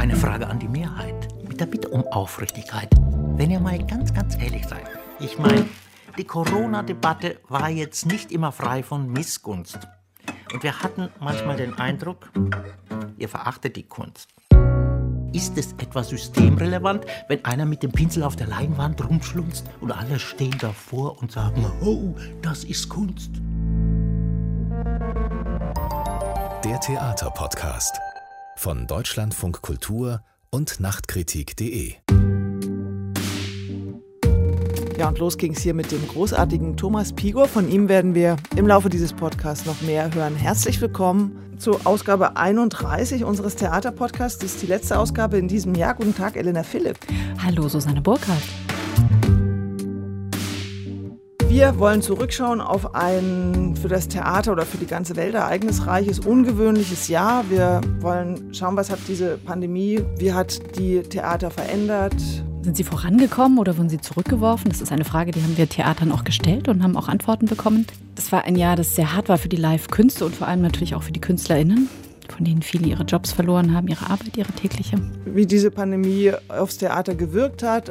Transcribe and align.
Eine 0.00 0.16
Frage 0.16 0.46
an 0.46 0.58
die 0.58 0.66
Mehrheit. 0.66 1.28
Mit 1.46 1.60
der 1.60 1.66
Bitte 1.66 1.90
um 1.90 2.06
Aufrichtigkeit. 2.06 2.88
Wenn 3.36 3.50
ihr 3.50 3.60
mal 3.60 3.78
ganz, 3.84 4.14
ganz 4.14 4.34
ehrlich 4.34 4.66
seid. 4.66 4.88
Ich 5.20 5.38
meine, 5.38 5.66
die 6.16 6.24
Corona-Debatte 6.24 7.38
war 7.48 7.68
jetzt 7.68 8.06
nicht 8.06 8.32
immer 8.32 8.50
frei 8.50 8.82
von 8.82 9.12
Missgunst. 9.12 9.78
Und 10.54 10.62
wir 10.62 10.82
hatten 10.82 11.10
manchmal 11.20 11.56
den 11.56 11.74
Eindruck, 11.74 12.32
ihr 13.18 13.28
verachtet 13.28 13.76
die 13.76 13.82
Kunst. 13.82 14.30
Ist 15.34 15.58
es 15.58 15.74
etwa 15.74 16.02
systemrelevant, 16.02 17.04
wenn 17.28 17.44
einer 17.44 17.66
mit 17.66 17.82
dem 17.82 17.92
Pinsel 17.92 18.22
auf 18.22 18.36
der 18.36 18.46
Leinwand 18.46 19.06
rumschlunzt 19.06 19.66
und 19.82 19.92
alle 19.92 20.18
stehen 20.18 20.56
davor 20.60 21.20
und 21.20 21.30
sagen, 21.30 21.62
oh, 21.82 22.14
das 22.40 22.64
ist 22.64 22.88
Kunst? 22.88 23.32
Der 26.64 26.80
Theaterpodcast 26.80 28.00
von 28.56 28.86
Deutschlandfunk 28.86 29.62
Kultur 29.62 30.22
und 30.50 30.80
Nachtkritik.de. 30.80 31.94
Ja, 34.98 35.08
und 35.08 35.18
los 35.18 35.38
ging 35.38 35.52
es 35.52 35.62
hier 35.62 35.72
mit 35.72 35.90
dem 35.92 36.06
großartigen 36.06 36.76
Thomas 36.76 37.14
Pigor. 37.14 37.48
Von 37.48 37.70
ihm 37.70 37.88
werden 37.88 38.14
wir 38.14 38.36
im 38.56 38.66
Laufe 38.66 38.90
dieses 38.90 39.14
Podcasts 39.14 39.64
noch 39.64 39.80
mehr 39.80 40.12
hören. 40.14 40.36
Herzlich 40.36 40.80
willkommen 40.80 41.56
zur 41.58 41.86
Ausgabe 41.86 42.36
31 42.36 43.24
unseres 43.24 43.56
Theaterpodcasts. 43.56 44.38
Das 44.38 44.52
ist 44.52 44.62
die 44.62 44.66
letzte 44.66 44.98
Ausgabe 44.98 45.38
in 45.38 45.48
diesem 45.48 45.74
Jahr. 45.74 45.94
Guten 45.94 46.14
Tag, 46.14 46.36
Elena 46.36 46.62
Philipp. 46.62 46.98
Hallo, 47.42 47.68
Susanne 47.68 48.02
Burkhardt. 48.02 48.42
Wir 51.50 51.80
wollen 51.80 52.00
zurückschauen 52.00 52.60
auf 52.60 52.94
ein 52.94 53.74
für 53.74 53.88
das 53.88 54.06
Theater 54.06 54.52
oder 54.52 54.64
für 54.64 54.78
die 54.78 54.86
ganze 54.86 55.16
Welt 55.16 55.34
ereignisreiches, 55.34 56.20
ungewöhnliches 56.20 57.08
Jahr. 57.08 57.44
Wir 57.50 57.80
wollen 57.98 58.54
schauen, 58.54 58.76
was 58.76 58.88
hat 58.88 59.00
diese 59.08 59.36
Pandemie, 59.36 60.00
wie 60.16 60.32
hat 60.32 60.60
die 60.78 61.02
Theater 61.02 61.50
verändert, 61.50 62.14
sind 62.62 62.76
Sie 62.76 62.84
vorangekommen 62.84 63.58
oder 63.58 63.76
wurden 63.78 63.88
Sie 63.88 64.00
zurückgeworfen? 64.00 64.70
Das 64.70 64.80
ist 64.80 64.92
eine 64.92 65.04
Frage, 65.04 65.32
die 65.32 65.42
haben 65.42 65.56
wir 65.56 65.68
Theatern 65.68 66.12
auch 66.12 66.22
gestellt 66.22 66.68
und 66.68 66.84
haben 66.84 66.96
auch 66.96 67.08
Antworten 67.08 67.46
bekommen. 67.46 67.84
Das 68.14 68.30
war 68.30 68.44
ein 68.44 68.54
Jahr, 68.54 68.76
das 68.76 68.94
sehr 68.94 69.16
hart 69.16 69.28
war 69.28 69.38
für 69.38 69.48
die 69.48 69.56
Live-Künste 69.56 70.26
und 70.26 70.36
vor 70.36 70.46
allem 70.46 70.60
natürlich 70.60 70.94
auch 70.94 71.02
für 71.02 71.12
die 71.12 71.20
KünstlerInnen, 71.20 71.88
von 72.28 72.44
denen 72.44 72.62
viele 72.62 72.86
ihre 72.86 73.02
Jobs 73.02 73.32
verloren 73.32 73.74
haben, 73.74 73.88
ihre 73.88 74.04
Arbeit, 74.04 74.36
ihre 74.36 74.52
tägliche. 74.52 74.98
Wie 75.24 75.46
diese 75.46 75.72
Pandemie 75.72 76.32
aufs 76.48 76.76
Theater 76.76 77.16
gewirkt 77.16 77.64
hat 77.64 77.90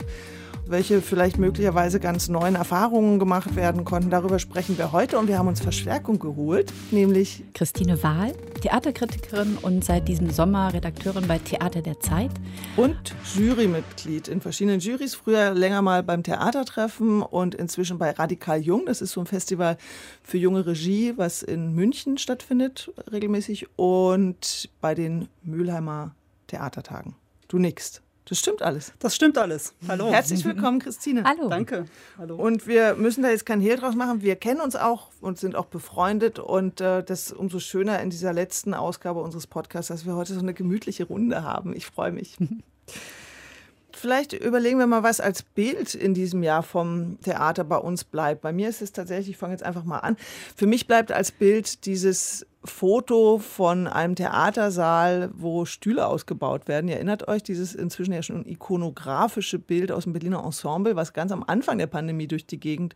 welche 0.70 1.02
vielleicht 1.02 1.38
möglicherweise 1.38 2.00
ganz 2.00 2.30
neuen 2.30 2.56
Erfahrungen 2.56 3.20
gemacht 3.20 3.56
werden 3.56 3.86
konnten. 3.86 4.10
Darüber 4.10 4.40
sprechen 4.40 4.78
wir 4.78 4.92
heute 4.92 5.18
und 5.18 5.28
wir 5.28 5.38
haben 5.38 5.48
uns 5.48 5.62
Verstärkung 5.62 6.20
geholt, 6.20 6.72
nämlich 6.92 7.44
Christine 7.54 8.02
Wahl, 8.04 8.34
Theaterkritikerin 8.62 9.58
und 9.62 9.84
seit 9.84 10.08
diesem 10.08 10.30
Sommer 10.30 10.74
Redakteurin 10.74 11.28
bei 11.28 11.40
Theater 11.40 11.82
der 11.82 12.00
Zeit. 12.00 12.32
Und 12.78 13.16
Jurymitglied 13.36 14.28
in 14.28 14.42
verschiedenen 14.42 14.80
Jurys, 14.80 15.16
früher 15.16 15.54
länger 15.54 15.82
mal 15.82 16.04
beim 16.04 16.24
Theatertreffen 16.24 17.22
und 17.22 17.56
inzwischen 17.56 17.98
bei 17.98 18.12
Radikal 18.12 18.60
Jung. 18.60 18.86
Das 18.86 19.02
ist 19.02 19.12
so 19.12 19.22
ein 19.22 19.28
Festival 19.28 19.78
für 20.24 20.38
junge 20.38 20.66
Regie, 20.66 21.14
was 21.18 21.42
in 21.42 21.74
München 21.74 22.18
stattfindet 22.18 22.92
regelmäßig 23.12 23.68
und 23.76 24.70
bei 24.82 24.94
den 24.94 25.28
Mülheimer 25.42 26.16
Theatertagen. 26.48 27.16
Du 27.48 27.58
nickst. 27.58 28.02
Das 28.30 28.38
stimmt 28.38 28.62
alles. 28.62 28.94
Das 29.00 29.16
stimmt 29.16 29.40
alles. 29.40 29.74
Hallo. 29.88 30.12
Herzlich 30.12 30.46
willkommen, 30.46 30.78
Christine. 30.78 31.24
Hallo. 31.24 31.50
Danke. 31.50 31.86
Hallo. 32.16 32.36
Und 32.36 32.68
wir 32.68 32.94
müssen 32.94 33.24
da 33.24 33.32
jetzt 33.32 33.48
kein 33.48 33.60
Hehl 33.60 33.76
draus 33.76 33.96
machen. 33.96 34.22
Wir 34.22 34.36
kennen 34.36 34.62
uns 34.62 34.76
auch 34.76 35.10
und 35.20 35.40
sind 35.40 35.56
auch 35.56 35.66
befreundet. 35.66 36.38
Und 36.38 36.80
äh, 36.80 37.04
das 37.04 37.32
umso 37.32 37.58
schöner 37.58 38.00
in 38.02 38.12
dieser 38.12 38.32
letzten 38.32 38.76
Ausgabe 38.76 39.20
unseres 39.22 39.48
Podcasts, 39.48 39.88
dass 39.88 40.06
wir 40.06 40.16
heute 40.16 40.36
so 40.36 40.42
eine 40.42 40.54
gemütliche 40.54 41.06
Runde 41.06 41.42
haben. 41.42 41.76
Ich 41.76 41.88
freue 41.88 42.12
mich. 42.12 42.38
Vielleicht 43.94 44.34
überlegen 44.34 44.78
wir 44.78 44.86
mal, 44.86 45.02
was 45.02 45.20
als 45.20 45.42
Bild 45.42 45.96
in 45.96 46.14
diesem 46.14 46.44
Jahr 46.44 46.62
vom 46.62 47.20
Theater 47.24 47.64
bei 47.64 47.78
uns 47.78 48.04
bleibt. 48.04 48.42
Bei 48.42 48.54
mir 48.54 48.70
ist 48.70 48.84
es 48.84 48.92
tatsächlich, 48.92 49.32
ich 49.32 49.38
fange 49.38 49.54
jetzt 49.54 49.64
einfach 49.64 49.84
mal 49.84 50.00
an. 50.00 50.16
Für 50.56 50.68
mich 50.68 50.86
bleibt 50.86 51.12
als 51.12 51.32
Bild 51.32 51.86
dieses 51.88 52.46
Foto 52.66 53.38
von 53.38 53.88
einem 53.88 54.16
Theatersaal, 54.16 55.30
wo 55.34 55.64
Stühle 55.64 56.06
ausgebaut 56.06 56.68
werden. 56.68 56.90
Ihr 56.90 56.96
erinnert 56.96 57.30
euch, 57.30 57.42
dieses 57.42 57.74
inzwischen 57.74 58.14
ja 58.14 58.22
schon 58.22 58.46
ikonografische 58.46 59.60
Bild 59.60 59.94
aus 59.94 60.04
dem 60.04 60.12
Berliner 60.12 60.44
Ensemble, 60.44 60.98
was 60.98 61.14
ganz 61.14 61.32
am 61.32 61.44
Anfang 61.48 61.78
der 61.78 61.88
Pandemie 61.88 62.28
durch 62.28 62.46
die 62.46 62.60
Gegend 62.60 62.96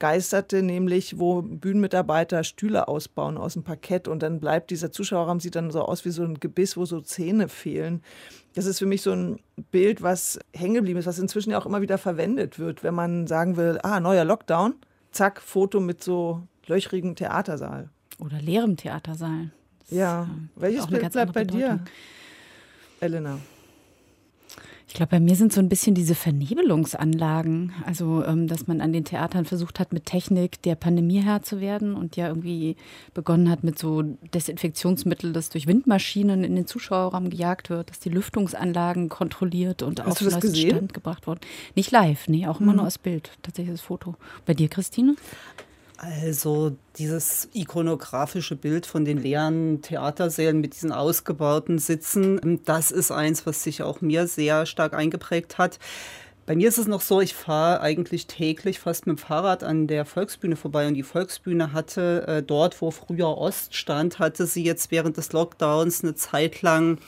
geisterte, 0.00 0.60
nämlich 0.60 1.20
wo 1.20 1.42
Bühnenmitarbeiter 1.42 2.42
Stühle 2.42 2.88
ausbauen 2.88 3.38
aus 3.38 3.52
dem 3.52 3.62
Parkett 3.62 4.08
und 4.08 4.24
dann 4.24 4.40
bleibt 4.40 4.70
dieser 4.70 4.90
Zuschauerraum, 4.90 5.38
sieht 5.38 5.54
dann 5.54 5.70
so 5.70 5.82
aus 5.82 6.04
wie 6.04 6.10
so 6.10 6.24
ein 6.24 6.40
Gebiss, 6.40 6.76
wo 6.76 6.84
so 6.84 7.00
Zähne 7.00 7.48
fehlen. 7.48 8.02
Das 8.56 8.66
ist 8.66 8.80
für 8.80 8.86
mich 8.86 9.02
so 9.02 9.12
ein 9.12 9.38
Bild, 9.70 10.02
was 10.02 10.40
hängen 10.52 10.74
geblieben 10.74 10.98
ist, 10.98 11.06
was 11.06 11.20
inzwischen 11.20 11.50
ja 11.50 11.58
auch 11.58 11.66
immer 11.66 11.80
wieder 11.80 11.98
verwendet 11.98 12.58
wird, 12.58 12.82
wenn 12.82 12.94
man 12.94 13.28
sagen 13.28 13.56
will, 13.56 13.78
ah, 13.84 14.00
neuer 14.00 14.24
Lockdown, 14.24 14.74
zack, 15.12 15.40
Foto 15.40 15.78
mit 15.78 16.02
so 16.02 16.42
löchrigen 16.66 17.14
Theatersaal. 17.14 17.90
Oder 18.18 18.40
leerem 18.40 18.76
Theatersaal. 18.76 19.50
Das 19.80 19.90
ja. 19.90 20.28
Welches 20.56 20.86
Bild 20.86 21.12
bleibt 21.12 21.32
bei 21.32 21.44
dir, 21.44 21.80
Elena? 23.00 23.38
Ich 24.88 24.94
glaube, 24.94 25.10
bei 25.10 25.20
mir 25.20 25.34
sind 25.34 25.52
so 25.52 25.60
ein 25.60 25.68
bisschen 25.68 25.94
diese 25.94 26.14
Vernebelungsanlagen. 26.14 27.72
Also, 27.84 28.24
ähm, 28.24 28.46
dass 28.46 28.68
man 28.68 28.80
an 28.80 28.92
den 28.92 29.04
Theatern 29.04 29.44
versucht 29.44 29.80
hat, 29.80 29.92
mit 29.92 30.06
Technik 30.06 30.62
der 30.62 30.76
Pandemie 30.76 31.20
Herr 31.20 31.42
zu 31.42 31.60
werden 31.60 31.94
und 31.94 32.16
ja 32.16 32.28
irgendwie 32.28 32.76
begonnen 33.12 33.50
hat 33.50 33.64
mit 33.64 33.78
so 33.78 34.02
Desinfektionsmittel, 34.02 35.32
das 35.32 35.50
durch 35.50 35.66
Windmaschinen 35.66 36.44
in 36.44 36.54
den 36.54 36.66
Zuschauerraum 36.66 37.30
gejagt 37.30 37.68
wird, 37.68 37.90
dass 37.90 37.98
die 37.98 38.10
Lüftungsanlagen 38.10 39.08
kontrolliert 39.08 39.82
und 39.82 40.00
Hast 40.00 40.22
auf 40.22 40.30
neuesten 40.30 40.54
Stand 40.54 40.94
gebracht 40.94 41.26
wurden. 41.26 41.40
Nicht 41.74 41.90
live, 41.90 42.28
nee, 42.28 42.46
auch 42.46 42.60
immer 42.60 42.72
mhm. 42.72 42.76
nur 42.76 42.84
als 42.84 42.98
Bild, 42.98 43.32
tatsächlich 43.42 43.74
das 43.74 43.82
Foto. 43.82 44.14
Bei 44.46 44.54
dir, 44.54 44.68
Christine? 44.68 45.16
Also 45.98 46.76
dieses 46.98 47.48
ikonografische 47.54 48.54
Bild 48.54 48.84
von 48.84 49.04
den 49.04 49.18
leeren 49.18 49.80
Theatersälen 49.80 50.60
mit 50.60 50.74
diesen 50.74 50.92
ausgebauten 50.92 51.78
Sitzen, 51.78 52.60
das 52.64 52.90
ist 52.90 53.10
eins, 53.10 53.46
was 53.46 53.62
sich 53.62 53.82
auch 53.82 54.02
mir 54.02 54.26
sehr 54.26 54.66
stark 54.66 54.92
eingeprägt 54.92 55.56
hat. 55.56 55.78
Bei 56.44 56.54
mir 56.54 56.68
ist 56.68 56.78
es 56.78 56.86
noch 56.86 57.00
so, 57.00 57.20
ich 57.20 57.34
fahre 57.34 57.80
eigentlich 57.80 58.26
täglich 58.26 58.78
fast 58.78 59.06
mit 59.06 59.18
dem 59.18 59.20
Fahrrad 59.20 59.64
an 59.64 59.86
der 59.88 60.04
Volksbühne 60.04 60.54
vorbei 60.54 60.86
und 60.86 60.94
die 60.94 61.02
Volksbühne 61.02 61.72
hatte 61.72 62.24
äh, 62.28 62.42
dort, 62.42 62.80
wo 62.80 62.90
früher 62.90 63.36
Ost 63.36 63.74
stand, 63.74 64.18
hatte 64.18 64.46
sie 64.46 64.62
jetzt 64.62 64.90
während 64.90 65.16
des 65.16 65.32
Lockdowns 65.32 66.04
eine 66.04 66.14
Zeit 66.14 66.62
lang 66.62 66.98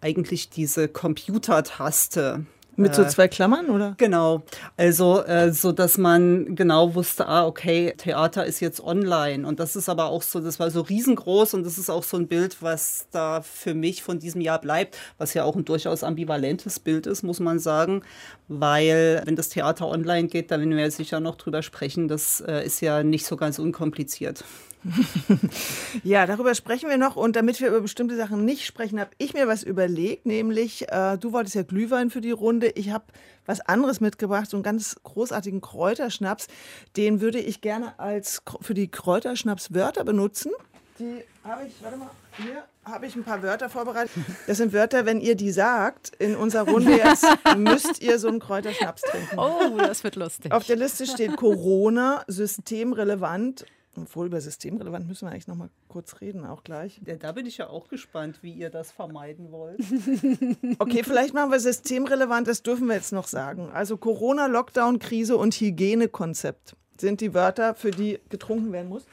eigentlich 0.00 0.50
diese 0.50 0.86
Computertaste 0.86 2.46
mit 2.76 2.94
so 2.94 3.02
äh, 3.02 3.08
zwei 3.08 3.28
Klammern, 3.28 3.70
oder? 3.70 3.94
Genau. 3.96 4.42
Also, 4.76 5.22
äh, 5.24 5.52
so 5.52 5.72
dass 5.72 5.98
man 5.98 6.54
genau 6.54 6.94
wusste, 6.94 7.26
ah, 7.26 7.46
okay, 7.46 7.94
Theater 7.96 8.44
ist 8.44 8.60
jetzt 8.60 8.80
online. 8.80 9.46
Und 9.46 9.60
das 9.60 9.76
ist 9.76 9.88
aber 9.88 10.06
auch 10.06 10.22
so, 10.22 10.40
das 10.40 10.60
war 10.60 10.70
so 10.70 10.82
riesengroß 10.82 11.54
und 11.54 11.64
das 11.64 11.78
ist 11.78 11.90
auch 11.90 12.02
so 12.02 12.16
ein 12.16 12.28
Bild, 12.28 12.58
was 12.60 13.06
da 13.10 13.40
für 13.42 13.74
mich 13.74 14.02
von 14.02 14.18
diesem 14.18 14.40
Jahr 14.40 14.60
bleibt, 14.60 14.96
was 15.18 15.34
ja 15.34 15.44
auch 15.44 15.56
ein 15.56 15.64
durchaus 15.64 16.04
ambivalentes 16.04 16.78
Bild 16.78 17.06
ist, 17.06 17.22
muss 17.22 17.40
man 17.40 17.58
sagen. 17.58 18.02
Weil, 18.48 19.22
wenn 19.24 19.36
das 19.36 19.48
Theater 19.48 19.88
online 19.88 20.28
geht, 20.28 20.50
da 20.50 20.58
werden 20.58 20.70
wir 20.70 20.80
ja 20.80 20.90
sicher 20.90 21.20
noch 21.20 21.36
drüber 21.36 21.62
sprechen, 21.62 22.08
das 22.08 22.40
äh, 22.40 22.64
ist 22.64 22.80
ja 22.80 23.02
nicht 23.02 23.26
so 23.26 23.36
ganz 23.36 23.58
unkompliziert. 23.58 24.44
ja, 26.04 26.26
darüber 26.26 26.54
sprechen 26.54 26.88
wir 26.88 26.98
noch. 26.98 27.16
Und 27.16 27.36
damit 27.36 27.60
wir 27.60 27.68
über 27.68 27.80
bestimmte 27.80 28.16
Sachen 28.16 28.44
nicht 28.44 28.66
sprechen, 28.66 29.00
habe 29.00 29.10
ich 29.18 29.34
mir 29.34 29.48
was 29.48 29.62
überlegt. 29.62 30.26
Nämlich, 30.26 30.90
äh, 30.90 31.16
du 31.18 31.32
wolltest 31.32 31.54
ja 31.54 31.62
Glühwein 31.62 32.10
für 32.10 32.20
die 32.20 32.30
Runde. 32.30 32.68
Ich 32.74 32.90
habe 32.90 33.04
was 33.46 33.60
anderes 33.60 34.00
mitgebracht, 34.00 34.50
so 34.50 34.56
einen 34.56 34.64
ganz 34.64 34.96
großartigen 35.02 35.60
Kräuterschnaps. 35.60 36.48
Den 36.96 37.20
würde 37.20 37.38
ich 37.38 37.60
gerne 37.60 37.98
als 37.98 38.42
für 38.60 38.74
die 38.74 38.88
Kräuterschnaps-Wörter 38.88 40.04
benutzen. 40.04 40.52
Die 40.98 41.22
habe 41.44 41.66
ich, 41.66 41.74
warte 41.82 41.98
mal, 41.98 42.10
hier 42.38 42.64
habe 42.84 43.06
ich 43.06 43.16
ein 43.16 43.24
paar 43.24 43.42
Wörter 43.42 43.68
vorbereitet. 43.68 44.12
Das 44.46 44.58
sind 44.58 44.72
Wörter, 44.72 45.06
wenn 45.06 45.20
ihr 45.20 45.34
die 45.34 45.50
sagt, 45.50 46.12
in 46.18 46.36
unserer 46.36 46.68
Runde 46.68 46.96
jetzt 46.96 47.26
müsst 47.56 48.00
ihr 48.02 48.18
so 48.18 48.28
einen 48.28 48.40
Kräuterschnaps 48.40 49.02
trinken. 49.02 49.38
Oh, 49.38 49.76
das 49.78 50.04
wird 50.04 50.16
lustig. 50.16 50.52
Auf 50.52 50.64
der 50.64 50.76
Liste 50.76 51.06
steht 51.06 51.36
Corona, 51.36 52.24
systemrelevant 52.28 53.66
obwohl 53.96 54.26
über 54.26 54.40
systemrelevant 54.40 55.06
müssen 55.06 55.26
wir 55.26 55.32
eigentlich 55.32 55.46
noch 55.46 55.56
mal 55.56 55.70
kurz 55.88 56.20
reden, 56.20 56.44
auch 56.44 56.64
gleich. 56.64 57.00
Ja, 57.06 57.16
da 57.16 57.32
bin 57.32 57.46
ich 57.46 57.58
ja 57.58 57.68
auch 57.68 57.88
gespannt, 57.88 58.38
wie 58.42 58.52
ihr 58.52 58.70
das 58.70 58.92
vermeiden 58.92 59.52
wollt. 59.52 59.80
okay, 60.78 61.02
vielleicht 61.02 61.34
machen 61.34 61.50
wir 61.50 61.60
systemrelevant, 61.60 62.46
das 62.46 62.62
dürfen 62.62 62.86
wir 62.86 62.94
jetzt 62.94 63.12
noch 63.12 63.26
sagen. 63.26 63.70
Also 63.72 63.96
Corona, 63.96 64.46
Lockdown, 64.46 64.98
Krise 64.98 65.36
und 65.36 65.54
Hygienekonzept 65.54 66.76
sind 67.00 67.20
die 67.20 67.34
Wörter, 67.34 67.74
für 67.74 67.90
die 67.90 68.18
getrunken 68.28 68.72
werden 68.72 68.88
muss. 68.88 69.04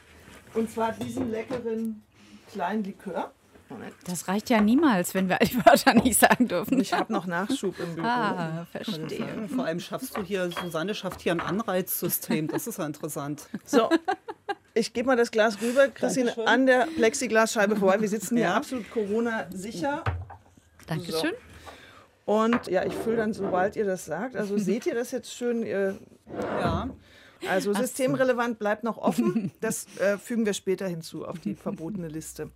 Und 0.54 0.70
zwar 0.70 0.92
diesen 0.92 1.30
leckeren 1.30 2.02
kleinen 2.52 2.84
Likör. 2.84 3.32
Das 4.04 4.28
reicht 4.28 4.50
ja 4.50 4.60
niemals, 4.60 5.14
wenn 5.14 5.28
wir 5.28 5.38
die 5.38 5.56
Wörter 5.64 5.94
nicht 5.94 6.18
sagen 6.18 6.48
dürfen. 6.48 6.80
Ich 6.80 6.92
habe 6.92 7.12
noch 7.12 7.26
Nachschub 7.26 7.78
im 7.80 7.94
Büro. 7.94 8.06
Ah, 8.06 8.66
verstehe. 8.70 9.48
Vor 9.48 9.64
allem 9.64 9.80
schaffst 9.80 10.16
du 10.16 10.22
hier, 10.22 10.50
Susanne 10.50 10.94
schafft 10.94 11.22
hier 11.22 11.32
ein 11.32 11.40
Anreizsystem. 11.40 12.48
Das 12.48 12.66
ist 12.66 12.78
ja 12.78 12.86
interessant. 12.86 13.48
So, 13.64 13.88
ich 14.74 14.92
gebe 14.92 15.06
mal 15.06 15.16
das 15.16 15.30
Glas 15.30 15.60
rüber, 15.62 15.88
Christine, 15.88 16.34
an 16.46 16.66
der 16.66 16.88
Plexiglasscheibe 16.96 17.76
vorbei. 17.76 18.00
Wir 18.00 18.08
sitzen 18.08 18.36
hier 18.36 18.52
absolut 18.52 18.90
Corona-sicher. 18.90 20.02
Dankeschön. 20.86 21.32
So. 22.26 22.32
Und 22.32 22.66
ja, 22.66 22.84
ich 22.84 22.94
fülle 22.94 23.18
dann, 23.18 23.32
sobald 23.32 23.76
ihr 23.76 23.84
das 23.84 24.04
sagt. 24.04 24.36
Also 24.36 24.58
seht 24.58 24.86
ihr 24.86 24.94
das 24.94 25.12
jetzt 25.12 25.32
schön? 25.32 25.64
Ihr, 25.64 25.96
ja. 26.60 26.90
Also 27.48 27.72
systemrelevant 27.74 28.58
bleibt 28.58 28.84
noch 28.84 28.98
offen. 28.98 29.52
Das 29.60 29.86
äh, 29.98 30.18
fügen 30.18 30.46
wir 30.46 30.54
später 30.54 30.88
hinzu 30.88 31.26
auf 31.26 31.38
die 31.38 31.54
verbotene 31.54 32.08
Liste. 32.08 32.50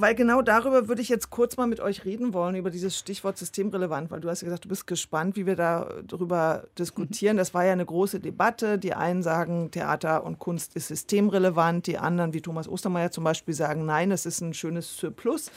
Weil 0.00 0.14
genau 0.14 0.42
darüber 0.42 0.86
würde 0.86 1.02
ich 1.02 1.08
jetzt 1.08 1.28
kurz 1.30 1.56
mal 1.56 1.66
mit 1.66 1.80
euch 1.80 2.04
reden 2.04 2.32
wollen, 2.32 2.54
über 2.54 2.70
dieses 2.70 2.96
Stichwort 2.96 3.36
systemrelevant, 3.36 4.12
weil 4.12 4.20
du 4.20 4.30
hast 4.30 4.42
ja 4.42 4.44
gesagt, 4.44 4.64
du 4.64 4.68
bist 4.68 4.86
gespannt, 4.86 5.34
wie 5.34 5.44
wir 5.44 5.56
darüber 5.56 6.62
diskutieren. 6.78 7.36
Das 7.36 7.52
war 7.52 7.64
ja 7.64 7.72
eine 7.72 7.84
große 7.84 8.20
Debatte. 8.20 8.78
Die 8.78 8.94
einen 8.94 9.24
sagen, 9.24 9.72
Theater 9.72 10.22
und 10.22 10.38
Kunst 10.38 10.76
ist 10.76 10.86
systemrelevant, 10.86 11.88
die 11.88 11.98
anderen, 11.98 12.32
wie 12.32 12.40
Thomas 12.40 12.68
Ostermeier 12.68 13.10
zum 13.10 13.24
Beispiel, 13.24 13.54
sagen, 13.54 13.86
nein, 13.86 14.12
es 14.12 14.24
ist 14.24 14.40
ein 14.40 14.54
schönes 14.54 14.96
Surplus. 14.96 15.50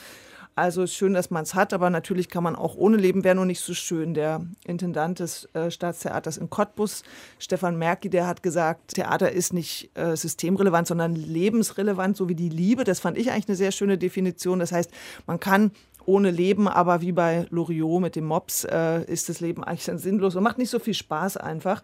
Also 0.56 0.84
ist 0.84 0.94
schön, 0.94 1.14
dass 1.14 1.32
man 1.32 1.44
es 1.44 1.56
hat, 1.56 1.74
aber 1.74 1.90
natürlich 1.90 2.30
kann 2.30 2.44
man 2.44 2.56
auch 2.56 2.76
ohne 2.76 2.98
leben, 2.98 3.24
wäre 3.24 3.36
nur 3.36 3.46
nicht 3.46 3.62
so 3.62 3.74
schön. 3.74 4.14
Der 4.14 4.46
Intendant 4.66 5.20
des 5.20 5.46
äh, 5.54 5.72
Staatstheaters 5.72 6.38
in 6.38 6.50
Cottbus, 6.50 7.04
Stefan 7.40 7.78
Merki, 7.78 8.10
der 8.10 8.28
hat 8.28 8.44
gesagt, 8.44 8.96
Theater 8.96 9.32
ist 9.32 9.54
nicht 9.54 9.90
äh, 9.98 10.16
systemrelevant, 10.16 10.88
sondern 10.88 11.16
lebensrelevant, 11.16 12.18
so 12.18 12.28
wie 12.28 12.36
die 12.36 12.50
Liebe. 12.50 12.84
Das 12.84 13.00
fand 13.00 13.18
ich 13.18 13.32
eigentlich 13.32 13.48
eine 13.48 13.56
sehr 13.56 13.72
schöne 13.72 13.98
Definition. 13.98 14.60
Das 14.60 14.72
heißt, 14.74 14.92
man 15.26 15.40
kann 15.40 15.72
ohne 16.06 16.32
Leben, 16.32 16.68
aber 16.68 17.02
wie 17.02 17.12
bei 17.12 17.46
Loriot 17.50 18.02
mit 18.02 18.16
dem 18.16 18.26
Mops 18.26 18.66
äh, 18.66 19.04
ist 19.06 19.30
das 19.30 19.40
Leben 19.40 19.64
eigentlich 19.64 19.86
dann 19.86 20.00
sinnlos 20.00 20.36
und 20.36 20.44
macht 20.44 20.58
nicht 20.58 20.70
so 20.70 20.80
viel 20.80 20.94
Spaß 20.94 21.38
einfach. 21.38 21.82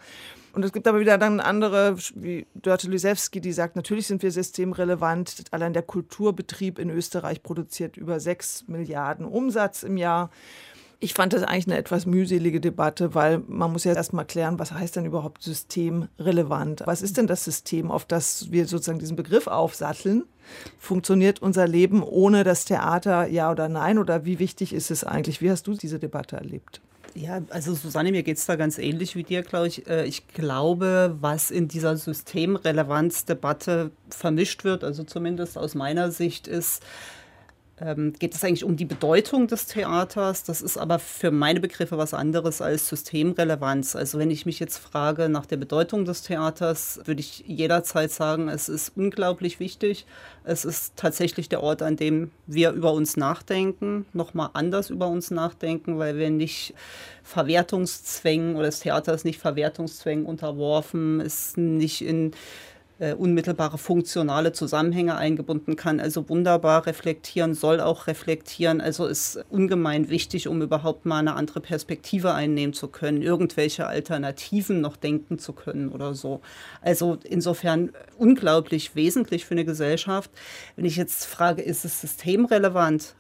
Und 0.57 0.65
es 0.65 0.73
gibt 0.73 0.87
aber 0.87 0.99
wieder 0.99 1.19
dann 1.19 1.39
andere, 1.39 1.97
wie 2.15 2.47
Dörte 2.55 2.89
Lysewski, 2.89 3.39
die 3.39 3.51
sagt, 3.51 3.75
natürlich 3.75 4.07
sind 4.07 4.23
wir 4.23 4.31
systemrelevant. 4.31 5.43
Allein 5.51 5.71
der 5.71 5.83
Kulturbetrieb 5.83 6.79
in 6.79 6.89
Österreich 6.89 7.43
produziert 7.43 7.95
über 7.95 8.19
6 8.19 8.67
Milliarden 8.67 9.27
Umsatz 9.27 9.83
im 9.83 9.97
Jahr. 9.97 10.31
Ich 10.99 11.13
fand 11.13 11.33
das 11.33 11.43
eigentlich 11.43 11.67
eine 11.67 11.77
etwas 11.77 12.07
mühselige 12.07 12.59
Debatte, 12.59 13.13
weil 13.13 13.43
man 13.47 13.71
muss 13.71 13.83
ja 13.83 13.93
erstmal 13.93 14.25
klären, 14.25 14.57
was 14.57 14.71
heißt 14.71 14.95
denn 14.95 15.05
überhaupt 15.05 15.43
systemrelevant? 15.43 16.81
Was 16.85 17.03
ist 17.03 17.17
denn 17.17 17.27
das 17.27 17.43
System, 17.43 17.91
auf 17.91 18.05
das 18.05 18.51
wir 18.51 18.65
sozusagen 18.65 18.97
diesen 18.97 19.15
Begriff 19.15 19.45
aufsatteln? 19.45 20.23
Funktioniert 20.79 21.39
unser 21.39 21.67
Leben 21.67 22.01
ohne 22.01 22.43
das 22.43 22.65
Theater, 22.65 23.27
ja 23.27 23.51
oder 23.51 23.69
nein? 23.69 23.99
Oder 23.99 24.25
wie 24.25 24.39
wichtig 24.39 24.73
ist 24.73 24.89
es 24.89 25.03
eigentlich? 25.03 25.39
Wie 25.39 25.51
hast 25.51 25.67
du 25.67 25.75
diese 25.75 25.99
Debatte 25.99 26.35
erlebt? 26.35 26.81
Ja, 27.19 27.41
also 27.49 27.73
Susanne, 27.73 28.11
mir 28.11 28.21
geht 28.21 28.37
es 28.37 28.45
da 28.45 28.55
ganz 28.55 28.77
ähnlich 28.77 29.15
wie 29.15 29.23
dir, 29.23 29.41
glaube 29.41 29.67
ich. 29.67 29.87
Äh, 29.87 30.05
ich 30.05 30.27
glaube, 30.27 31.15
was 31.19 31.49
in 31.49 31.67
dieser 31.67 31.97
Systemrelevanzdebatte 31.97 33.89
vermischt 34.09 34.63
wird, 34.63 34.83
also 34.83 35.03
zumindest 35.03 35.57
aus 35.57 35.73
meiner 35.73 36.11
Sicht, 36.11 36.47
ist, 36.47 36.83
ähm, 37.79 38.13
geht 38.13 38.33
es 38.33 38.43
eigentlich 38.43 38.63
um 38.63 38.75
die 38.75 38.85
Bedeutung 38.85 39.47
des 39.47 39.67
Theaters. 39.67 40.43
Das 40.43 40.61
ist 40.61 40.77
aber 40.77 40.97
für 40.97 41.29
meine 41.29 41.59
Begriffe 41.59 41.97
was 41.97 42.13
anderes 42.13 42.61
als 42.61 42.87
Systemrelevanz. 42.87 43.95
Also 43.95 44.17
wenn 44.17 44.31
ich 44.31 44.45
mich 44.45 44.59
jetzt 44.59 44.77
frage 44.77 45.29
nach 45.29 45.45
der 45.45 45.57
Bedeutung 45.57 46.03
des 46.05 46.23
Theaters, 46.23 46.99
würde 47.05 47.21
ich 47.21 47.43
jederzeit 47.45 48.11
sagen, 48.11 48.49
es 48.49 48.67
ist 48.67 48.93
unglaublich 48.95 49.59
wichtig. 49.59 50.05
Es 50.43 50.65
ist 50.65 50.95
tatsächlich 50.95 51.49
der 51.49 51.61
Ort, 51.61 51.83
an 51.83 51.97
dem 51.97 52.31
wir 52.47 52.71
über 52.71 52.93
uns 52.93 53.15
nachdenken, 53.15 54.05
nochmal 54.11 54.49
anders 54.53 54.89
über 54.89 55.07
uns 55.07 55.29
nachdenken, 55.29 55.99
weil 55.99 56.17
wir 56.17 56.31
nicht 56.31 56.73
Verwertungszwängen 57.21 58.55
oder 58.55 58.67
das 58.67 58.79
Theater 58.79 59.13
ist 59.13 59.25
nicht 59.25 59.39
Verwertungszwängen 59.39 60.25
unterworfen, 60.25 61.19
ist 61.19 61.57
nicht 61.57 62.01
in 62.01 62.31
äh, 62.99 63.13
unmittelbare 63.13 63.77
funktionale 63.77 64.53
Zusammenhänge 64.53 65.15
eingebunden 65.15 65.75
kann, 65.75 65.99
also 65.99 66.27
wunderbar 66.29 66.85
reflektieren, 66.85 67.53
soll 67.53 67.79
auch 67.79 68.07
reflektieren, 68.07 68.81
also 68.81 69.05
ist 69.05 69.39
ungemein 69.49 70.09
wichtig, 70.09 70.47
um 70.47 70.61
überhaupt 70.61 71.05
mal 71.05 71.19
eine 71.19 71.35
andere 71.35 71.61
Perspektive 71.61 72.33
einnehmen 72.33 72.73
zu 72.73 72.87
können, 72.87 73.21
irgendwelche 73.21 73.87
Alternativen 73.87 74.81
noch 74.81 74.97
denken 74.97 75.37
zu 75.39 75.53
können 75.53 75.89
oder 75.89 76.13
so. 76.13 76.41
Also 76.81 77.17
insofern 77.23 77.91
unglaublich 78.17 78.95
wesentlich 78.95 79.45
für 79.45 79.53
eine 79.53 79.65
Gesellschaft. 79.65 80.31
Wenn 80.75 80.85
ich 80.85 80.95
jetzt 80.95 81.25
frage, 81.25 81.61
ist 81.61 81.85
es 81.85 82.01
systemrelevant? 82.01 83.15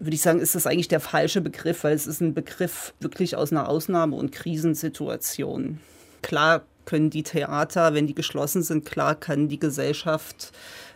würde 0.00 0.14
ich 0.14 0.22
sagen, 0.22 0.40
ist 0.40 0.54
das 0.54 0.66
eigentlich 0.66 0.88
der 0.88 0.98
falsche 0.98 1.42
Begriff, 1.42 1.84
weil 1.84 1.94
es 1.94 2.06
ist 2.06 2.22
ein 2.22 2.32
Begriff 2.32 2.94
wirklich 3.00 3.36
aus 3.36 3.52
einer 3.52 3.68
Ausnahme- 3.68 4.16
und 4.16 4.32
Krisensituation. 4.32 5.78
Klar 6.22 6.62
können 6.84 7.10
die 7.10 7.22
Theater, 7.22 7.94
wenn 7.94 8.06
die 8.06 8.14
geschlossen 8.14 8.62
sind, 8.62 8.84
klar 8.84 9.14
kann 9.14 9.48
die 9.48 9.58
Gesellschaft 9.58 10.52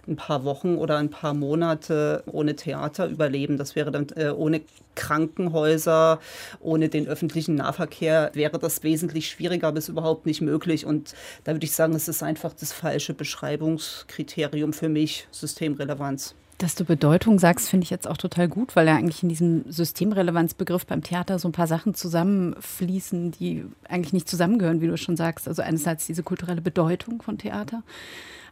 ein 0.06 0.16
paar 0.16 0.44
Wochen 0.44 0.76
oder 0.76 0.98
ein 0.98 1.10
paar 1.10 1.34
Monate 1.34 2.22
ohne 2.26 2.56
Theater 2.56 3.08
überleben. 3.08 3.56
Das 3.56 3.74
wäre 3.74 3.90
dann 3.90 4.08
äh, 4.16 4.28
ohne 4.30 4.60
Krankenhäuser, 4.94 6.20
ohne 6.60 6.88
den 6.88 7.08
öffentlichen 7.08 7.54
Nahverkehr 7.56 8.30
wäre 8.34 8.58
das 8.58 8.82
wesentlich 8.82 9.28
schwieriger 9.28 9.72
bis 9.72 9.88
überhaupt 9.88 10.26
nicht 10.26 10.40
möglich. 10.40 10.86
Und 10.86 11.14
da 11.44 11.52
würde 11.52 11.64
ich 11.64 11.72
sagen, 11.72 11.94
es 11.94 12.08
ist 12.08 12.22
einfach 12.22 12.52
das 12.52 12.72
falsche 12.72 13.14
Beschreibungskriterium 13.14 14.72
für 14.72 14.88
mich, 14.88 15.26
Systemrelevanz. 15.30 16.34
Dass 16.58 16.76
du 16.76 16.84
Bedeutung 16.84 17.38
sagst, 17.40 17.68
finde 17.68 17.84
ich 17.84 17.90
jetzt 17.90 18.06
auch 18.06 18.16
total 18.16 18.48
gut, 18.48 18.76
weil 18.76 18.86
ja 18.86 18.94
eigentlich 18.94 19.22
in 19.22 19.28
diesem 19.28 19.70
Systemrelevanzbegriff 19.70 20.86
beim 20.86 21.02
Theater 21.02 21.38
so 21.38 21.48
ein 21.48 21.52
paar 21.52 21.66
Sachen 21.66 21.94
zusammenfließen, 21.94 23.32
die 23.32 23.64
eigentlich 23.88 24.12
nicht 24.12 24.28
zusammengehören, 24.28 24.80
wie 24.80 24.86
du 24.86 24.96
schon 24.96 25.16
sagst. 25.16 25.48
Also 25.48 25.62
einerseits 25.62 26.06
diese 26.06 26.22
kulturelle 26.22 26.60
Bedeutung 26.60 27.22
von 27.22 27.38
Theater, 27.38 27.82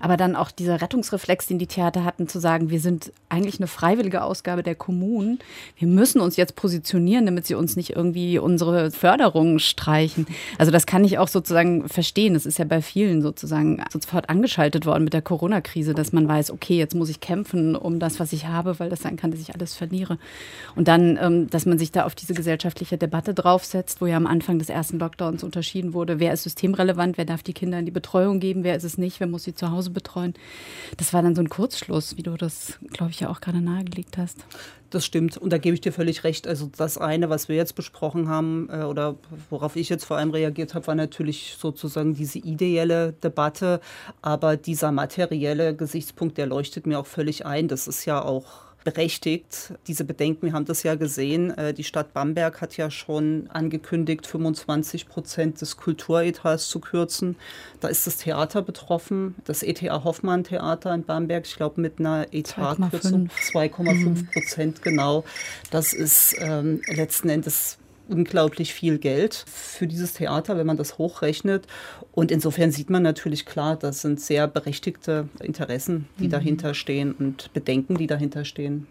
aber 0.03 0.17
dann 0.17 0.35
auch 0.35 0.51
dieser 0.51 0.83
Rettungsreflex, 0.83 1.47
den 1.47 1.61
die 1.61 1.69
Theater 1.69 2.05
hatten, 2.05 2.27
zu 2.27 2.41
sagen, 2.41 2.71
wir 2.71 2.81
sind 2.81 3.13
eigentlich 3.29 3.61
eine 3.61 3.69
freiwillige 3.69 4.25
Ausgabe 4.25 4.65
der 4.65 4.75
Kommunen. 4.75 5.39
Wir 5.77 5.87
müssen 5.87 6.21
uns 6.21 6.37
jetzt 6.37 6.57
positionieren, 6.57 7.25
damit 7.25 7.47
sie 7.47 7.55
uns 7.55 7.77
nicht 7.77 7.91
irgendwie 7.91 8.41
unsere 8.41 8.91
Förderungen 8.91 9.61
streichen. 9.61 10.27
Also 10.59 10.73
das 10.73 10.87
kann 10.87 11.05
ich 11.05 11.19
auch 11.19 11.29
sozusagen 11.29 11.89
verstehen. 11.89 12.35
Das 12.35 12.47
ist 12.47 12.59
ja 12.59 12.65
bei 12.65 12.83
vielen 12.83 13.23
sozusagen 13.23 13.81
sofort 13.93 14.29
angeschaltet 14.29 14.87
worden 14.87 15.05
mit 15.05 15.13
der 15.13 15.23
Corona-Krise, 15.23 15.95
dass 15.95 16.13
man 16.13 16.27
weiß, 16.27 16.51
okay, 16.51 16.77
jetzt 16.77 16.97
muss 16.97 17.09
ich 17.09 17.21
kämpfen 17.21 17.77
um 17.77 18.01
das, 18.01 18.19
was 18.19 18.33
ich 18.33 18.49
habe, 18.49 18.81
weil 18.81 18.91
das 18.91 19.03
sein 19.03 19.17
kann, 19.17 19.31
dass 19.31 19.41
ich 19.41 19.55
alles 19.55 19.75
verliere. 19.75 20.19
Und 20.75 20.89
dann, 20.89 21.17
ähm, 21.23 21.49
dass 21.49 21.65
man 21.65 21.79
sich 21.79 21.93
da 21.93 22.07
auf 22.07 22.17
diese 22.17 22.35
gesellschaftliche 22.35 22.99
Debatte 22.99 23.35
draufsetzt, 23.35 24.01
wo 24.01 24.07
ja 24.07 24.17
am 24.17 24.27
Anfang 24.27 24.59
des 24.59 24.69
ersten 24.69 24.99
Lockdowns 24.99 25.45
unterschieden 25.45 25.95
wurde, 25.95 26.19
wer 26.19 26.33
ist 26.33 26.43
systemrelevant, 26.43 27.19
wer 27.19 27.25
darf 27.25 27.45
die 27.45 27.53
Kinder 27.53 27.79
in 27.79 27.85
die 27.85 27.93
Betreuung 27.93 28.41
geben, 28.41 28.65
wer 28.65 28.75
ist 28.75 28.83
es 28.83 28.99
nicht, 28.99 29.21
wer 29.21 29.29
muss 29.29 29.45
sie 29.45 29.55
zu 29.55 29.71
Hause 29.71 29.92
betreuen. 29.93 30.35
Das 30.97 31.13
war 31.13 31.23
dann 31.23 31.35
so 31.35 31.43
ein 31.43 31.49
Kurzschluss, 31.49 32.17
wie 32.17 32.23
du 32.23 32.37
das, 32.37 32.79
glaube 32.93 33.13
ich, 33.13 33.21
ja 33.21 33.29
auch 33.31 33.41
gerade 33.41 33.61
nahegelegt 33.61 34.19
hast. 34.19 34.39
Das 34.91 35.07
stimmt. 35.07 35.39
Und 35.39 35.51
da 35.51 35.59
gebe 35.59 35.75
ich 35.75 35.81
dir 35.81 35.93
völlig 35.93 36.23
recht. 36.23 36.47
Also 36.47 36.71
das 36.77 36.99
eine, 36.99 37.31
was 37.31 37.49
wir 37.49 37.57
jetzt 37.57 37.75
besprochen 37.75 38.29
haben 38.29 38.69
äh, 38.71 38.83
oder 38.83 39.17
worauf 39.49 39.77
ich 39.77 39.89
jetzt 39.89 40.05
vor 40.05 40.19
allem 40.19 40.31
reagiert 40.31 40.75
habe, 40.75 40.87
war 40.87 40.95
natürlich 40.95 41.57
sozusagen 41.59 42.15
diese 42.15 42.39
ideelle 42.39 43.13
Debatte. 43.15 43.81
Aber 44.21 44.59
dieser 44.59 44.93
materielle 44.93 45.75
Gesichtspunkt, 45.75 46.37
der 46.37 46.47
leuchtet 46.47 46.87
mir 46.87 46.99
auch 46.99 47.07
völlig 47.07 47.47
ein. 47.47 47.69
Das 47.69 47.89
ist 47.89 48.05
ja 48.05 48.23
auch 48.23 48.72
berechtigt. 48.85 49.75
Diese 49.87 50.05
Bedenken, 50.05 50.47
wir 50.47 50.53
haben 50.53 50.65
das 50.65 50.83
ja 50.83 50.95
gesehen, 50.95 51.51
äh, 51.57 51.75
die 51.75 51.85
Stadt 51.85 52.13
Bamberg 52.13 52.61
hat 52.61 52.77
ja 52.77 52.91
schon 52.91 53.49
angekündigt, 53.51 54.27
25 54.27 55.09
Prozent 55.09 55.61
des 55.61 55.77
Kulturetats 55.77 56.69
zu 56.69 56.81
kürzen. 56.81 57.37
Da 57.81 57.89
ist 57.89 58.07
das 58.07 58.17
Theater 58.17 58.63
betroffen, 58.63 59.35
das 59.45 59.63
ETA 59.63 60.05
Hoffmann 60.05 60.45
Theater 60.45 60.95
in 60.95 61.05
Bamberg, 61.05 61.47
ich 61.47 61.57
glaube 61.57 61.81
mit 61.81 61.99
einer 61.99 62.27
Etatkürzung 62.33 63.29
2,5 63.29 64.33
Prozent 64.33 64.83
genau. 64.83 65.25
Das 65.71 65.93
ist 65.93 66.35
ähm, 66.39 66.81
letzten 66.89 67.29
Endes 67.29 67.79
unglaublich 68.13 68.75
viel 68.75 68.99
Geld 68.99 69.45
für 69.47 69.87
dieses 69.87 70.13
Theater, 70.13 70.57
wenn 70.57 70.67
man 70.67 70.77
das 70.77 70.99
hochrechnet. 70.99 71.67
Und 72.13 72.31
insofern 72.31 72.71
sieht 72.71 72.91
man 72.91 73.03
natürlich 73.03 73.47
klar, 73.47 73.77
das 73.77 74.03
sind 74.03 74.21
sehr 74.21 74.47
berechtigte 74.47 75.29
Interessen, 75.41 76.09
die 76.19 76.27
mhm. 76.27 76.31
dahinter 76.31 76.75
stehen 76.75 77.13
und 77.13 77.53
Bedenken, 77.53 77.97
die 77.97 78.07
dahinter 78.07 78.45
stehen. 78.45 78.87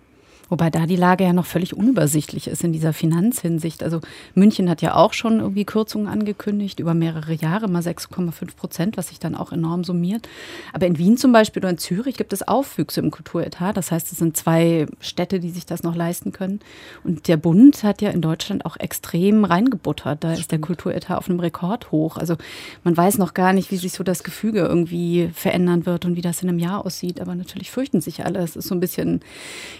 Wobei 0.51 0.69
da 0.69 0.85
die 0.85 0.97
Lage 0.97 1.23
ja 1.23 1.31
noch 1.31 1.45
völlig 1.45 1.73
unübersichtlich 1.77 2.49
ist 2.49 2.65
in 2.65 2.73
dieser 2.73 2.91
Finanzhinsicht. 2.91 3.83
Also 3.83 4.01
München 4.35 4.69
hat 4.69 4.81
ja 4.81 4.95
auch 4.95 5.13
schon 5.13 5.39
irgendwie 5.39 5.63
Kürzungen 5.63 6.09
angekündigt, 6.09 6.81
über 6.81 6.93
mehrere 6.93 7.31
Jahre, 7.31 7.69
mal 7.69 7.81
6,5 7.81 8.57
Prozent, 8.57 8.97
was 8.97 9.07
sich 9.07 9.17
dann 9.17 9.33
auch 9.33 9.53
enorm 9.53 9.85
summiert. 9.85 10.27
Aber 10.73 10.87
in 10.87 10.97
Wien 10.97 11.15
zum 11.15 11.31
Beispiel 11.31 11.61
oder 11.61 11.69
in 11.69 11.77
Zürich 11.77 12.17
gibt 12.17 12.33
es 12.33 12.45
Aufwüchse 12.45 12.99
im 12.99 13.11
Kulturetat. 13.11 13.77
Das 13.77 13.91
heißt, 13.93 14.11
es 14.11 14.17
sind 14.17 14.35
zwei 14.35 14.87
Städte, 14.99 15.39
die 15.39 15.51
sich 15.51 15.65
das 15.65 15.83
noch 15.83 15.95
leisten 15.95 16.33
können. 16.33 16.59
Und 17.05 17.29
der 17.29 17.37
Bund 17.37 17.81
hat 17.83 18.01
ja 18.01 18.09
in 18.09 18.21
Deutschland 18.21 18.65
auch 18.65 18.75
extrem 18.75 19.45
reingebuttert. 19.45 20.21
Da 20.21 20.33
ist 20.33 20.51
der 20.51 20.59
Kulturetat 20.59 21.17
auf 21.17 21.29
einem 21.29 21.39
Rekord 21.39 21.93
hoch. 21.93 22.17
Also 22.17 22.35
man 22.83 22.97
weiß 22.97 23.19
noch 23.19 23.33
gar 23.33 23.53
nicht, 23.53 23.71
wie 23.71 23.77
sich 23.77 23.93
so 23.93 24.03
das 24.03 24.21
Gefüge 24.21 24.59
irgendwie 24.59 25.29
verändern 25.33 25.85
wird 25.85 26.03
und 26.03 26.17
wie 26.17 26.21
das 26.21 26.43
in 26.43 26.49
einem 26.49 26.59
Jahr 26.59 26.85
aussieht. 26.85 27.21
Aber 27.21 27.35
natürlich 27.35 27.71
fürchten 27.71 28.01
sich 28.01 28.25
alle. 28.25 28.39
Es 28.39 28.57
ist 28.57 28.67
so 28.67 28.75
ein 28.75 28.81
bisschen, 28.81 29.21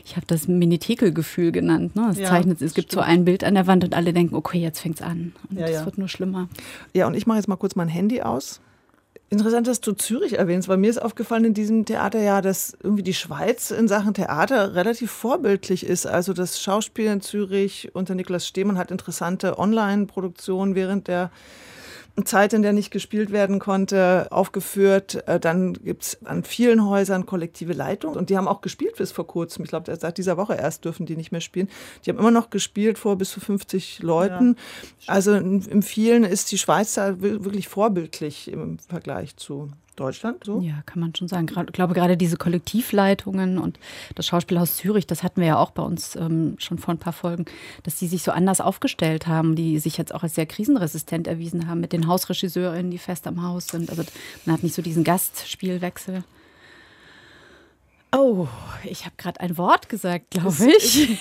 ich 0.05 0.15
habe 0.15 0.25
das 0.27 0.47
Minitekel-Gefühl 0.61 1.51
genannt. 1.51 1.95
Ne? 1.95 2.07
Es 2.11 2.17
ja, 2.17 2.29
zeichnet, 2.29 2.61
es 2.61 2.73
gibt 2.73 2.91
stimmt. 2.91 3.03
so 3.03 3.09
ein 3.09 3.25
Bild 3.25 3.43
an 3.43 3.55
der 3.55 3.67
Wand 3.67 3.83
und 3.83 3.95
alle 3.95 4.13
denken, 4.13 4.35
okay, 4.35 4.59
jetzt 4.59 4.79
fängt 4.79 4.95
es 4.95 5.01
an. 5.01 5.33
Und 5.49 5.59
ja, 5.59 5.65
es 5.65 5.71
ja. 5.71 5.85
wird 5.85 5.97
nur 5.97 6.07
schlimmer. 6.07 6.47
Ja, 6.93 7.07
und 7.07 7.15
ich 7.15 7.27
mache 7.27 7.37
jetzt 7.37 7.47
mal 7.47 7.57
kurz 7.57 7.75
mein 7.75 7.87
Handy 7.87 8.21
aus. 8.21 8.61
Interessant, 9.29 9.65
dass 9.67 9.79
du 9.79 9.93
Zürich 9.93 10.37
erwähnst, 10.37 10.67
weil 10.67 10.75
mir 10.75 10.89
ist 10.89 11.01
aufgefallen 11.01 11.45
in 11.45 11.53
diesem 11.53 11.85
Theaterjahr, 11.85 12.41
dass 12.41 12.77
irgendwie 12.83 13.01
die 13.01 13.13
Schweiz 13.13 13.71
in 13.71 13.87
Sachen 13.87 14.13
Theater 14.13 14.75
relativ 14.75 15.09
vorbildlich 15.09 15.85
ist. 15.85 16.05
Also 16.05 16.33
das 16.33 16.61
Schauspiel 16.61 17.05
in 17.05 17.21
Zürich 17.21 17.89
unter 17.93 18.13
Niklas 18.13 18.45
Stehmann 18.45 18.77
hat 18.77 18.91
interessante 18.91 19.57
Online-Produktionen 19.57 20.75
während 20.75 21.07
der 21.07 21.31
Zeit, 22.25 22.53
in 22.53 22.61
der 22.61 22.73
nicht 22.73 22.91
gespielt 22.91 23.31
werden 23.31 23.59
konnte, 23.59 24.27
aufgeführt. 24.31 25.23
Äh, 25.27 25.39
dann 25.39 25.73
gibt 25.73 26.03
es 26.03 26.25
an 26.25 26.43
vielen 26.43 26.85
Häusern 26.87 27.25
kollektive 27.25 27.73
Leitung 27.73 28.15
und 28.15 28.29
die 28.29 28.37
haben 28.37 28.47
auch 28.47 28.61
gespielt 28.61 28.97
bis 28.97 29.11
vor 29.11 29.27
kurzem. 29.27 29.63
Ich 29.63 29.69
glaube, 29.69 29.95
seit 29.95 30.17
dieser 30.17 30.37
Woche 30.37 30.55
erst 30.55 30.85
dürfen 30.85 31.05
die 31.05 31.15
nicht 31.15 31.31
mehr 31.31 31.41
spielen. 31.41 31.69
Die 32.05 32.09
haben 32.09 32.19
immer 32.19 32.31
noch 32.31 32.49
gespielt 32.49 32.99
vor 32.99 33.15
bis 33.15 33.31
zu 33.31 33.39
50 33.39 34.03
Leuten. 34.03 34.57
Ja. 35.01 35.13
Also 35.13 35.33
in, 35.33 35.61
in 35.61 35.81
vielen 35.81 36.23
ist 36.23 36.51
die 36.51 36.57
Schweiz 36.57 36.93
da 36.93 37.21
wirklich 37.21 37.67
vorbildlich 37.67 38.51
im 38.51 38.77
Vergleich 38.79 39.37
zu 39.37 39.69
Deutschland 40.01 40.43
so? 40.43 40.59
Ja, 40.61 40.81
kann 40.85 40.99
man 40.99 41.15
schon 41.15 41.27
sagen. 41.27 41.47
Ich 41.47 41.73
glaube, 41.73 41.93
gerade 41.93 42.17
diese 42.17 42.37
Kollektivleitungen 42.37 43.57
und 43.57 43.79
das 44.15 44.25
Schauspielhaus 44.25 44.77
Zürich, 44.77 45.07
das 45.07 45.23
hatten 45.23 45.41
wir 45.41 45.47
ja 45.47 45.57
auch 45.57 45.71
bei 45.71 45.83
uns 45.83 46.15
ähm, 46.15 46.55
schon 46.57 46.77
vor 46.77 46.93
ein 46.93 46.97
paar 46.97 47.13
Folgen, 47.13 47.45
dass 47.83 47.95
die 47.95 48.07
sich 48.07 48.23
so 48.23 48.31
anders 48.31 48.61
aufgestellt 48.61 49.27
haben, 49.27 49.55
die 49.55 49.79
sich 49.79 49.97
jetzt 49.97 50.13
auch 50.13 50.23
als 50.23 50.35
sehr 50.35 50.45
krisenresistent 50.45 51.27
erwiesen 51.27 51.67
haben 51.67 51.79
mit 51.79 51.93
den 51.93 52.07
Hausregisseurinnen, 52.07 52.91
die 52.91 52.97
fest 52.97 53.27
am 53.27 53.43
Haus 53.43 53.67
sind. 53.67 53.89
Also 53.89 54.03
man 54.45 54.55
hat 54.55 54.63
nicht 54.63 54.75
so 54.75 54.81
diesen 54.81 55.03
Gastspielwechsel. 55.03 56.23
Oh, 58.13 58.47
ich 58.83 59.05
habe 59.05 59.15
gerade 59.15 59.39
ein 59.39 59.57
Wort 59.57 59.87
gesagt, 59.87 60.31
glaube 60.31 60.67
ich. 60.77 61.11
Ist, 61.11 61.19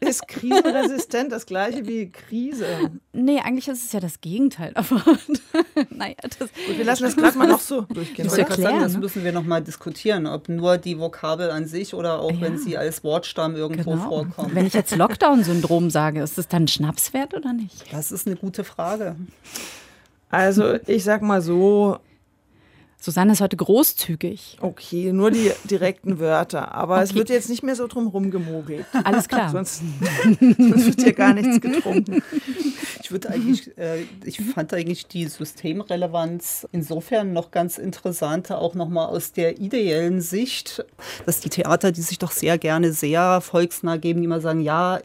ist 0.00 0.28
krisenresistent 0.28 1.32
das 1.32 1.44
gleiche 1.44 1.88
wie 1.88 2.10
Krise? 2.12 2.66
Nee, 3.12 3.40
eigentlich 3.40 3.66
ist 3.66 3.84
es 3.84 3.90
ja 3.90 3.98
das 3.98 4.20
Gegenteil 4.20 4.72
davon. 4.74 5.02
naja, 5.90 6.14
das 6.22 6.50
Gut, 6.66 6.78
wir 6.78 6.84
lassen 6.84 7.02
das 7.02 7.16
gerade 7.16 7.36
mal 7.36 7.48
noch 7.48 7.58
so 7.58 7.80
durchgehen. 7.80 8.26
Das, 8.26 8.38
erklären, 8.38 8.80
das 8.80 8.92
ne? 8.92 9.00
müssen 9.00 9.24
wir 9.24 9.32
noch 9.32 9.42
mal 9.42 9.60
diskutieren, 9.60 10.28
ob 10.28 10.48
nur 10.48 10.78
die 10.78 11.00
Vokabel 11.00 11.50
an 11.50 11.66
sich 11.66 11.94
oder 11.94 12.20
auch 12.20 12.30
ja. 12.30 12.40
wenn 12.42 12.58
sie 12.58 12.78
als 12.78 13.02
Wortstamm 13.02 13.56
irgendwo 13.56 13.92
genau. 13.92 14.08
vorkommt. 14.08 14.54
Wenn 14.54 14.66
ich 14.66 14.74
jetzt 14.74 14.94
Lockdown-Syndrom 14.94 15.90
sage, 15.90 16.22
ist 16.22 16.38
das 16.38 16.46
dann 16.46 16.68
Schnapswert 16.68 17.34
oder 17.34 17.52
nicht? 17.52 17.92
Das 17.92 18.12
ist 18.12 18.28
eine 18.28 18.36
gute 18.36 18.62
Frage. 18.62 19.16
Also 20.30 20.74
ich 20.86 21.02
sag 21.02 21.22
mal 21.22 21.42
so, 21.42 21.98
Susanne 23.04 23.32
ist 23.32 23.42
heute 23.42 23.58
großzügig. 23.58 24.56
Okay, 24.62 25.12
nur 25.12 25.30
die 25.30 25.52
direkten 25.64 26.20
Wörter. 26.20 26.74
Aber 26.74 26.94
okay. 26.94 27.04
es 27.04 27.14
wird 27.14 27.28
jetzt 27.28 27.50
nicht 27.50 27.62
mehr 27.62 27.76
so 27.76 27.86
drum 27.86 28.06
rumgemogelt. 28.06 28.86
Alles 29.04 29.28
klar. 29.28 29.50
sonst, 29.52 29.82
sonst 30.40 30.86
wird 30.86 31.02
hier 31.02 31.12
gar 31.12 31.34
nichts 31.34 31.60
getrunken. 31.60 32.22
Ich 33.02 33.10
würde 33.10 33.28
eigentlich, 33.28 33.76
äh, 33.76 34.06
ich 34.24 34.40
fand 34.40 34.72
eigentlich 34.72 35.06
die 35.06 35.26
Systemrelevanz 35.26 36.66
insofern 36.72 37.34
noch 37.34 37.50
ganz 37.50 37.76
interessant, 37.76 38.50
auch 38.50 38.74
nochmal 38.74 39.08
aus 39.08 39.32
der 39.32 39.58
ideellen 39.58 40.22
Sicht, 40.22 40.82
dass 41.26 41.40
die 41.40 41.50
Theater, 41.50 41.92
die 41.92 42.00
sich 42.00 42.18
doch 42.18 42.30
sehr 42.30 42.56
gerne 42.56 42.94
sehr 42.94 43.42
volksnah 43.42 43.98
geben, 43.98 44.20
die 44.20 44.24
immer 44.24 44.40
sagen, 44.40 44.62
ja, 44.62 45.00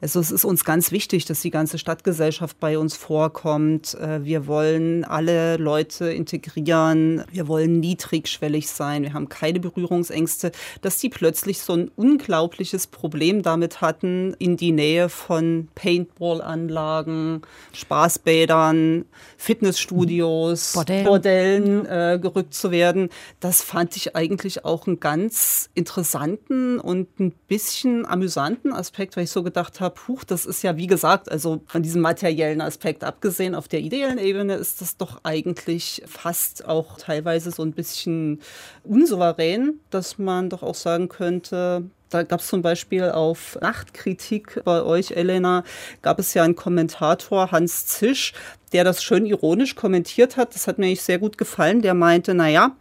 also 0.00 0.20
es 0.20 0.30
ist 0.30 0.44
uns 0.44 0.64
ganz 0.64 0.92
wichtig, 0.92 1.24
dass 1.24 1.40
die 1.40 1.50
ganze 1.50 1.76
Stadtgesellschaft 1.76 2.60
bei 2.60 2.78
uns 2.78 2.96
vorkommt. 2.96 3.94
Äh, 3.94 4.24
wir 4.24 4.46
wollen 4.46 5.04
alle 5.04 5.56
Leute 5.56 6.12
integrieren. 6.12 7.24
Wir 7.32 7.48
wollen 7.48 7.80
niedrigschwellig 7.80 8.68
sein. 8.68 9.02
Wir 9.02 9.12
haben 9.12 9.28
keine 9.28 9.58
Berührungsängste. 9.58 10.52
Dass 10.82 10.98
die 10.98 11.08
plötzlich 11.08 11.60
so 11.60 11.72
ein 11.72 11.90
unglaubliches 11.96 12.86
Problem 12.86 13.42
damit 13.42 13.80
hatten, 13.80 14.34
in 14.38 14.56
die 14.56 14.70
Nähe 14.70 15.08
von 15.08 15.68
Paintball-Anlagen, 15.74 17.42
Spaßbädern, 17.72 19.04
Fitnessstudios, 19.36 20.74
Bordellen, 20.74 21.04
Bordellen 21.04 21.86
äh, 21.86 22.18
gerückt 22.20 22.54
zu 22.54 22.70
werden. 22.70 23.08
Das 23.40 23.62
fand 23.62 23.96
ich 23.96 24.14
eigentlich 24.14 24.64
auch 24.64 24.86
einen 24.86 25.00
ganz 25.00 25.70
interessanten 25.74 26.78
und 26.78 27.18
ein 27.18 27.32
bisschen 27.48 28.06
amüsanten 28.06 28.72
Aspekt, 28.72 29.16
weil 29.16 29.24
ich 29.24 29.30
so 29.30 29.42
gedacht 29.42 29.80
habe, 29.80 29.87
habe, 29.88 30.00
huch, 30.08 30.24
das 30.24 30.46
ist 30.46 30.62
ja 30.62 30.76
wie 30.76 30.86
gesagt, 30.86 31.30
also 31.30 31.60
von 31.66 31.82
diesem 31.82 32.02
materiellen 32.02 32.60
Aspekt 32.60 33.04
abgesehen, 33.04 33.54
auf 33.54 33.68
der 33.68 33.80
ideellen 33.80 34.18
Ebene 34.18 34.54
ist 34.54 34.80
das 34.80 34.96
doch 34.96 35.20
eigentlich 35.24 36.02
fast 36.06 36.66
auch 36.66 36.98
teilweise 36.98 37.50
so 37.50 37.62
ein 37.62 37.72
bisschen 37.72 38.40
unsouverän, 38.84 39.80
dass 39.90 40.18
man 40.18 40.50
doch 40.50 40.62
auch 40.62 40.74
sagen 40.74 41.08
könnte, 41.08 41.84
da 42.10 42.22
gab 42.22 42.40
es 42.40 42.46
zum 42.46 42.62
Beispiel 42.62 43.04
auf 43.10 43.58
Nachtkritik 43.60 44.62
bei 44.64 44.82
euch, 44.82 45.10
Elena, 45.10 45.62
gab 46.00 46.18
es 46.18 46.32
ja 46.32 46.42
einen 46.42 46.56
Kommentator, 46.56 47.52
Hans 47.52 47.86
Zisch, 47.86 48.32
der 48.72 48.84
das 48.84 49.02
schön 49.02 49.26
ironisch 49.26 49.74
kommentiert 49.74 50.36
hat. 50.36 50.54
Das 50.54 50.66
hat 50.66 50.78
mir 50.78 50.94
sehr 50.96 51.18
gut 51.18 51.36
gefallen. 51.36 51.82
Der 51.82 51.94
meinte, 51.94 52.34
naja, 52.34 52.76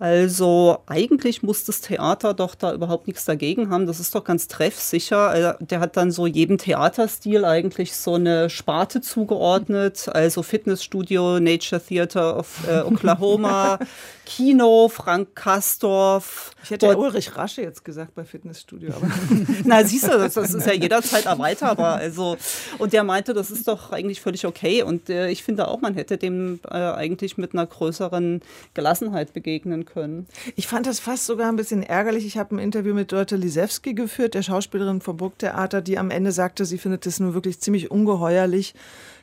also 0.00 0.78
eigentlich 0.86 1.42
muss 1.42 1.64
das 1.66 1.82
Theater 1.82 2.32
doch 2.32 2.54
da 2.54 2.72
überhaupt 2.72 3.06
nichts 3.06 3.26
dagegen 3.26 3.68
haben. 3.68 3.86
Das 3.86 4.00
ist 4.00 4.14
doch 4.14 4.24
ganz 4.24 4.48
treffsicher. 4.48 5.58
Äh, 5.60 5.64
der 5.64 5.80
hat 5.80 5.98
dann 5.98 6.10
so 6.10 6.26
jedem 6.26 6.56
Theaterstil 6.56 7.44
eigentlich 7.44 7.94
so 7.94 8.14
eine 8.14 8.48
Sparte 8.48 9.02
zugeordnet. 9.02 10.08
Also 10.08 10.42
Fitnessstudio, 10.42 11.38
Nature 11.38 11.82
Theater 11.82 12.38
of 12.38 12.66
äh, 12.66 12.80
Oklahoma, 12.86 13.78
Kino, 14.30 14.88
Frank 14.88 15.34
Kastorf. 15.34 16.52
Ich 16.62 16.70
hätte 16.70 16.86
ja 16.86 16.96
Ulrich 16.96 17.36
Rasche 17.36 17.62
jetzt 17.62 17.84
gesagt 17.84 18.14
bei 18.14 18.24
Fitnessstudio. 18.24 18.94
Aber 18.94 19.08
Na, 19.64 19.82
siehst 19.82 20.04
du, 20.04 20.16
das, 20.16 20.34
das, 20.34 20.54
ist 20.54 20.68
ja 20.68 20.72
jederzeit 20.72 21.26
erweiterbar. 21.26 21.96
Also, 21.96 22.36
und 22.78 22.92
der 22.92 23.02
meinte, 23.02 23.34
das 23.34 23.50
ist 23.50 23.66
doch 23.66 23.90
eigentlich 23.90 24.20
völlig 24.20 24.46
okay. 24.46 24.84
Und 24.84 25.10
äh, 25.10 25.30
ich 25.30 25.42
finde 25.42 25.66
auch, 25.66 25.80
man 25.80 25.94
hätte 25.94 26.16
dem 26.16 26.60
äh, 26.70 26.76
eigentlich 26.76 27.38
mit 27.38 27.54
einer 27.54 27.66
größeren 27.66 28.40
Gelassenheit 28.72 29.32
begegnen 29.32 29.84
können. 29.84 30.28
Ich 30.54 30.68
fand 30.68 30.86
das 30.86 31.00
fast 31.00 31.26
sogar 31.26 31.48
ein 31.48 31.56
bisschen 31.56 31.82
ärgerlich. 31.82 32.24
Ich 32.24 32.38
habe 32.38 32.54
ein 32.54 32.60
Interview 32.60 32.94
mit 32.94 33.10
Dörte 33.10 33.34
Lisewski 33.34 33.94
geführt, 33.94 34.34
der 34.34 34.42
Schauspielerin 34.42 35.00
vom 35.00 35.16
Burgtheater, 35.16 35.80
die 35.80 35.98
am 35.98 36.12
Ende 36.12 36.30
sagte, 36.30 36.64
sie 36.66 36.78
findet 36.78 37.04
es 37.04 37.18
nur 37.18 37.34
wirklich 37.34 37.58
ziemlich 37.58 37.90
ungeheuerlich, 37.90 38.74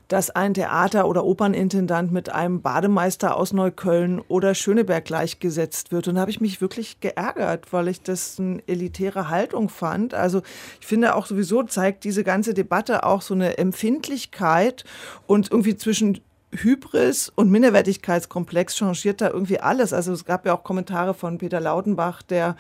dass 0.08 0.30
ein 0.30 0.54
Theater- 0.54 1.08
oder 1.08 1.26
Opernintendant 1.26 2.12
mit 2.12 2.30
einem 2.30 2.62
Bademeister 2.62 3.36
aus 3.36 3.54
Neukölln 3.54 4.22
oder 4.28 4.56
Schöneberg 4.56 5.06
gleichgesetzt 5.06 5.92
wird. 5.92 6.08
Und 6.08 6.16
da 6.16 6.22
habe 6.22 6.32
ich 6.32 6.42
mich 6.42 6.62
wirklich 6.62 7.00
geärgert, 7.00 7.74
weil 7.74 7.90
ich 7.90 8.02
das 8.02 8.40
eine 8.40 8.62
elitäre 8.68 9.30
Haltung 9.30 9.70
fand. 9.70 10.14
Also 10.14 10.42
ich 10.80 10.88
finde 10.88 11.16
auch 11.16 11.26
sowieso 11.26 11.64
zeigt 11.64 12.04
diese 12.04 12.24
ganze 12.24 12.54
Debatte 12.54 13.04
auch 13.04 13.22
so 13.22 13.34
eine 13.34 13.58
Empfindlichkeit 13.58 14.86
und 15.26 15.52
irgendwie 15.52 15.76
zwischen 15.76 16.22
Hybris 16.54 17.30
und 17.36 17.52
Minderwertigkeitskomplex 17.52 18.78
changiert 18.78 19.20
da 19.20 19.30
irgendwie 19.30 19.60
alles. 19.60 19.92
Also 19.92 20.14
es 20.14 20.24
gab 20.24 20.46
ja 20.46 20.54
auch 20.54 20.64
Kommentare 20.64 21.14
von 21.14 21.38
Peter 21.38 21.60
Lautenbach, 21.60 22.22
der 22.22 22.56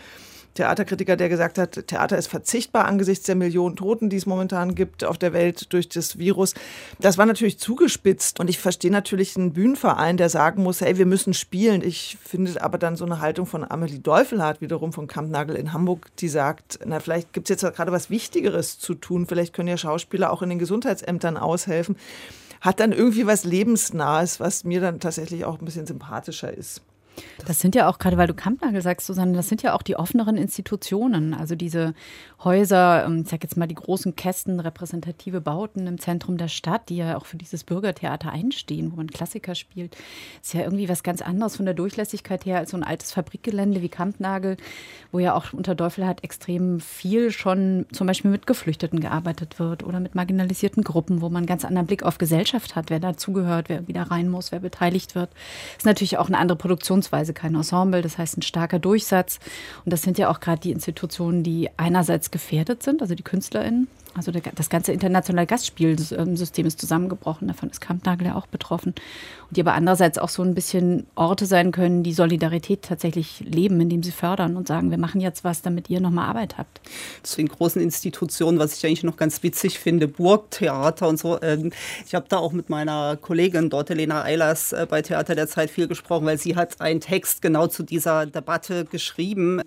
Theaterkritiker, 0.58 1.16
der 1.16 1.30
gesagt 1.30 1.58
hat, 1.58 1.88
Theater 1.88 2.18
ist 2.18 2.28
verzichtbar 2.28 2.86
angesichts 2.86 3.26
der 3.26 3.36
Millionen 3.36 3.76
Toten, 3.76 4.10
die 4.10 4.18
es 4.18 4.26
momentan 4.26 4.74
gibt 4.74 5.04
auf 5.04 5.18
der 5.18 5.32
Welt 5.32 5.72
durch 5.72 5.88
das 5.88 6.18
Virus. 6.18 6.56
Das 7.00 7.18
war 7.18 7.28
natürlich 7.28 7.60
zugespitzt 7.60 8.40
und 8.40 8.50
ich 8.50 8.58
verstehe 8.58 8.92
natürlich 8.92 9.38
einen 9.38 9.54
Bühnenverein, 9.54 10.18
der 10.18 10.30
sagen 10.30 10.64
muss, 10.64 10.82
hey, 10.82 10.98
wir 10.98 11.06
müssen 11.06 11.36
spielen. 11.36 11.84
Ich 11.84 12.18
finde 12.24 12.62
aber 12.62 12.80
dann 12.80 12.96
so 12.96 13.06
eine 13.06 13.22
Haltung 13.22 13.46
von 13.46 13.70
Amelie 13.70 14.00
Deufelhardt 14.00 14.60
wiederum 14.60 14.94
von 14.94 15.06
Kampnagel 15.06 15.56
in 15.56 15.74
Hamburg, 15.74 16.08
die 16.18 16.28
sagt, 16.28 16.80
na 16.86 17.00
vielleicht 17.00 17.34
gibt 17.34 17.50
es 17.50 17.62
jetzt 17.62 17.76
gerade 17.76 17.92
was 17.92 18.10
Wichtigeres 18.10 18.80
zu 18.80 18.96
tun. 18.96 19.28
Vielleicht 19.28 19.54
können 19.54 19.70
ja 19.70 19.78
Schauspieler 19.78 20.32
auch 20.32 20.42
in 20.42 20.50
den 20.50 20.60
Gesundheitsämtern 20.60 21.38
aushelfen. 21.38 21.98
Hat 22.62 22.80
dann 22.80 22.92
irgendwie 22.92 23.28
was 23.28 23.44
Lebensnahes, 23.44 24.40
was 24.40 24.64
mir 24.64 24.82
dann 24.82 25.00
tatsächlich 25.00 25.46
auch 25.46 25.60
ein 25.60 25.66
bisschen 25.66 25.86
sympathischer 25.86 26.52
ist. 26.52 26.82
Das 27.46 27.60
sind 27.60 27.76
ja 27.76 27.90
auch, 27.90 28.00
gerade 28.00 28.18
weil 28.18 28.28
du 28.28 28.34
Kampnagel 28.34 28.82
sagst, 28.82 29.08
Susanne, 29.08 29.34
das 29.34 29.50
sind 29.50 29.64
ja 29.64 29.74
auch 29.74 29.82
die 29.82 29.96
offeneren 29.96 30.38
Institutionen. 30.38 31.34
Also 31.34 31.56
diese 31.56 31.94
Häuser, 32.44 33.06
ähm, 33.06 33.22
ich 33.24 33.30
sag 33.30 33.44
jetzt 33.44 33.58
mal 33.58 33.68
die 33.68 33.76
großen 33.76 34.16
Kästen, 34.16 34.60
repräsentative 34.60 35.42
Bauten 35.42 35.88
im 35.88 36.00
Zentrum 36.00 36.38
der 36.38 36.48
Stadt, 36.48 36.90
die 36.90 36.98
ja 36.98 37.18
auch 37.18 37.26
für 37.26 37.38
dieses 37.38 37.64
Bürgertheater 37.64 38.32
einstehen, 38.32 38.92
wo 38.92 38.98
man 38.98 39.08
Klassiker 39.08 39.56
spielt, 39.56 39.96
ist 40.42 40.54
ja 40.54 40.62
irgendwie 40.62 40.90
was 40.90 41.04
ganz 41.04 41.22
anderes 41.22 41.56
von 41.56 41.66
der 41.66 41.74
Durchlässigkeit 41.74 42.46
her 42.46 42.60
als 42.60 42.72
so 42.72 42.78
ein 42.78 42.84
altes 42.84 43.12
Fabrikgelände 43.12 43.82
wie 43.82 43.90
Kampnagel, 43.90 44.58
wo 45.12 45.20
ja 45.20 45.34
auch 45.34 45.54
unter 45.54 45.76
Deufelhardt 45.76 46.24
extrem 46.24 46.80
viel 46.80 47.32
schon 47.32 47.86
zum 47.92 48.08
Beispiel 48.08 48.32
mit 48.32 48.48
Geflüchteten 48.48 49.00
gearbeitet 49.00 49.60
wird 49.60 49.84
oder 49.84 50.00
mit 50.00 50.16
marginalisierten 50.16 50.84
Gruppen, 50.84 51.22
wo 51.22 51.30
man 51.30 51.46
ganz 51.46 51.66
anderen 51.66 51.88
Blick 51.88 52.04
auf 52.04 52.18
Gesellschaft 52.18 52.76
hat, 52.76 52.90
wer 52.90 53.00
dazugehört, 53.00 53.70
wer 53.70 53.88
wieder 53.88 54.04
rein 54.04 54.30
muss, 54.30 54.52
wer 54.52 54.60
beteiligt 54.60 55.16
wird. 55.16 55.30
Ist 55.78 55.86
natürlich 55.86 56.18
auch 56.18 56.28
eine 56.28 56.38
andere 56.38 56.58
Produktionsweise, 57.08 57.34
kein 57.34 57.56
Ensemble, 57.56 58.02
das 58.02 58.18
heißt 58.18 58.38
ein 58.38 58.42
starker 58.42 58.80
Durchsatz. 58.80 59.40
Und 59.86 59.94
das 59.94 60.02
sind 60.02 60.18
ja 60.18 60.30
auch 60.30 60.40
gerade 60.40 60.62
die 60.62 60.72
Institutionen, 60.72 61.44
die 61.44 61.70
einerseits 61.78 62.32
gefährdet 62.32 62.84
sind, 62.84 63.02
also 63.02 63.16
die 63.16 63.24
KünstlerInnen, 63.24 63.88
Also 64.18 64.32
der, 64.32 64.42
das 64.56 64.70
ganze 64.70 64.92
internationale 64.92 65.48
Gastspielsystem 65.48 66.66
ist 66.66 66.80
zusammengebrochen. 66.80 67.48
Davon 67.48 67.70
ist 67.70 67.80
Kampnagel 67.80 68.28
ja 68.28 68.36
auch 68.36 68.48
betroffen. 68.48 68.96
Und 69.48 69.58
die 69.58 69.62
aber 69.62 69.74
andererseits 69.74 70.18
auch 70.18 70.30
so 70.30 70.44
ein 70.44 70.56
bisschen 70.56 71.06
Orte 71.16 71.46
sein 71.46 71.72
können, 71.72 72.04
die 72.04 72.14
Solidarität 72.14 72.82
tatsächlich 72.82 73.42
leben, 73.42 73.80
indem 73.80 74.04
sie 74.04 74.12
fördern 74.12 74.58
und 74.58 74.68
sagen, 74.68 74.92
wir 74.92 74.98
machen 74.98 75.22
jetzt 75.22 75.44
was, 75.44 75.62
damit 75.62 75.90
ihr 75.90 76.02
nochmal 76.02 76.28
Arbeit 76.28 76.58
habt. 76.58 76.82
Zu 77.24 77.38
den 77.38 77.48
großen 77.48 77.82
Institutionen, 77.82 78.60
was 78.60 78.78
ich 78.78 78.86
eigentlich 78.86 79.04
noch 79.04 79.18
ganz 79.18 79.44
witzig 79.44 79.80
finde, 79.80 80.08
Burgtheater 80.08 81.08
und 81.08 81.20
so. 81.20 81.40
Ähm, 81.42 81.72
ich 82.06 82.16
habe 82.16 82.26
da 82.28 82.38
auch 82.38 82.52
mit 82.52 82.70
meiner 82.70 83.18
Kollegin 83.18 83.70
dort, 83.70 83.90
Helena 83.90 84.24
Eilers, 84.24 84.74
äh, 84.74 84.88
bei 84.90 85.02
Theater 85.02 85.36
der 85.36 85.48
Zeit 85.48 85.70
viel 85.70 85.88
gesprochen, 85.88 86.26
weil 86.26 86.38
sie 86.38 86.56
hat 86.56 86.82
einen 86.82 87.00
Text 87.00 87.42
genau 87.42 87.68
zu 87.68 87.84
dieser 87.84 88.26
Debatte 88.26 88.86
geschrieben 88.86 89.62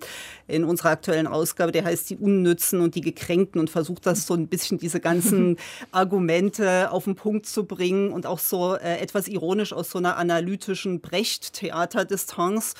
in 0.47 0.63
unserer 0.63 0.89
aktuellen 0.89 1.27
Ausgabe, 1.27 1.71
der 1.71 1.85
heißt 1.85 2.09
Die 2.09 2.17
Unnützen 2.17 2.81
und 2.81 2.95
die 2.95 3.01
Gekränkten 3.01 3.59
und 3.59 3.69
versucht 3.69 4.05
das 4.05 4.27
so 4.27 4.40
ein 4.41 4.47
bisschen 4.47 4.77
diese 4.77 4.99
ganzen 4.99 5.57
Argumente 5.91 6.91
auf 6.91 7.05
den 7.05 7.15
Punkt 7.15 7.45
zu 7.45 7.65
bringen 7.65 8.11
und 8.11 8.25
auch 8.25 8.39
so 8.39 8.75
äh, 8.75 8.97
etwas 8.97 9.27
ironisch 9.27 9.73
aus 9.73 9.91
so 9.91 9.97
einer 9.97 10.17
analytischen 10.17 11.01
Brecht-Theaterdistanz. 11.01 12.73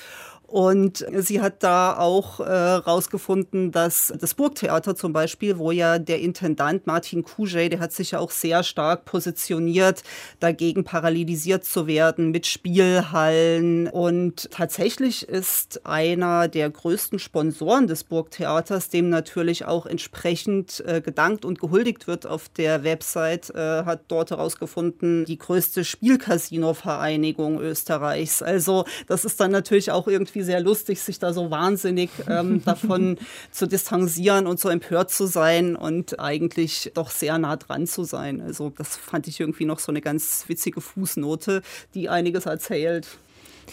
Und 0.52 1.06
sie 1.16 1.40
hat 1.40 1.62
da 1.62 1.96
auch 1.96 2.38
äh, 2.38 2.44
rausgefunden, 2.44 3.72
dass 3.72 4.12
das 4.20 4.34
Burgtheater 4.34 4.94
zum 4.94 5.14
Beispiel, 5.14 5.56
wo 5.56 5.70
ja 5.70 5.98
der 5.98 6.20
Intendant 6.20 6.86
Martin 6.86 7.24
Kujet, 7.24 7.72
der 7.72 7.80
hat 7.80 7.92
sich 7.92 8.10
ja 8.10 8.18
auch 8.18 8.30
sehr 8.30 8.62
stark 8.62 9.06
positioniert, 9.06 10.02
dagegen 10.40 10.84
parallelisiert 10.84 11.64
zu 11.64 11.86
werden 11.86 12.32
mit 12.32 12.44
Spielhallen. 12.44 13.88
Und 13.88 14.50
tatsächlich 14.50 15.26
ist 15.26 15.86
einer 15.86 16.48
der 16.48 16.68
größten 16.68 17.18
Sponsoren 17.18 17.86
des 17.86 18.04
Burgtheaters, 18.04 18.90
dem 18.90 19.08
natürlich 19.08 19.64
auch 19.64 19.86
entsprechend 19.86 20.84
äh, 20.86 21.00
gedankt 21.00 21.46
und 21.46 21.60
gehuldigt 21.60 22.06
wird 22.06 22.26
auf 22.26 22.50
der 22.50 22.84
Website, 22.84 23.48
äh, 23.54 23.84
hat 23.86 24.02
dort 24.08 24.32
herausgefunden, 24.32 25.24
die 25.24 25.38
größte 25.38 25.82
Spielcasino-Vereinigung 25.82 27.58
Österreichs. 27.58 28.42
Also 28.42 28.84
das 29.06 29.24
ist 29.24 29.40
dann 29.40 29.50
natürlich 29.50 29.90
auch 29.90 30.08
irgendwie 30.08 30.41
sehr 30.44 30.60
lustig, 30.60 31.00
sich 31.00 31.18
da 31.18 31.32
so 31.32 31.50
wahnsinnig 31.50 32.10
ähm, 32.28 32.62
davon 32.64 33.18
zu 33.50 33.66
distanzieren 33.66 34.46
und 34.46 34.60
so 34.60 34.68
empört 34.68 35.10
zu 35.10 35.26
sein 35.26 35.76
und 35.76 36.20
eigentlich 36.20 36.92
doch 36.94 37.10
sehr 37.10 37.38
nah 37.38 37.56
dran 37.56 37.86
zu 37.86 38.04
sein. 38.04 38.40
Also 38.40 38.70
das 38.70 38.96
fand 38.96 39.28
ich 39.28 39.40
irgendwie 39.40 39.64
noch 39.64 39.78
so 39.78 39.92
eine 39.92 40.00
ganz 40.00 40.44
witzige 40.48 40.80
Fußnote, 40.80 41.62
die 41.94 42.08
einiges 42.08 42.46
erzählt. 42.46 43.08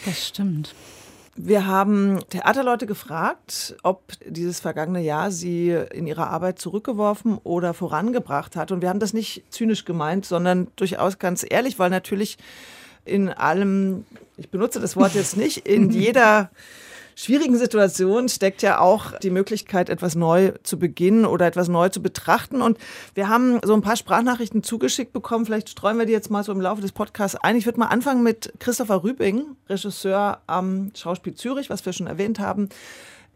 Das 0.04 0.26
stimmt. 0.26 0.74
Wir 1.36 1.66
haben 1.66 2.18
Theaterleute 2.28 2.86
gefragt, 2.86 3.76
ob 3.82 4.02
dieses 4.26 4.60
vergangene 4.60 5.00
Jahr 5.00 5.30
sie 5.30 5.70
in 5.70 6.06
ihrer 6.06 6.28
Arbeit 6.28 6.58
zurückgeworfen 6.58 7.38
oder 7.44 7.72
vorangebracht 7.72 8.56
hat. 8.56 8.72
Und 8.72 8.82
wir 8.82 8.88
haben 8.88 8.98
das 8.98 9.14
nicht 9.14 9.44
zynisch 9.48 9.84
gemeint, 9.84 10.26
sondern 10.26 10.68
durchaus 10.76 11.18
ganz 11.18 11.46
ehrlich, 11.48 11.78
weil 11.78 11.88
natürlich 11.88 12.36
in 13.04 13.28
allem, 13.28 14.04
ich 14.36 14.50
benutze 14.50 14.80
das 14.80 14.96
Wort 14.96 15.14
jetzt 15.14 15.36
nicht, 15.36 15.66
in 15.66 15.90
jeder 15.90 16.50
schwierigen 17.20 17.58
Situation 17.58 18.30
steckt 18.30 18.62
ja 18.62 18.78
auch 18.78 19.18
die 19.18 19.28
Möglichkeit, 19.30 19.90
etwas 19.90 20.14
neu 20.14 20.52
zu 20.62 20.78
beginnen 20.78 21.26
oder 21.26 21.46
etwas 21.46 21.68
neu 21.68 21.90
zu 21.90 22.00
betrachten. 22.00 22.62
Und 22.62 22.78
wir 23.14 23.28
haben 23.28 23.60
so 23.62 23.74
ein 23.74 23.82
paar 23.82 23.96
Sprachnachrichten 23.96 24.62
zugeschickt 24.62 25.12
bekommen. 25.12 25.44
Vielleicht 25.44 25.68
streuen 25.68 25.98
wir 25.98 26.06
die 26.06 26.12
jetzt 26.12 26.30
mal 26.30 26.44
so 26.44 26.52
im 26.52 26.62
Laufe 26.62 26.80
des 26.80 26.92
Podcasts 26.92 27.36
ein. 27.36 27.56
Ich 27.56 27.66
würde 27.66 27.78
mal 27.78 27.88
anfangen 27.88 28.22
mit 28.22 28.54
Christopher 28.58 29.04
Rübing, 29.04 29.44
Regisseur 29.68 30.40
am 30.46 30.92
Schauspiel 30.96 31.34
Zürich, 31.34 31.68
was 31.68 31.84
wir 31.84 31.92
schon 31.92 32.06
erwähnt 32.06 32.38
haben. 32.38 32.70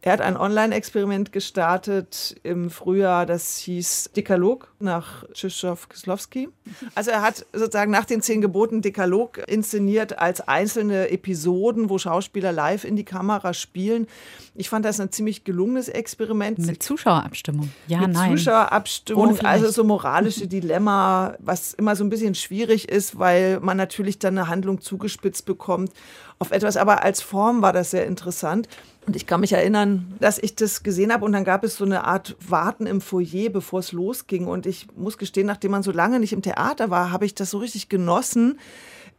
Er 0.04 0.12
hat 0.12 0.20
ein 0.20 0.36
Online-Experiment 0.36 1.32
gestartet 1.32 2.36
im 2.42 2.68
Frühjahr, 2.68 3.24
das 3.24 3.56
hieß 3.56 4.10
Dekalog 4.14 4.70
nach 4.78 5.24
Tschischow 5.32 5.88
Kislowski. 5.88 6.50
Also 6.94 7.10
er 7.10 7.22
hat 7.22 7.46
sozusagen 7.54 7.90
nach 7.90 8.04
den 8.04 8.20
zehn 8.20 8.42
Geboten 8.42 8.82
Dekalog 8.82 9.38
inszeniert 9.48 10.18
als 10.18 10.42
einzelne 10.42 11.08
Episoden, 11.08 11.88
wo 11.88 11.96
Schauspieler 11.96 12.52
live 12.52 12.84
in 12.84 12.96
die 12.96 13.04
Kamera 13.06 13.54
spielen. 13.54 14.06
Ich 14.54 14.68
fand 14.68 14.84
das 14.84 15.00
ein 15.00 15.10
ziemlich 15.10 15.42
gelungenes 15.42 15.88
Experiment. 15.88 16.58
Mit 16.58 16.82
Zuschauerabstimmung. 16.82 17.70
Ja, 17.86 18.00
Mit 18.00 18.12
nein. 18.12 18.36
Zuschauerabstimmung, 18.36 19.40
also 19.40 19.70
so 19.70 19.84
moralische 19.84 20.46
Dilemma, 20.46 21.34
was 21.38 21.72
immer 21.72 21.96
so 21.96 22.04
ein 22.04 22.10
bisschen 22.10 22.34
schwierig 22.34 22.90
ist, 22.90 23.18
weil 23.18 23.58
man 23.60 23.78
natürlich 23.78 24.18
dann 24.18 24.36
eine 24.36 24.48
Handlung 24.48 24.82
zugespitzt 24.82 25.46
bekommt 25.46 25.92
auf 26.38 26.50
etwas. 26.50 26.76
Aber 26.76 27.02
als 27.02 27.22
Form 27.22 27.62
war 27.62 27.72
das 27.72 27.90
sehr 27.90 28.06
interessant. 28.06 28.68
Und 29.06 29.16
ich 29.16 29.26
kann 29.26 29.40
mich 29.40 29.52
erinnern, 29.52 30.14
dass 30.18 30.38
ich 30.38 30.56
das 30.56 30.82
gesehen 30.82 31.12
habe 31.12 31.24
und 31.24 31.32
dann 31.32 31.44
gab 31.44 31.62
es 31.62 31.76
so 31.76 31.84
eine 31.84 32.04
Art 32.04 32.36
Warten 32.40 32.86
im 32.86 33.00
Foyer, 33.02 33.50
bevor 33.50 33.80
es 33.80 33.92
losging. 33.92 34.46
Und 34.46 34.64
ich 34.64 34.86
muss 34.96 35.18
gestehen, 35.18 35.46
nachdem 35.46 35.72
man 35.72 35.82
so 35.82 35.92
lange 35.92 36.20
nicht 36.20 36.32
im 36.32 36.40
Theater 36.42 36.90
war, 36.90 37.12
habe 37.12 37.26
ich 37.26 37.34
das 37.34 37.50
so 37.50 37.58
richtig 37.58 37.90
genossen, 37.90 38.58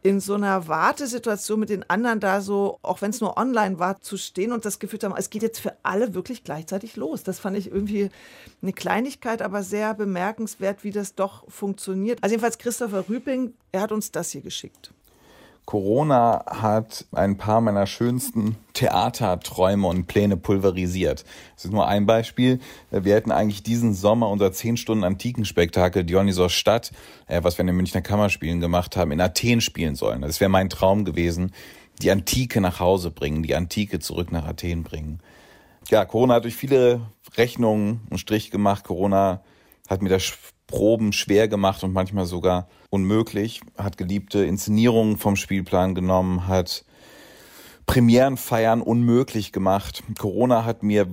in 0.02 0.20
so 0.20 0.34
einer 0.34 0.68
Wartesituation 0.68 1.58
mit 1.58 1.68
den 1.68 1.88
anderen 1.88 2.20
da 2.20 2.40
so, 2.40 2.78
auch 2.82 3.02
wenn 3.02 3.10
es 3.10 3.20
nur 3.20 3.36
online 3.36 3.78
war, 3.78 4.00
zu 4.00 4.16
stehen 4.16 4.52
und 4.52 4.64
das 4.64 4.78
Gefühl 4.78 5.00
zu 5.00 5.06
haben, 5.08 5.16
es 5.16 5.30
geht 5.30 5.42
jetzt 5.42 5.58
für 5.58 5.76
alle 5.82 6.14
wirklich 6.14 6.44
gleichzeitig 6.44 6.96
los. 6.96 7.24
Das 7.24 7.40
fand 7.40 7.56
ich 7.56 7.70
irgendwie 7.70 8.10
eine 8.62 8.72
Kleinigkeit, 8.72 9.42
aber 9.42 9.62
sehr 9.62 9.94
bemerkenswert, 9.94 10.84
wie 10.84 10.92
das 10.92 11.14
doch 11.14 11.50
funktioniert. 11.50 12.22
Also 12.22 12.34
jedenfalls 12.34 12.58
Christopher 12.58 13.08
Rübing, 13.08 13.54
er 13.72 13.80
hat 13.80 13.92
uns 13.92 14.12
das 14.12 14.30
hier 14.30 14.42
geschickt. 14.42 14.92
Corona 15.66 16.44
hat 16.46 17.06
ein 17.10 17.38
paar 17.38 17.60
meiner 17.60 17.88
schönsten 17.88 18.56
Theaterträume 18.72 19.88
und 19.88 20.06
Pläne 20.06 20.36
pulverisiert. 20.36 21.24
Das 21.56 21.64
ist 21.64 21.72
nur 21.72 21.88
ein 21.88 22.06
Beispiel. 22.06 22.60
Wir 22.92 23.16
hätten 23.16 23.32
eigentlich 23.32 23.64
diesen 23.64 23.92
Sommer 23.92 24.30
unser 24.30 24.52
10 24.52 24.76
Stunden 24.76 25.02
Antikenspektakel 25.02 26.04
Dionysos 26.04 26.52
Stadt, 26.52 26.92
äh, 27.26 27.42
was 27.42 27.58
wir 27.58 27.62
in 27.62 27.66
den 27.66 27.76
Münchner 27.76 28.00
Kammerspielen 28.00 28.60
gemacht 28.60 28.96
haben, 28.96 29.10
in 29.10 29.20
Athen 29.20 29.60
spielen 29.60 29.96
sollen. 29.96 30.22
Das 30.22 30.40
wäre 30.40 30.48
mein 30.48 30.70
Traum 30.70 31.04
gewesen. 31.04 31.50
Die 32.00 32.12
Antike 32.12 32.60
nach 32.60 32.78
Hause 32.78 33.10
bringen, 33.10 33.42
die 33.42 33.56
Antike 33.56 33.98
zurück 33.98 34.30
nach 34.30 34.46
Athen 34.46 34.84
bringen. 34.84 35.18
Ja, 35.90 36.04
Corona 36.04 36.34
hat 36.34 36.44
durch 36.44 36.54
viele 36.54 37.00
Rechnungen 37.36 38.02
einen 38.08 38.18
Strich 38.18 38.52
gemacht. 38.52 38.84
Corona 38.84 39.42
hat 39.88 40.00
mir 40.00 40.10
das 40.10 40.32
Proben 40.66 41.12
schwer 41.12 41.48
gemacht 41.48 41.84
und 41.84 41.92
manchmal 41.92 42.26
sogar 42.26 42.68
unmöglich, 42.90 43.60
hat 43.76 43.96
geliebte 43.96 44.44
Inszenierungen 44.44 45.16
vom 45.16 45.36
Spielplan 45.36 45.94
genommen, 45.94 46.48
hat 46.48 46.84
Premierenfeiern 47.86 48.82
unmöglich 48.82 49.52
gemacht. 49.52 50.02
Corona 50.18 50.64
hat 50.64 50.82
mir 50.82 51.06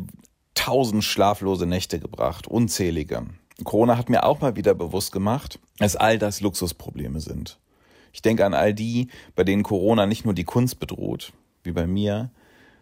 tausend 0.55 1.03
schlaflose 1.03 1.65
Nächte 1.65 1.99
gebracht, 1.99 2.47
unzählige. 2.47 3.27
Corona 3.63 3.97
hat 3.97 4.09
mir 4.09 4.23
auch 4.23 4.41
mal 4.41 4.55
wieder 4.55 4.73
bewusst 4.73 5.11
gemacht, 5.11 5.59
dass 5.77 5.95
all 5.95 6.17
das 6.17 6.41
Luxusprobleme 6.41 7.19
sind. 7.19 7.59
Ich 8.11 8.21
denke 8.21 8.45
an 8.45 8.53
all 8.53 8.73
die, 8.73 9.09
bei 9.35 9.43
denen 9.43 9.63
Corona 9.63 10.05
nicht 10.05 10.25
nur 10.25 10.33
die 10.33 10.43
Kunst 10.43 10.79
bedroht, 10.79 11.33
wie 11.63 11.71
bei 11.71 11.87
mir, 11.87 12.31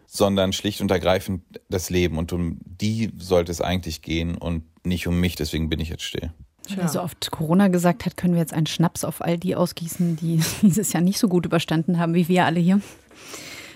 sondern 0.06 0.52
schlicht 0.52 0.80
und 0.80 0.90
ergreifend 0.90 1.42
das 1.68 1.88
Leben. 1.88 2.18
Und 2.18 2.32
um 2.32 2.58
die 2.64 3.10
sollte 3.18 3.50
es 3.50 3.60
eigentlich 3.60 4.02
gehen 4.02 4.36
und 4.36 4.64
nicht 4.84 5.06
um 5.06 5.18
mich. 5.20 5.36
Deswegen 5.36 5.70
bin 5.70 5.80
ich 5.80 5.88
jetzt 5.88 6.02
still. 6.02 6.32
Weil 6.68 6.78
er 6.78 6.88
so 6.88 7.02
oft 7.02 7.30
Corona 7.30 7.68
gesagt 7.68 8.06
hat, 8.06 8.16
können 8.16 8.34
wir 8.34 8.40
jetzt 8.40 8.54
einen 8.54 8.66
Schnaps 8.66 9.04
auf 9.04 9.22
all 9.22 9.38
die 9.38 9.56
ausgießen, 9.56 10.16
die 10.16 10.40
dieses 10.62 10.92
Jahr 10.92 11.02
nicht 11.02 11.18
so 11.18 11.28
gut 11.28 11.46
überstanden 11.46 11.98
haben 11.98 12.14
wie 12.14 12.28
wir 12.28 12.46
alle 12.46 12.60
hier. 12.60 12.80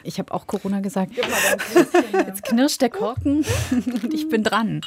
Ich 0.04 0.18
habe 0.18 0.32
auch 0.32 0.46
Corona 0.46 0.80
gesagt. 0.80 1.12
Jetzt 2.12 2.44
knirscht 2.44 2.80
der 2.80 2.90
Korken 2.90 3.44
und 3.72 4.14
ich 4.14 4.28
bin 4.28 4.44
dran. 4.44 4.80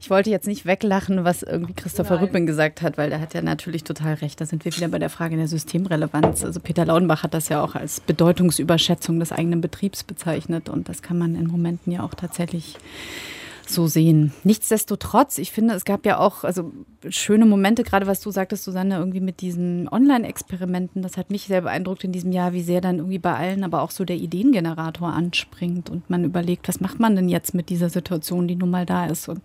Ich 0.00 0.10
wollte 0.10 0.30
jetzt 0.30 0.46
nicht 0.46 0.64
weglachen, 0.64 1.24
was 1.24 1.42
irgendwie 1.42 1.74
Christopher 1.74 2.14
Nein. 2.14 2.24
Rüpping 2.24 2.46
gesagt 2.46 2.82
hat, 2.82 2.98
weil 2.98 3.10
da 3.10 3.18
hat 3.18 3.34
er 3.34 3.42
natürlich 3.42 3.82
total 3.82 4.14
recht. 4.14 4.40
Da 4.40 4.46
sind 4.46 4.64
wir 4.64 4.74
wieder 4.76 4.88
bei 4.88 4.98
der 4.98 5.10
Frage 5.10 5.36
der 5.36 5.48
Systemrelevanz. 5.48 6.44
Also 6.44 6.60
Peter 6.60 6.84
Laudenbach 6.84 7.24
hat 7.24 7.34
das 7.34 7.48
ja 7.48 7.62
auch 7.62 7.74
als 7.74 8.00
Bedeutungsüberschätzung 8.00 9.18
des 9.18 9.32
eigenen 9.32 9.60
Betriebs 9.60 10.04
bezeichnet 10.04 10.68
und 10.68 10.88
das 10.88 11.02
kann 11.02 11.18
man 11.18 11.34
in 11.34 11.48
Momenten 11.48 11.92
ja 11.92 12.04
auch 12.04 12.14
tatsächlich 12.14 12.76
so 13.70 13.86
sehen. 13.86 14.32
Nichtsdestotrotz, 14.44 15.38
ich 15.38 15.52
finde, 15.52 15.74
es 15.74 15.84
gab 15.84 16.06
ja 16.06 16.18
auch 16.18 16.44
also 16.44 16.72
schöne 17.08 17.46
Momente, 17.46 17.84
gerade 17.84 18.06
was 18.06 18.20
du 18.20 18.30
sagtest, 18.30 18.64
Susanne, 18.64 18.96
irgendwie 18.96 19.20
mit 19.20 19.40
diesen 19.40 19.88
Online-Experimenten. 19.88 21.02
Das 21.02 21.16
hat 21.16 21.30
mich 21.30 21.44
sehr 21.44 21.62
beeindruckt 21.62 22.04
in 22.04 22.12
diesem 22.12 22.32
Jahr, 22.32 22.52
wie 22.52 22.62
sehr 22.62 22.80
dann 22.80 22.98
irgendwie 22.98 23.18
bei 23.18 23.34
allen 23.34 23.64
aber 23.64 23.82
auch 23.82 23.90
so 23.90 24.04
der 24.04 24.16
Ideengenerator 24.16 25.08
anspringt 25.08 25.90
und 25.90 26.08
man 26.10 26.24
überlegt, 26.24 26.68
was 26.68 26.80
macht 26.80 26.98
man 26.98 27.16
denn 27.16 27.28
jetzt 27.28 27.54
mit 27.54 27.68
dieser 27.68 27.90
Situation, 27.90 28.48
die 28.48 28.56
nun 28.56 28.70
mal 28.70 28.86
da 28.86 29.06
ist 29.06 29.28
und 29.28 29.42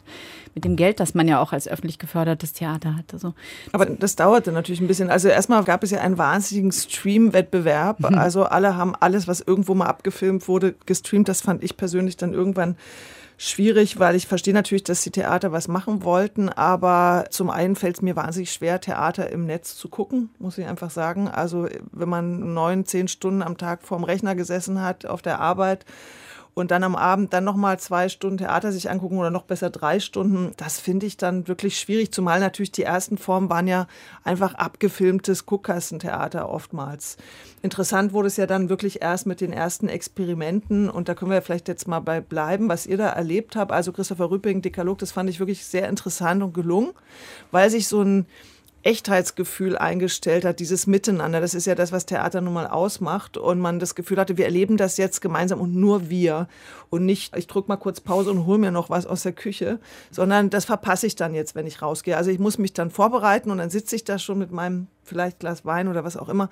mit 0.56 0.66
dem 0.66 0.76
Geld, 0.76 1.00
das 1.00 1.14
man 1.14 1.28
ja 1.28 1.42
auch 1.42 1.52
als 1.54 1.68
öffentlich 1.68 2.00
gefördertes 2.00 2.54
Theater 2.54 2.96
hat. 2.96 3.14
Also, 3.14 3.34
aber 3.72 3.86
das 3.86 4.16
dauerte 4.16 4.52
natürlich 4.52 4.82
ein 4.82 4.88
bisschen. 4.88 5.10
Also 5.10 5.28
erstmal 5.28 5.64
gab 5.64 5.84
es 5.84 5.92
ja 5.92 6.00
einen 6.00 6.18
wahnsinnigen 6.18 6.72
Stream-Wettbewerb. 6.72 8.00
Mhm. 8.00 8.18
Also 8.18 8.44
alle 8.44 8.78
haben 8.78 8.94
alles, 9.00 9.28
was 9.28 9.42
irgendwo 9.42 9.74
mal 9.74 9.88
abgefilmt 9.88 10.48
wurde, 10.48 10.76
gestreamt. 10.86 11.28
Das 11.28 11.42
fand 11.42 11.64
ich 11.64 11.78
persönlich 11.78 12.18
dann 12.18 12.34
irgendwann 12.34 12.76
schwierig, 13.38 14.00
weil 14.00 14.16
ich 14.16 14.28
verstehe 14.28 14.54
natürlich, 14.54 14.84
dass 14.84 15.02
die 15.02 15.12
Theater 15.12 15.52
was 15.52 15.68
machen 15.68 16.04
wollten, 16.04 16.50
aber 16.50 17.26
zum 17.30 17.50
einen 17.50 17.76
fällt 17.76 17.98
es 17.98 18.02
mir 18.02 18.16
wahnsinnig 18.16 18.52
schwer, 18.52 18.80
Theater 18.80 19.30
im 19.30 19.46
Netz 19.46 19.76
zu 19.76 19.90
gucken, 19.90 20.30
muss 20.40 20.58
ich 20.58 20.66
einfach 20.66 20.90
sagen. 20.90 21.28
Also 21.28 21.68
wenn 21.92 22.10
man 22.10 22.54
neun, 22.54 22.86
zehn 22.86 23.08
Stunden 23.08 23.42
am 23.42 23.58
Tag 23.58 23.84
vorm 23.84 24.04
Rechner 24.04 24.36
gesessen 24.36 24.82
hat, 24.82 25.06
auf 25.06 25.22
der 25.22 25.40
Arbeit 25.40 25.86
und 26.54 26.72
dann 26.72 26.84
am 26.84 26.96
Abend 26.96 27.34
dann 27.34 27.44
nochmal 27.44 27.80
zwei 27.80 28.10
Stunden 28.10 28.38
Theater 28.38 28.72
sich 28.72 28.90
angucken 28.90 29.18
oder 29.18 29.30
noch 29.30 29.44
besser 29.44 29.70
drei 29.70 30.00
Stunden, 30.00 30.52
das 30.58 30.80
finde 30.80 31.06
ich 31.06 31.18
dann 31.18 31.48
wirklich 31.48 31.80
schwierig, 31.80 32.12
zumal 32.12 32.40
natürlich 32.40 32.72
die 32.72 32.84
ersten 32.84 33.18
Formen 33.18 33.50
waren 33.50 33.68
ja 33.68 33.88
einfach 34.24 34.54
abgefilmtes 34.56 35.46
Guckkastentheater 35.46 36.50
oftmals. 36.50 37.18
Interessant 37.62 38.14
wurde 38.14 38.28
es 38.28 38.38
ja 38.38 38.46
dann 38.46 38.70
wirklich 38.70 39.02
erst 39.02 39.26
mit 39.26 39.42
den 39.42 39.54
ersten 39.54 39.88
Experimenten 39.88 40.90
und 40.90 41.10
da 41.10 41.16
können 41.16 41.32
wir 41.32 41.42
vielleicht 41.42 41.68
jetzt 41.68 41.88
mal 41.88 42.00
bei 42.00 42.22
bleiben, 42.22 42.70
was 42.70 42.86
ihr 42.86 42.98
da 42.98 43.10
erlebt 43.10 43.56
habt. 43.56 43.72
Also 43.72 43.92
Christopher 43.92 44.30
Rüpping, 44.30 44.62
Dekalog, 44.62 45.00
das 45.00 45.12
fand 45.12 45.30
ich 45.30 45.40
wirklich 45.40 45.66
sehr 45.66 45.90
interessant 45.90 46.44
und 46.44 46.54
gelungen, 46.54 46.92
weil 47.52 47.70
sich 47.70 47.88
so 47.88 48.02
ein 48.02 48.26
Echtheitsgefühl 48.84 49.78
eingestellt 49.78 50.44
hat, 50.46 50.60
dieses 50.60 50.88
Miteinander. 50.88 51.40
Das 51.40 51.54
ist 51.54 51.66
ja 51.66 51.74
das, 51.74 51.92
was 51.92 52.06
Theater 52.06 52.42
nun 52.42 52.54
mal 52.54 52.68
ausmacht. 52.68 53.38
Und 53.38 53.60
man 53.60 53.80
das 53.80 53.96
Gefühl 53.96 54.18
hatte, 54.18 54.38
wir 54.38 54.46
erleben 54.46 54.78
das 54.78 54.98
jetzt 54.98 55.22
gemeinsam 55.22 55.62
und 55.62 55.74
nur 55.76 56.10
wir. 56.10 56.48
Und 56.90 57.06
nicht, 57.06 57.36
ich 57.36 57.48
drücke 57.48 57.70
mal 57.70 57.78
kurz 57.78 58.02
Pause 58.02 58.32
und 58.32 58.46
hole 58.46 58.60
mir 58.60 58.72
noch 58.72 58.90
was 58.90 59.06
aus 59.06 59.24
der 59.24 59.32
Küche, 59.32 59.80
sondern 60.12 60.50
das 60.50 60.66
verpasse 60.66 61.08
ich 61.08 61.16
dann 61.16 61.34
jetzt, 61.34 61.56
wenn 61.56 61.66
ich 61.66 61.82
rausgehe. 61.82 62.18
Also 62.18 62.30
ich 62.30 62.40
muss 62.40 62.58
mich 62.58 62.74
dann 62.74 62.92
vorbereiten 62.92 63.52
und 63.52 63.58
dann 63.58 63.70
sitze 63.70 63.96
ich 63.96 64.04
da 64.04 64.20
schon 64.20 64.38
mit 64.38 64.52
meinem 64.52 64.88
vielleicht 65.04 65.40
Glas 65.40 65.66
Wein 65.66 65.88
oder 65.88 66.04
was 66.04 66.18
auch 66.18 66.30
immer. 66.30 66.50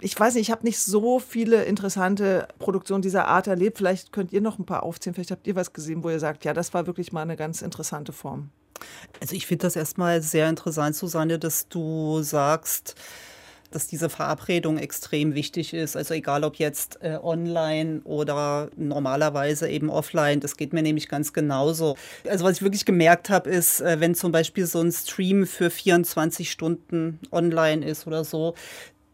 Ich 0.00 0.18
weiß 0.18 0.34
nicht, 0.34 0.42
ich 0.42 0.50
habe 0.52 0.64
nicht 0.64 0.78
so 0.78 1.18
viele 1.18 1.64
interessante 1.64 2.46
Produktionen 2.58 3.02
dieser 3.02 3.26
Art 3.26 3.48
erlebt. 3.48 3.78
Vielleicht 3.78 4.12
könnt 4.12 4.32
ihr 4.32 4.40
noch 4.40 4.58
ein 4.58 4.66
paar 4.66 4.84
aufzählen. 4.84 5.14
Vielleicht 5.14 5.32
habt 5.32 5.46
ihr 5.46 5.56
was 5.56 5.72
gesehen, 5.72 6.04
wo 6.04 6.10
ihr 6.10 6.20
sagt, 6.20 6.44
ja, 6.44 6.52
das 6.54 6.72
war 6.72 6.86
wirklich 6.86 7.12
mal 7.12 7.22
eine 7.22 7.36
ganz 7.36 7.62
interessante 7.62 8.12
Form. 8.12 8.50
Also 9.20 9.34
ich 9.34 9.46
finde 9.46 9.66
das 9.66 9.76
erstmal 9.76 10.22
sehr 10.22 10.48
interessant, 10.48 10.96
Susanne, 10.96 11.38
dass 11.38 11.68
du 11.68 12.22
sagst, 12.22 12.94
dass 13.70 13.86
diese 13.86 14.08
Verabredung 14.08 14.78
extrem 14.78 15.34
wichtig 15.34 15.74
ist. 15.74 15.96
Also 15.96 16.14
egal 16.14 16.44
ob 16.44 16.56
jetzt 16.56 16.98
äh, 17.02 17.18
online 17.22 18.00
oder 18.04 18.70
normalerweise 18.76 19.68
eben 19.68 19.90
offline, 19.90 20.40
das 20.40 20.56
geht 20.56 20.72
mir 20.72 20.82
nämlich 20.82 21.08
ganz 21.08 21.32
genauso. 21.32 21.96
Also 22.26 22.44
was 22.44 22.56
ich 22.56 22.62
wirklich 22.62 22.84
gemerkt 22.84 23.30
habe, 23.30 23.50
ist, 23.50 23.80
äh, 23.80 24.00
wenn 24.00 24.14
zum 24.14 24.32
Beispiel 24.32 24.66
so 24.66 24.80
ein 24.80 24.92
Stream 24.92 25.46
für 25.46 25.70
24 25.70 26.50
Stunden 26.50 27.20
online 27.30 27.84
ist 27.84 28.06
oder 28.06 28.24
so, 28.24 28.54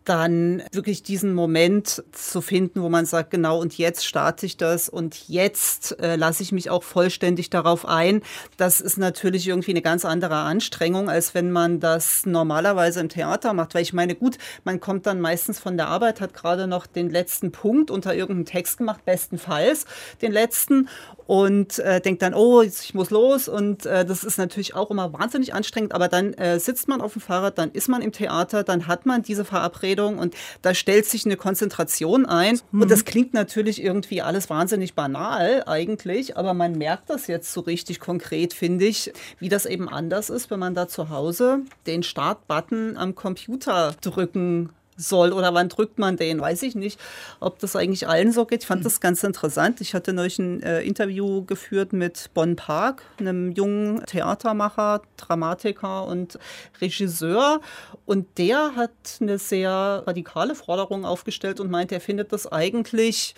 dann 0.05 0.62
wirklich 0.73 1.03
diesen 1.03 1.35
Moment 1.35 2.05
zu 2.12 2.40
finden, 2.43 2.83
wo 2.83 2.88
man 2.88 3.07
sagt, 3.07 3.31
genau, 3.31 3.59
und 3.59 3.79
jetzt 3.79 4.05
starte 4.05 4.45
ich 4.45 4.57
das 4.57 4.88
und 4.88 5.29
jetzt 5.29 5.99
äh, 5.99 6.17
lasse 6.17 6.43
ich 6.43 6.53
mich 6.53 6.69
auch 6.69 6.83
vollständig 6.83 7.49
darauf 7.49 7.87
ein. 7.87 8.23
Das 8.59 8.81
ist 8.81 8.99
natürlich 8.99 9.49
irgendwie 9.49 9.71
eine 9.71 9.83
ganz 9.83 10.05
andere 10.05 10.37
Anstrengung, 10.37 11.09
als 11.09 11.35
wenn 11.35 11.51
man 11.51 11.81
das 11.81 12.27
normalerweise 12.27 13.01
im 13.01 13.09
Theater 13.09 13.55
macht. 13.55 13.75
Weil 13.75 13.83
ich 13.83 13.95
meine, 13.95 14.14
gut, 14.14 14.37
man 14.64 14.79
kommt 14.79 15.07
dann 15.07 15.21
meistens 15.21 15.59
von 15.59 15.77
der 15.77 15.88
Arbeit, 15.88 16.21
hat 16.21 16.35
gerade 16.35 16.67
noch 16.67 16.87
den 16.87 17.09
letzten 17.09 17.51
Punkt 17.51 17.90
unter 17.90 18.14
irgendeinem 18.14 18.45
Text 18.45 18.79
gemacht, 18.79 19.05
bestenfalls 19.07 19.87
den 20.21 20.33
letzten 20.33 20.88
und 21.27 21.79
äh, 21.79 22.03
denkt 22.03 22.21
dann, 22.21 22.35
oh, 22.35 22.61
ich 22.61 22.93
muss 22.93 23.11
los. 23.11 23.49
Und 23.49 23.87
äh, 23.87 24.05
das 24.05 24.25
ist 24.25 24.37
natürlich 24.37 24.75
auch 24.75 24.90
immer 24.90 25.12
wahnsinnig 25.14 25.55
anstrengend. 25.55 25.95
Aber 25.95 26.09
dann 26.09 26.35
äh, 26.35 26.61
sitzt 26.61 26.88
man 26.88 27.01
auf 27.01 27.14
dem 27.14 27.23
Fahrrad, 27.23 27.57
dann 27.57 27.73
ist 27.73 27.88
man 27.88 28.03
im 28.03 28.12
Theater, 28.12 28.62
dann 28.62 28.87
hat 28.87 29.07
man 29.07 29.23
diese 29.23 29.47
Verabredung 29.47 29.93
und 30.02 30.35
da 30.62 30.74
stellt 30.74 31.07
sich 31.07 31.24
eine 31.24 31.37
Konzentration 31.37 32.26
ein. 32.26 32.61
Mhm. 32.70 32.83
Und 32.83 32.90
das 32.90 33.04
klingt 33.04 33.35
natürlich 33.35 33.83
irgendwie 33.83 34.22
alles 34.22 34.50
wahnsinnig 34.50 34.94
banal 34.94 35.62
eigentlich, 35.66 36.37
aber 36.37 36.54
man 36.54 36.76
merkt 36.76 37.11
das 37.11 37.26
jetzt 37.26 37.52
so 37.52 37.61
richtig 37.61 38.00
konkret, 38.00 38.52
finde 38.52 38.87
ich, 38.87 39.12
wie 39.38 39.48
das 39.48 39.66
eben 39.66 39.88
anders 39.88 40.30
ist, 40.30 40.50
wenn 40.50 40.59
man 40.59 40.74
da 40.74 40.88
zu 40.88 41.11
Hause 41.11 41.61
den 41.87 42.02
Startbutton 42.02 42.96
am 42.96 43.14
Computer 43.14 43.94
drücken 44.00 44.70
soll 44.96 45.33
oder 45.33 45.54
wann 45.54 45.68
drückt 45.68 45.98
man 45.98 46.16
den, 46.16 46.40
weiß 46.40 46.62
ich 46.62 46.74
nicht, 46.74 47.00
ob 47.40 47.59
das 47.59 47.76
eigentlich 47.76 48.09
allen 48.09 48.33
so 48.33 48.44
geht. 48.44 48.62
Ich 48.62 48.66
fand 48.66 48.80
hm. 48.80 48.85
das 48.85 49.00
ganz 49.00 49.22
interessant. 49.24 49.80
Ich 49.80 49.94
hatte 49.94 50.12
neulich 50.12 50.38
ein 50.38 50.62
äh, 50.62 50.83
Interview 50.83 51.44
geführt 51.44 51.92
mit 51.92 52.30
Bon 52.35 52.57
Park, 52.57 53.02
einem 53.18 53.52
jungen 53.52 54.04
Theatermacher, 54.07 55.02
Dramatiker 55.16 56.07
und 56.07 56.38
Regisseur 56.80 57.61
und 58.07 58.38
der 58.38 58.76
hat 58.76 58.90
eine 59.20 59.38
sehr 59.38 60.02
radikale 60.07 60.54
Forderung 60.54 61.04
aufgestellt 61.04 61.61
und 61.61 61.70
meint, 61.70 61.92
er 61.92 62.00
findet 62.00 62.33
das 62.33 62.50
eigentlich 62.50 63.35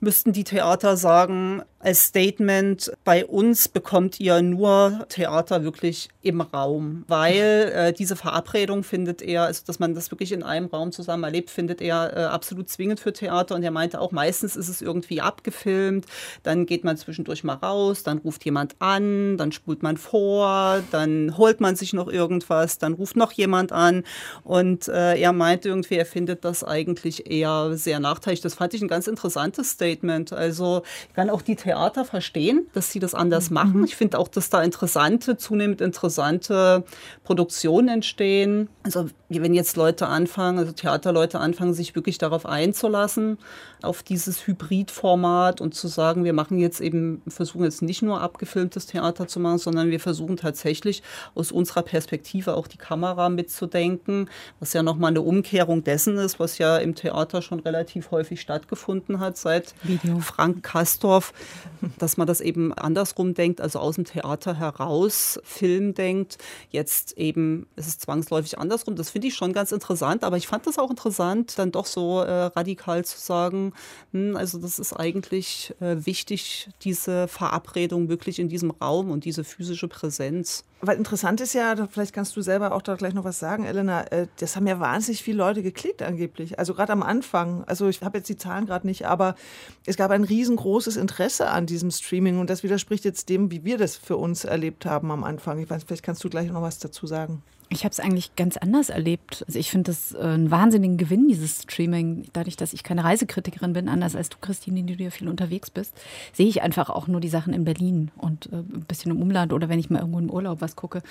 müssten 0.00 0.32
die 0.32 0.44
Theater 0.44 0.96
sagen, 0.96 1.62
als 1.78 2.06
Statement, 2.06 2.90
bei 3.04 3.24
uns 3.24 3.68
bekommt 3.68 4.18
ihr 4.18 4.40
nur 4.42 5.06
Theater 5.08 5.62
wirklich 5.62 6.08
im 6.22 6.40
Raum, 6.40 7.04
weil 7.06 7.70
äh, 7.72 7.92
diese 7.92 8.16
Verabredung 8.16 8.82
findet 8.82 9.22
er, 9.22 9.42
also 9.42 9.62
dass 9.64 9.78
man 9.78 9.94
das 9.94 10.10
wirklich 10.10 10.32
in 10.32 10.42
einem 10.42 10.66
Raum 10.66 10.90
zusammen 10.90 11.22
erlebt, 11.22 11.50
findet 11.50 11.80
er 11.80 12.16
äh, 12.16 12.20
absolut 12.24 12.68
zwingend 12.68 12.98
für 12.98 13.12
Theater. 13.12 13.54
Und 13.54 13.62
er 13.62 13.70
meinte 13.70 14.00
auch, 14.00 14.10
meistens 14.10 14.56
ist 14.56 14.68
es 14.68 14.82
irgendwie 14.82 15.20
abgefilmt, 15.20 16.06
dann 16.42 16.66
geht 16.66 16.82
man 16.82 16.96
zwischendurch 16.96 17.44
mal 17.44 17.54
raus, 17.54 18.02
dann 18.02 18.18
ruft 18.18 18.44
jemand 18.44 18.74
an, 18.80 19.36
dann 19.36 19.52
spult 19.52 19.84
man 19.84 19.96
vor, 19.96 20.82
dann 20.90 21.36
holt 21.36 21.60
man 21.60 21.76
sich 21.76 21.92
noch 21.92 22.08
irgendwas, 22.08 22.78
dann 22.78 22.94
ruft 22.94 23.16
noch 23.16 23.30
jemand 23.30 23.70
an. 23.70 24.02
Und 24.42 24.88
äh, 24.88 25.20
er 25.20 25.32
meinte 25.32 25.68
irgendwie, 25.68 25.96
er 25.96 26.06
findet 26.06 26.44
das 26.44 26.64
eigentlich 26.64 27.30
eher 27.30 27.76
sehr 27.76 28.00
nachteilig. 28.00 28.40
Das 28.40 28.54
fand 28.54 28.74
ich 28.74 28.82
ein 28.82 28.88
ganz 28.88 29.06
interessantes 29.06 29.70
Statement. 29.70 30.32
Also 30.32 30.82
kann 31.14 31.30
auch 31.30 31.42
die 31.42 31.54
Theater 31.54 31.75
Theater 31.76 32.06
verstehen, 32.06 32.66
dass 32.72 32.90
sie 32.90 33.00
das 33.00 33.14
anders 33.14 33.50
mhm. 33.50 33.54
machen. 33.54 33.84
Ich 33.84 33.96
finde 33.96 34.18
auch, 34.18 34.28
dass 34.28 34.48
da 34.48 34.62
interessante, 34.62 35.36
zunehmend 35.36 35.82
interessante 35.82 36.84
Produktionen 37.22 37.88
entstehen. 37.88 38.70
Also 38.82 39.10
wenn 39.28 39.54
jetzt 39.54 39.76
Leute 39.76 40.06
anfangen, 40.06 40.58
also 40.58 40.72
Theaterleute 40.72 41.38
anfangen, 41.38 41.74
sich 41.74 41.94
wirklich 41.94 42.16
darauf 42.16 42.46
einzulassen, 42.46 43.38
auf 43.82 44.02
dieses 44.02 44.46
Hybridformat 44.46 45.60
und 45.60 45.74
zu 45.74 45.88
sagen, 45.88 46.24
wir 46.24 46.32
machen 46.32 46.58
jetzt 46.58 46.80
eben, 46.80 47.22
versuchen 47.28 47.64
jetzt 47.64 47.82
nicht 47.82 48.02
nur 48.02 48.20
abgefilmtes 48.20 48.86
Theater 48.86 49.28
zu 49.28 49.38
machen, 49.38 49.58
sondern 49.58 49.90
wir 49.90 50.00
versuchen 50.00 50.36
tatsächlich 50.36 51.02
aus 51.34 51.52
unserer 51.52 51.82
Perspektive 51.82 52.54
auch 52.54 52.68
die 52.68 52.78
Kamera 52.78 53.28
mitzudenken, 53.28 54.30
was 54.60 54.72
ja 54.72 54.82
nochmal 54.82 55.10
eine 55.10 55.20
Umkehrung 55.20 55.84
dessen 55.84 56.16
ist, 56.16 56.40
was 56.40 56.58
ja 56.58 56.78
im 56.78 56.94
Theater 56.94 57.42
schon 57.42 57.60
relativ 57.60 58.10
häufig 58.12 58.40
stattgefunden 58.40 59.20
hat, 59.20 59.36
seit 59.36 59.74
Video. 59.82 60.20
Frank 60.20 60.62
Kastorf 60.62 61.32
dass 61.98 62.16
man 62.16 62.26
das 62.26 62.40
eben 62.40 62.72
andersrum 62.72 63.34
denkt, 63.34 63.60
also 63.60 63.78
aus 63.78 63.96
dem 63.96 64.04
Theater 64.04 64.54
heraus 64.54 65.40
Film 65.44 65.94
denkt. 65.94 66.38
Jetzt 66.70 67.16
eben 67.16 67.66
ist 67.76 67.88
es 67.88 67.98
zwangsläufig 67.98 68.58
andersrum. 68.58 68.96
Das 68.96 69.10
finde 69.10 69.28
ich 69.28 69.34
schon 69.34 69.52
ganz 69.52 69.72
interessant, 69.72 70.24
aber 70.24 70.36
ich 70.36 70.46
fand 70.46 70.66
das 70.66 70.78
auch 70.78 70.90
interessant, 70.90 71.58
dann 71.58 71.72
doch 71.72 71.86
so 71.86 72.20
äh, 72.20 72.44
radikal 72.46 73.04
zu 73.04 73.18
sagen, 73.18 73.72
hm, 74.12 74.36
also 74.36 74.58
das 74.58 74.78
ist 74.78 74.92
eigentlich 74.92 75.74
äh, 75.80 75.96
wichtig, 76.06 76.68
diese 76.82 77.28
Verabredung 77.28 78.08
wirklich 78.08 78.38
in 78.38 78.48
diesem 78.48 78.70
Raum 78.70 79.10
und 79.10 79.24
diese 79.24 79.44
physische 79.44 79.88
Präsenz. 79.88 80.64
Weil 80.82 80.98
interessant 80.98 81.40
ist 81.40 81.54
ja, 81.54 81.74
vielleicht 81.90 82.12
kannst 82.12 82.36
du 82.36 82.42
selber 82.42 82.72
auch 82.72 82.82
da 82.82 82.96
gleich 82.96 83.14
noch 83.14 83.24
was 83.24 83.38
sagen, 83.38 83.64
Elena, 83.64 84.02
äh, 84.12 84.26
das 84.38 84.56
haben 84.56 84.66
ja 84.66 84.78
wahnsinnig 84.78 85.22
viele 85.22 85.38
Leute 85.38 85.62
geklickt 85.62 86.02
angeblich. 86.02 86.58
Also 86.58 86.74
gerade 86.74 86.92
am 86.92 87.02
Anfang, 87.02 87.64
also 87.64 87.88
ich 87.88 88.02
habe 88.02 88.18
jetzt 88.18 88.28
die 88.28 88.36
Zahlen 88.36 88.66
gerade 88.66 88.86
nicht, 88.86 89.06
aber 89.06 89.36
es 89.86 89.96
gab 89.96 90.10
ein 90.10 90.24
riesengroßes 90.24 90.96
Interesse 90.96 91.48
an 91.48 91.64
diesem 91.64 91.90
Streaming 91.90 92.38
und 92.38 92.50
das 92.50 92.62
widerspricht 92.62 93.06
jetzt 93.06 93.30
dem, 93.30 93.50
wie 93.50 93.64
wir 93.64 93.78
das 93.78 93.96
für 93.96 94.18
uns 94.18 94.44
erlebt 94.44 94.84
haben 94.84 95.10
am 95.10 95.24
Anfang. 95.24 95.58
Ich 95.58 95.70
weiß, 95.70 95.84
vielleicht 95.84 96.02
kannst 96.02 96.22
du 96.24 96.28
gleich 96.28 96.50
noch 96.50 96.62
was 96.62 96.78
dazu 96.78 97.06
sagen. 97.06 97.42
Ich 97.68 97.82
habe 97.82 97.90
es 97.90 97.98
eigentlich 97.98 98.36
ganz 98.36 98.56
anders 98.56 98.90
erlebt. 98.90 99.44
Also 99.46 99.58
ich 99.58 99.70
finde 99.70 99.90
das 99.90 100.14
äh, 100.14 100.18
einen 100.18 100.50
wahnsinnigen 100.52 100.98
Gewinn, 100.98 101.26
dieses 101.26 101.62
Streaming. 101.62 102.24
Dadurch, 102.32 102.56
dass 102.56 102.72
ich 102.72 102.84
keine 102.84 103.02
Reisekritikerin 103.02 103.72
bin, 103.72 103.88
anders 103.88 104.14
als 104.14 104.28
du, 104.28 104.36
Christine, 104.40 104.84
die 104.84 104.96
du 104.96 105.02
ja 105.02 105.10
viel 105.10 105.28
unterwegs 105.28 105.70
bist, 105.70 105.92
sehe 106.32 106.46
ich 106.46 106.62
einfach 106.62 106.90
auch 106.90 107.08
nur 107.08 107.20
die 107.20 107.28
Sachen 107.28 107.52
in 107.52 107.64
Berlin 107.64 108.12
und 108.16 108.46
äh, 108.52 108.56
ein 108.56 108.84
bisschen 108.86 109.10
im 109.10 109.20
Umland 109.20 109.52
oder 109.52 109.68
wenn 109.68 109.80
ich 109.80 109.90
mal 109.90 109.98
irgendwo 109.98 110.20
im 110.20 110.30
Urlaub 110.30 110.60
was 110.60 110.76
gucke. 110.76 111.02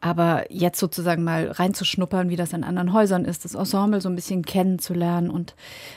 Aber 0.00 0.50
jetzt 0.52 0.78
sozusagen 0.78 1.24
mal 1.24 1.50
reinzuschnuppern, 1.50 2.30
wie 2.30 2.36
das 2.36 2.54
an 2.54 2.62
anderen 2.62 2.92
Häusern 2.92 3.24
ist, 3.24 3.44
das 3.44 3.54
Ensemble 3.54 4.00
so 4.00 4.08
ein 4.08 4.14
bisschen 4.14 4.44
kennenzulernen 4.44 5.28
und 5.28 5.56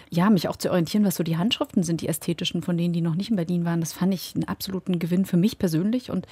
ja, 0.09 0.31
mich 0.31 0.47
auch 0.47 0.55
zu 0.55 0.69
orientieren, 0.71 1.05
was 1.05 1.15
so 1.15 1.23
die 1.23 1.37
Handschriften 1.37 1.83
sind, 1.83 2.01
die 2.01 2.07
ästhetischen, 2.07 2.63
von 2.63 2.77
denen, 2.77 2.93
die 2.93 3.01
noch 3.01 3.15
nicht 3.15 3.29
in 3.29 3.35
Berlin 3.35 3.63
waren, 3.63 3.79
das 3.79 3.93
fand 3.93 4.13
ich 4.13 4.33
einen 4.33 4.47
absoluten 4.47 4.97
Gewinn 4.97 5.25
für 5.25 5.37
mich 5.37 5.59
persönlich. 5.59 6.09
Und 6.09 6.25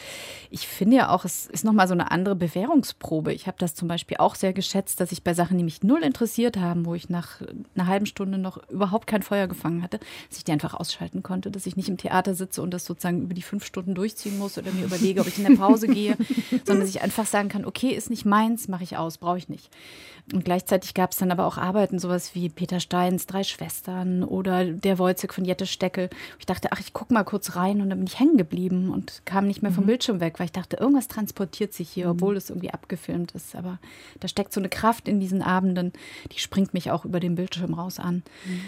ich 0.49 0.67
finde 0.67 0.97
ja 0.97 1.09
auch, 1.09 1.25
es 1.25 1.45
ist 1.45 1.63
nochmal 1.63 1.87
so 1.87 1.93
eine 1.93 2.09
andere 2.11 2.35
Bewährungsprobe. 2.35 3.33
Ich 3.33 3.45
habe 3.45 3.57
das 3.67 3.75
zum 3.75 3.87
Beispiel 3.87 4.17
auch 4.17 4.35
sehr 4.35 4.53
geschätzt, 4.53 4.99
dass 4.99 5.11
ich 5.11 5.23
bei 5.23 5.33
Sachen, 5.33 5.57
die 5.57 5.63
mich 5.63 5.83
null 5.83 6.01
interessiert 6.03 6.57
haben, 6.57 6.85
wo 6.85 6.95
ich 6.95 7.09
nach 7.09 7.41
einer 7.75 7.87
halben 7.87 8.05
Stunde 8.05 8.37
noch 8.37 8.57
überhaupt 8.69 9.07
kein 9.07 9.23
Feuer 9.23 9.47
gefangen 9.47 9.83
hatte, 9.83 9.99
dass 10.29 10.37
ich 10.37 10.43
die 10.45 10.51
einfach 10.51 10.73
ausschalten 10.73 11.21
konnte, 11.21 11.51
dass 11.51 11.65
ich 11.65 11.75
nicht 11.75 11.89
im 11.89 11.97
Theater 11.97 12.33
sitze 12.33 12.61
und 12.61 12.71
das 12.71 12.85
sozusagen 12.85 13.21
über 13.23 13.33
die 13.33 13.41
fünf 13.41 13.65
Stunden 13.65 13.93
durchziehen 13.93 14.37
muss 14.37 14.57
oder 14.57 14.71
mir 14.71 14.85
überlege, 14.85 15.21
ob 15.21 15.27
ich 15.27 15.37
in 15.37 15.45
der 15.45 15.57
Pause 15.57 15.87
gehe, 15.87 16.17
sondern 16.65 16.81
dass 16.81 16.89
ich 16.89 17.01
einfach 17.01 17.25
sagen 17.25 17.49
kann, 17.49 17.65
okay, 17.65 17.89
ist 17.89 18.09
nicht 18.09 18.25
meins, 18.25 18.67
mache 18.67 18.83
ich 18.83 18.97
aus, 18.97 19.17
brauche 19.17 19.37
ich 19.37 19.49
nicht. 19.49 19.69
Und 20.33 20.43
gleichzeitig 20.43 20.93
gab 20.93 21.11
es 21.11 21.17
dann 21.17 21.31
aber 21.31 21.45
auch 21.45 21.57
Arbeiten, 21.57 21.99
sowas 21.99 22.35
wie 22.35 22.49
Peter 22.49 22.81
Steins 22.81 23.27
Drei 23.27 23.43
Schwestern 23.43 24.23
oder 24.25 24.65
der 24.65 24.99
Wojcik 24.99 25.33
von 25.33 25.45
Jette 25.45 25.65
Steckel. 25.65 26.09
Ich 26.37 26.45
dachte, 26.45 26.69
ach, 26.71 26.81
ich 26.81 26.91
gucke 26.91 27.13
mal 27.13 27.23
kurz 27.23 27.55
rein 27.55 27.81
und 27.81 27.89
dann 27.89 27.99
bin 27.99 28.07
ich 28.07 28.19
hängen 28.19 28.35
geblieben 28.35 28.89
und 28.89 29.21
kam 29.23 29.47
nicht 29.47 29.61
mehr 29.61 29.71
vom 29.71 29.85
mhm. 29.85 29.87
Bildschirm 29.87 30.19
weg, 30.19 30.39
weil 30.39 30.45
ich 30.45 30.51
dachte, 30.51 30.77
irgendwas 30.77 31.07
transportiert 31.07 31.73
sich 31.73 31.89
hier, 31.89 32.09
obwohl 32.09 32.35
es 32.35 32.49
irgendwie 32.49 32.71
abgefilmt 32.71 33.31
ist. 33.31 33.55
Aber 33.57 33.79
da 34.19 34.27
steckt 34.27 34.53
so 34.53 34.61
eine 34.61 34.69
Kraft 34.69 35.07
in 35.07 35.19
diesen 35.19 35.41
Abenden, 35.41 35.93
die 36.31 36.39
springt 36.39 36.73
mich 36.73 36.91
auch 36.91 37.05
über 37.05 37.19
den 37.19 37.35
Bildschirm 37.35 37.73
raus 37.73 37.99
an. 37.99 38.23
Mhm. 38.45 38.61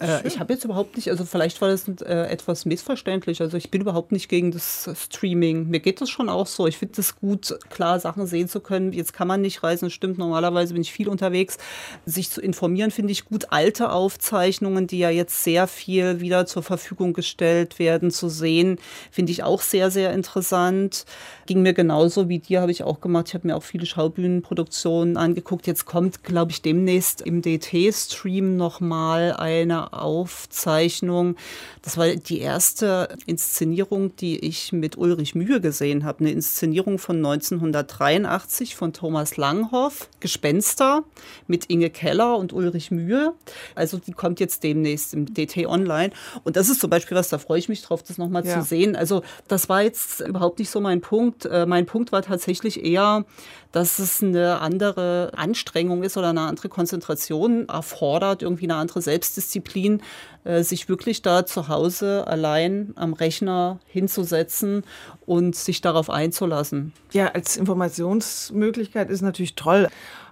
Äh, 0.00 0.26
ich 0.26 0.38
habe 0.38 0.52
jetzt 0.52 0.64
überhaupt 0.64 0.96
nicht, 0.96 1.10
also 1.10 1.24
vielleicht 1.24 1.60
war 1.60 1.68
das 1.68 1.88
äh, 1.88 2.26
etwas 2.28 2.64
missverständlich. 2.64 3.40
Also 3.40 3.56
ich 3.56 3.70
bin 3.70 3.80
überhaupt 3.80 4.12
nicht 4.12 4.28
gegen 4.28 4.50
das 4.50 4.90
Streaming. 4.94 5.68
Mir 5.68 5.80
geht 5.80 6.00
das 6.00 6.10
schon 6.10 6.28
auch 6.28 6.46
so. 6.46 6.66
Ich 6.66 6.76
finde 6.76 7.00
es 7.00 7.16
gut, 7.16 7.58
klar 7.70 7.98
Sachen 8.00 8.26
sehen 8.26 8.48
zu 8.48 8.60
können. 8.60 8.92
Jetzt 8.92 9.12
kann 9.12 9.28
man 9.28 9.40
nicht 9.40 9.62
reisen, 9.62 9.90
stimmt. 9.90 10.18
Normalerweise 10.18 10.74
bin 10.74 10.82
ich 10.82 10.92
viel 10.92 11.08
unterwegs. 11.08 11.58
Sich 12.04 12.30
zu 12.30 12.40
informieren 12.40 12.90
finde 12.90 13.12
ich 13.12 13.24
gut. 13.24 13.46
Alte 13.50 13.90
Aufzeichnungen, 13.90 14.86
die 14.86 14.98
ja 14.98 15.10
jetzt 15.10 15.42
sehr 15.42 15.66
viel 15.66 16.20
wieder 16.20 16.46
zur 16.46 16.62
Verfügung 16.62 17.12
gestellt 17.12 17.78
werden, 17.78 18.10
zu 18.10 18.28
sehen, 18.28 18.78
finde 19.10 19.32
ich 19.32 19.42
auch 19.42 19.62
sehr, 19.62 19.90
sehr 19.90 20.12
interessant. 20.12 21.06
Ging 21.46 21.62
mir 21.62 21.72
genauso 21.72 22.28
wie 22.28 22.40
dir, 22.40 22.60
habe 22.60 22.72
ich 22.72 22.82
auch 22.82 23.00
gemacht. 23.00 23.28
Ich 23.28 23.34
habe 23.34 23.46
mir 23.46 23.56
auch 23.56 23.62
viele 23.62 23.86
Schaubühnenproduktionen 23.86 25.16
angeguckt. 25.16 25.66
Jetzt 25.66 25.86
kommt, 25.86 26.24
glaube 26.24 26.52
ich, 26.52 26.60
demnächst 26.60 27.22
im 27.22 27.40
DT-Stream 27.40 28.56
nochmal 28.56 29.32
eine 29.32 29.77
Aufzeichnung. 29.86 31.36
Das 31.82 31.96
war 31.96 32.08
die 32.08 32.40
erste 32.40 33.08
Inszenierung, 33.26 34.14
die 34.16 34.38
ich 34.38 34.72
mit 34.72 34.98
Ulrich 34.98 35.34
Mühe 35.34 35.60
gesehen 35.60 36.04
habe. 36.04 36.20
Eine 36.20 36.32
Inszenierung 36.32 36.98
von 36.98 37.16
1983 37.16 38.76
von 38.76 38.92
Thomas 38.92 39.36
Langhoff, 39.36 40.08
Gespenster 40.20 41.04
mit 41.46 41.66
Inge 41.66 41.90
Keller 41.90 42.36
und 42.36 42.52
Ulrich 42.52 42.90
Mühe. 42.90 43.34
Also 43.74 43.98
die 43.98 44.12
kommt 44.12 44.40
jetzt 44.40 44.62
demnächst 44.62 45.14
im 45.14 45.32
DT 45.32 45.66
Online. 45.66 46.10
Und 46.44 46.56
das 46.56 46.68
ist 46.68 46.80
zum 46.80 46.90
Beispiel 46.90 47.16
was, 47.16 47.28
da 47.28 47.38
freue 47.38 47.58
ich 47.58 47.68
mich 47.68 47.82
drauf, 47.82 48.02
das 48.02 48.18
nochmal 48.18 48.44
ja. 48.44 48.60
zu 48.60 48.66
sehen. 48.66 48.96
Also 48.96 49.22
das 49.46 49.68
war 49.68 49.82
jetzt 49.82 50.20
überhaupt 50.20 50.58
nicht 50.58 50.70
so 50.70 50.80
mein 50.80 51.00
Punkt. 51.00 51.46
Äh, 51.46 51.66
mein 51.66 51.86
Punkt 51.86 52.12
war 52.12 52.22
tatsächlich 52.22 52.84
eher, 52.84 53.24
dass 53.72 53.98
es 53.98 54.22
eine 54.22 54.60
andere 54.60 55.32
Anstrengung 55.36 56.02
ist 56.02 56.16
oder 56.16 56.30
eine 56.30 56.42
andere 56.42 56.68
Konzentration 56.68 57.68
erfordert, 57.68 58.42
irgendwie 58.42 58.64
eine 58.64 58.76
andere 58.76 59.02
Selbstdisziplin, 59.02 60.02
sich 60.44 60.88
wirklich 60.88 61.22
da 61.22 61.44
zu 61.44 61.68
Hause 61.68 62.26
allein 62.26 62.92
am 62.96 63.12
Rechner 63.12 63.80
hinzusetzen 63.86 64.84
und 65.26 65.54
sich 65.54 65.80
darauf 65.80 66.10
einzulassen. 66.10 66.92
Ja, 67.12 67.28
als 67.28 67.56
Informationsmöglichkeit 67.56 69.10
ist 69.10 69.20
natürlich 69.20 69.54
toll. 69.54 69.88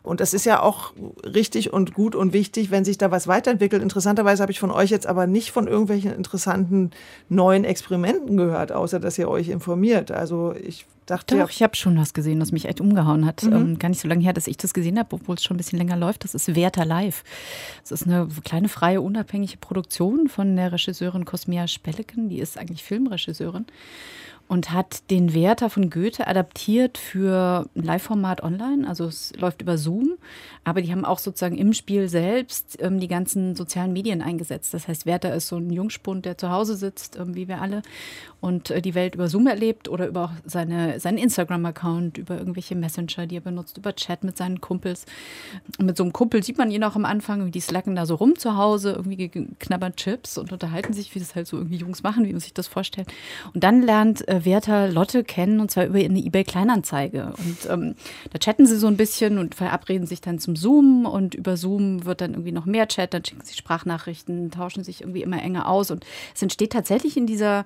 Und 0.06 0.20
das 0.20 0.34
ist 0.34 0.46
ja 0.46 0.62
auch 0.62 0.92
richtig 1.24 1.72
und 1.72 1.92
gut 1.92 2.14
und 2.14 2.32
wichtig, 2.32 2.70
wenn 2.70 2.84
sich 2.84 2.96
da 2.96 3.10
was 3.10 3.26
weiterentwickelt. 3.26 3.82
Interessanterweise 3.82 4.40
habe 4.40 4.52
ich 4.52 4.60
von 4.60 4.70
euch 4.70 4.90
jetzt 4.90 5.06
aber 5.06 5.26
nicht 5.26 5.50
von 5.50 5.66
irgendwelchen 5.66 6.14
interessanten 6.14 6.92
neuen 7.28 7.64
Experimenten 7.64 8.36
gehört, 8.36 8.70
außer 8.70 9.00
dass 9.00 9.18
ihr 9.18 9.28
euch 9.28 9.48
informiert. 9.48 10.12
Also 10.12 10.54
ich 10.62 10.86
dachte. 11.06 11.34
Doch, 11.34 11.40
ja, 11.40 11.48
ich 11.50 11.60
habe 11.60 11.74
schon 11.74 11.98
was 11.98 12.14
gesehen, 12.14 12.38
das 12.38 12.52
mich 12.52 12.66
echt 12.66 12.80
umgehauen 12.80 13.26
hat. 13.26 13.42
Mhm. 13.42 13.52
Ähm, 13.52 13.78
gar 13.80 13.88
nicht 13.88 14.00
so 14.00 14.06
lange 14.06 14.22
her, 14.22 14.32
dass 14.32 14.46
ich 14.46 14.56
das 14.56 14.74
gesehen 14.74 14.96
habe, 14.96 15.08
obwohl 15.12 15.34
es 15.34 15.42
schon 15.42 15.56
ein 15.56 15.58
bisschen 15.58 15.78
länger 15.78 15.96
läuft. 15.96 16.22
Das 16.22 16.36
ist 16.36 16.54
Werther 16.54 16.84
Live. 16.84 17.24
Das 17.82 17.90
ist 17.90 18.06
eine 18.06 18.28
kleine, 18.44 18.68
freie, 18.68 19.00
unabhängige 19.00 19.56
Produktion 19.56 19.95
von 20.28 20.56
der 20.56 20.72
Regisseurin 20.72 21.24
Cosmia 21.24 21.66
Spelleken. 21.66 22.28
Die 22.28 22.38
ist 22.38 22.58
eigentlich 22.58 22.84
Filmregisseurin 22.84 23.64
und 24.48 24.70
hat 24.72 25.10
den 25.10 25.34
Werther 25.34 25.70
von 25.70 25.90
Goethe 25.90 26.26
adaptiert 26.26 26.98
für 26.98 27.68
ein 27.74 27.82
Live-Format 27.82 28.42
online. 28.42 28.86
Also 28.86 29.06
es 29.06 29.32
läuft 29.36 29.62
über 29.62 29.76
Zoom, 29.76 30.12
aber 30.64 30.82
die 30.82 30.92
haben 30.92 31.04
auch 31.04 31.18
sozusagen 31.18 31.56
im 31.56 31.72
Spiel 31.72 32.08
selbst 32.08 32.78
ähm, 32.80 33.00
die 33.00 33.08
ganzen 33.08 33.56
sozialen 33.56 33.92
Medien 33.92 34.22
eingesetzt. 34.22 34.72
Das 34.72 34.86
heißt, 34.86 35.06
Werther 35.06 35.34
ist 35.34 35.48
so 35.48 35.56
ein 35.56 35.70
Jungspund, 35.70 36.24
der 36.24 36.38
zu 36.38 36.50
Hause 36.50 36.76
sitzt, 36.76 37.16
ähm, 37.16 37.34
wie 37.34 37.48
wir 37.48 37.60
alle, 37.60 37.82
und 38.40 38.70
äh, 38.70 38.80
die 38.80 38.94
Welt 38.94 39.16
über 39.16 39.28
Zoom 39.28 39.46
erlebt 39.48 39.88
oder 39.88 40.06
über 40.06 40.36
seine, 40.44 41.00
seinen 41.00 41.18
Instagram-Account, 41.18 42.18
über 42.18 42.38
irgendwelche 42.38 42.76
Messenger, 42.76 43.26
die 43.26 43.38
er 43.38 43.40
benutzt, 43.40 43.78
über 43.78 43.94
Chat 43.96 44.22
mit 44.22 44.36
seinen 44.36 44.60
Kumpels. 44.60 45.06
Und 45.78 45.86
mit 45.86 45.96
so 45.96 46.04
einem 46.04 46.12
Kumpel 46.12 46.42
sieht 46.42 46.58
man 46.58 46.70
ihn 46.70 46.84
auch 46.84 46.94
am 46.94 47.04
Anfang, 47.04 47.46
wie 47.46 47.50
die 47.50 47.60
slacken 47.60 47.96
da 47.96 48.06
so 48.06 48.14
rum 48.14 48.36
zu 48.36 48.56
Hause, 48.56 48.92
irgendwie 48.92 49.28
knabbern 49.58 49.96
Chips 49.96 50.38
und 50.38 50.52
unterhalten 50.52 50.92
sich, 50.92 51.14
wie 51.14 51.18
das 51.18 51.34
halt 51.34 51.48
so 51.48 51.56
irgendwie 51.56 51.76
Jungs 51.76 52.02
machen, 52.02 52.24
wie 52.26 52.32
man 52.32 52.40
sich 52.40 52.54
das 52.54 52.68
vorstellt. 52.68 53.08
Und 53.52 53.64
dann 53.64 53.82
lernt 53.82 54.26
äh, 54.28 54.35
Werther 54.44 54.88
Lotte 54.88 55.24
kennen 55.24 55.60
und 55.60 55.70
zwar 55.70 55.86
über 55.86 55.98
eine 55.98 56.18
eBay-Kleinanzeige. 56.18 57.32
Und 57.38 57.70
ähm, 57.70 57.94
da 58.30 58.38
chatten 58.38 58.66
sie 58.66 58.76
so 58.76 58.86
ein 58.86 58.96
bisschen 58.96 59.38
und 59.38 59.54
verabreden 59.54 60.06
sich 60.06 60.20
dann 60.20 60.38
zum 60.38 60.56
Zoom. 60.56 61.06
Und 61.06 61.34
über 61.34 61.56
Zoom 61.56 62.04
wird 62.04 62.20
dann 62.20 62.32
irgendwie 62.32 62.52
noch 62.52 62.66
mehr 62.66 62.88
Chat, 62.88 63.14
dann 63.14 63.24
schicken 63.24 63.44
sie 63.44 63.56
Sprachnachrichten, 63.56 64.50
tauschen 64.50 64.84
sich 64.84 65.00
irgendwie 65.00 65.22
immer 65.22 65.42
enger 65.42 65.68
aus. 65.68 65.90
Und 65.90 66.04
es 66.34 66.42
entsteht 66.42 66.72
tatsächlich 66.72 67.16
in 67.16 67.26
dieser 67.26 67.64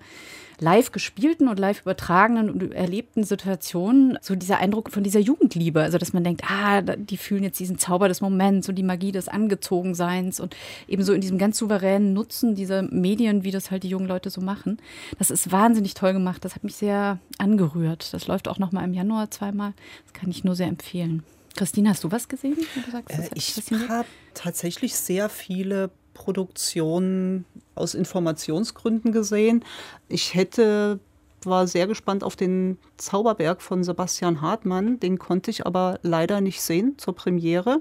live 0.61 0.93
gespielten 0.93 1.49
und 1.49 1.59
live 1.59 1.81
übertragenen 1.81 2.51
und 2.51 2.73
erlebten 2.73 3.25
Situationen 3.25 4.19
so 4.21 4.35
dieser 4.35 4.59
Eindruck 4.59 4.91
von 4.91 5.03
dieser 5.03 5.21
Jugendliebe. 5.21 5.83
Also, 5.83 5.99
dass 5.99 6.13
man 6.13 6.25
denkt, 6.25 6.43
ah, 6.49 6.83
die 6.83 7.17
fühlen 7.17 7.43
jetzt 7.43 7.59
diesen 7.59 7.79
Zauber 7.79 8.09
des 8.09 8.21
Moments 8.21 8.69
und 8.69 8.77
die 8.77 8.83
Magie 8.83 9.13
des 9.13 9.29
Angezogenseins 9.29 10.41
und 10.41 10.57
ebenso 10.89 11.13
in 11.13 11.21
diesem 11.21 11.39
ganz 11.39 11.59
souveränen 11.59 12.13
Nutzen 12.13 12.55
dieser 12.55 12.83
Medien, 12.83 13.45
wie 13.45 13.51
das 13.51 13.71
halt 13.71 13.83
die 13.83 13.89
jungen 13.89 14.07
Leute 14.07 14.31
so 14.31 14.41
machen. 14.41 14.79
Das 15.19 15.31
ist 15.31 15.53
wahnsinnig 15.53 15.95
toll 15.95 16.13
gemacht. 16.13 16.45
Das 16.45 16.55
hat 16.55 16.65
mich 16.65 16.77
sehr 16.77 17.19
angerührt. 17.39 18.13
Das 18.13 18.27
läuft 18.27 18.49
auch 18.49 18.59
noch 18.59 18.73
mal 18.73 18.85
im 18.85 18.95
Januar 18.95 19.31
zweimal. 19.31 19.73
Das 20.05 20.13
kann 20.13 20.31
ich 20.31 20.45
nur 20.45 20.55
sehr 20.55 20.69
empfehlen. 20.69 21.23
Christine, 21.57 21.91
hast 21.91 22.05
du 22.05 22.11
was 22.11 22.29
gesehen? 22.29 22.57
Du 22.57 22.91
sagst, 22.91 23.19
äh, 23.19 23.29
ich 23.35 23.57
habe 23.89 24.09
tatsächlich 24.35 24.95
sehr 24.95 25.29
viele 25.29 25.91
Produktionen 26.15 27.45
aus 27.81 27.95
Informationsgründen 27.95 29.13
gesehen. 29.13 29.65
Ich 30.09 30.35
hätte 30.35 31.01
war 31.47 31.67
sehr 31.67 31.87
gespannt 31.87 32.25
auf 32.25 32.37
den 32.37 32.79
Zauberberg 32.97 33.63
von 33.63 33.83
Sebastian 33.83 34.41
Hartmann. 34.41 35.01
Den 35.01 35.19
konnte 35.19 35.51
ich 35.51 35.67
aber 35.67 35.99
leider 36.03 36.41
nicht 36.41 36.61
sehen 36.61 36.95
zur 36.99 37.15
Premiere. 37.15 37.81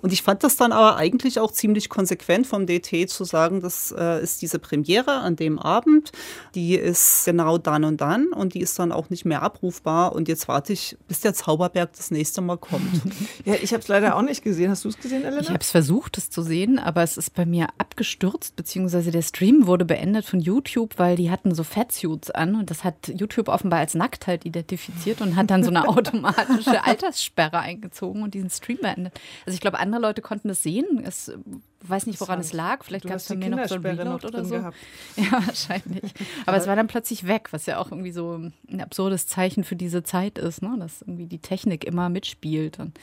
Und 0.00 0.12
ich 0.12 0.22
fand 0.22 0.44
das 0.44 0.56
dann 0.56 0.72
aber 0.72 0.96
eigentlich 0.96 1.40
auch 1.40 1.50
ziemlich 1.50 1.88
konsequent 1.88 2.46
vom 2.46 2.66
DT 2.66 3.08
zu 3.08 3.24
sagen, 3.24 3.60
das 3.60 3.94
äh, 3.96 4.22
ist 4.22 4.42
diese 4.42 4.58
Premiere 4.58 5.12
an 5.12 5.36
dem 5.36 5.58
Abend. 5.58 6.12
Die 6.54 6.74
ist 6.74 7.24
genau 7.24 7.58
dann 7.58 7.84
und 7.84 8.00
dann 8.00 8.28
und 8.28 8.54
die 8.54 8.60
ist 8.60 8.78
dann 8.78 8.92
auch 8.92 9.10
nicht 9.10 9.24
mehr 9.24 9.42
abrufbar. 9.42 10.14
Und 10.14 10.28
jetzt 10.28 10.46
warte 10.46 10.72
ich, 10.72 10.96
bis 11.08 11.20
der 11.20 11.34
Zauberberg 11.34 11.92
das 11.96 12.10
nächste 12.10 12.40
Mal 12.40 12.58
kommt. 12.58 13.02
ja, 13.44 13.54
ich 13.54 13.72
habe 13.72 13.82
es 13.82 13.88
leider 13.88 14.16
auch 14.16 14.22
nicht 14.22 14.44
gesehen. 14.44 14.70
Hast 14.70 14.84
du 14.84 14.88
es 14.88 14.98
gesehen, 14.98 15.24
Elena? 15.24 15.40
Ich 15.40 15.48
habe 15.48 15.60
es 15.60 15.70
versucht, 15.70 16.18
es 16.18 16.30
zu 16.30 16.42
sehen, 16.42 16.78
aber 16.78 17.02
es 17.02 17.16
ist 17.16 17.34
bei 17.34 17.46
mir 17.46 17.68
abgestürzt, 17.78 18.54
beziehungsweise 18.56 19.10
der 19.10 19.22
Stream 19.22 19.66
wurde 19.66 19.84
beendet 19.84 20.26
von 20.26 20.40
YouTube, 20.40 20.98
weil 20.98 21.16
die 21.16 21.30
hatten 21.30 21.54
so 21.54 21.64
Fatsuits 21.64 22.30
an 22.30 22.54
und 22.54 22.70
das 22.70 22.84
hat 22.84 22.97
YouTube 23.06 23.48
offenbar 23.48 23.80
als 23.80 23.94
Nacktheit 23.94 24.44
identifiziert 24.44 25.20
und 25.20 25.36
hat 25.36 25.50
dann 25.50 25.62
so 25.62 25.70
eine 25.70 25.86
automatische 25.88 26.84
Alterssperre 26.84 27.58
eingezogen 27.58 28.22
und 28.22 28.34
diesen 28.34 28.50
Stream 28.50 28.78
beendet. 28.82 29.18
Also 29.46 29.54
ich 29.54 29.60
glaube, 29.60 29.78
andere 29.78 30.02
Leute 30.02 30.22
konnten 30.22 30.48
das 30.48 30.62
sehen. 30.62 31.02
Es 31.04 31.32
weiß 31.80 32.06
nicht, 32.06 32.20
woran 32.20 32.40
es 32.40 32.52
lag. 32.52 32.84
Vielleicht 32.84 33.06
gab 33.06 33.16
es 33.16 33.28
bei 33.28 33.36
mir 33.36 33.50
noch 33.50 33.66
so 33.66 33.76
ein 33.76 33.86
Reload 33.86 34.26
oder 34.26 34.44
so. 34.44 34.56
Gehabt. 34.56 34.76
Ja, 35.16 35.32
wahrscheinlich. 35.46 36.12
Aber 36.46 36.56
es 36.56 36.66
war 36.66 36.76
dann 36.76 36.86
plötzlich 36.86 37.26
weg, 37.26 37.48
was 37.50 37.66
ja 37.66 37.78
auch 37.78 37.90
irgendwie 37.90 38.12
so 38.12 38.40
ein 38.68 38.80
absurdes 38.80 39.26
Zeichen 39.26 39.64
für 39.64 39.76
diese 39.76 40.02
Zeit 40.02 40.38
ist, 40.38 40.62
ne? 40.62 40.76
dass 40.78 41.02
irgendwie 41.02 41.26
die 41.26 41.38
Technik 41.38 41.84
immer 41.84 42.08
mitspielt. 42.08 42.78
Und 42.78 42.98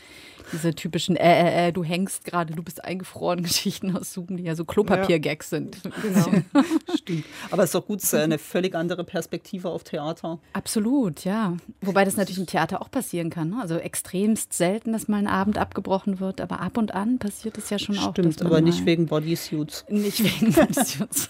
diese 0.51 0.73
typischen, 0.73 1.15
äh, 1.15 1.65
äh, 1.65 1.67
äh, 1.67 1.71
du 1.71 1.83
hängst 1.83 2.25
gerade, 2.25 2.53
du 2.53 2.63
bist 2.63 2.83
eingefroren 2.83 3.43
Geschichten 3.43 3.95
aus 3.95 4.13
Zoom, 4.13 4.38
die 4.38 4.43
ja 4.43 4.55
so 4.55 4.65
Klopapier-Gags 4.65 5.49
sind. 5.49 5.81
Genau. 6.01 6.25
Stimmt. 6.95 7.25
Aber 7.51 7.63
es 7.63 7.69
ist 7.69 7.75
doch 7.75 7.85
gut, 7.85 7.99
es 7.99 8.05
ist 8.05 8.13
eine 8.15 8.38
völlig 8.38 8.75
andere 8.75 9.03
Perspektive 9.03 9.69
auf 9.69 9.83
Theater. 9.83 10.39
Absolut, 10.53 11.23
ja. 11.23 11.55
Wobei 11.81 12.05
das 12.05 12.17
natürlich 12.17 12.39
im 12.39 12.47
Theater 12.47 12.81
auch 12.81 12.91
passieren 12.91 13.29
kann. 13.29 13.49
Ne? 13.49 13.57
Also 13.61 13.75
extremst 13.75 14.53
selten, 14.53 14.93
dass 14.93 15.07
mal 15.07 15.17
ein 15.17 15.27
Abend 15.27 15.57
abgebrochen 15.57 16.19
wird, 16.19 16.41
aber 16.41 16.61
ab 16.61 16.77
und 16.77 16.93
an 16.93 17.19
passiert 17.19 17.57
es 17.57 17.69
ja 17.69 17.79
schon 17.79 17.95
Stimmt, 17.95 18.07
auch. 18.07 18.13
Stimmt, 18.13 18.41
aber 18.41 18.61
nicht 18.65 18.86
wegen 18.86 19.06
Bodysuits. 19.06 19.86
Nicht 19.89 20.23
wegen 20.23 20.51
Bodysuits. 20.54 21.30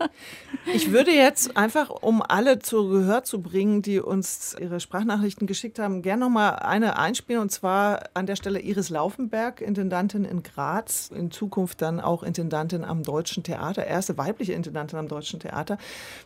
ich 0.74 0.92
würde 0.92 1.12
jetzt 1.12 1.56
einfach, 1.56 1.90
um 1.90 2.22
alle 2.22 2.58
zu 2.58 2.88
Gehör 2.88 3.24
zu 3.24 3.40
bringen, 3.40 3.82
die 3.82 4.00
uns 4.00 4.54
ihre 4.58 4.80
Sprachnachrichten 4.80 5.46
geschickt 5.46 5.78
haben, 5.78 6.02
gerne 6.02 6.20
noch 6.20 6.30
mal 6.30 6.50
eine 6.50 6.98
einspielen 6.98 7.40
und 7.40 7.50
zwar 7.50 8.04
an 8.14 8.26
der 8.26 8.36
Stelle 8.36 8.60
Iris 8.60 8.90
Laufenberg, 8.90 9.60
Intendantin 9.60 10.24
in 10.24 10.42
Graz, 10.42 11.10
in 11.14 11.30
Zukunft 11.30 11.80
dann 11.82 12.00
auch 12.00 12.22
Intendantin 12.22 12.84
am 12.84 13.02
Deutschen 13.02 13.42
Theater, 13.42 13.86
erste 13.86 14.18
weibliche 14.18 14.52
Intendantin 14.52 14.98
am 14.98 15.08
Deutschen 15.08 15.40
Theater. 15.40 15.78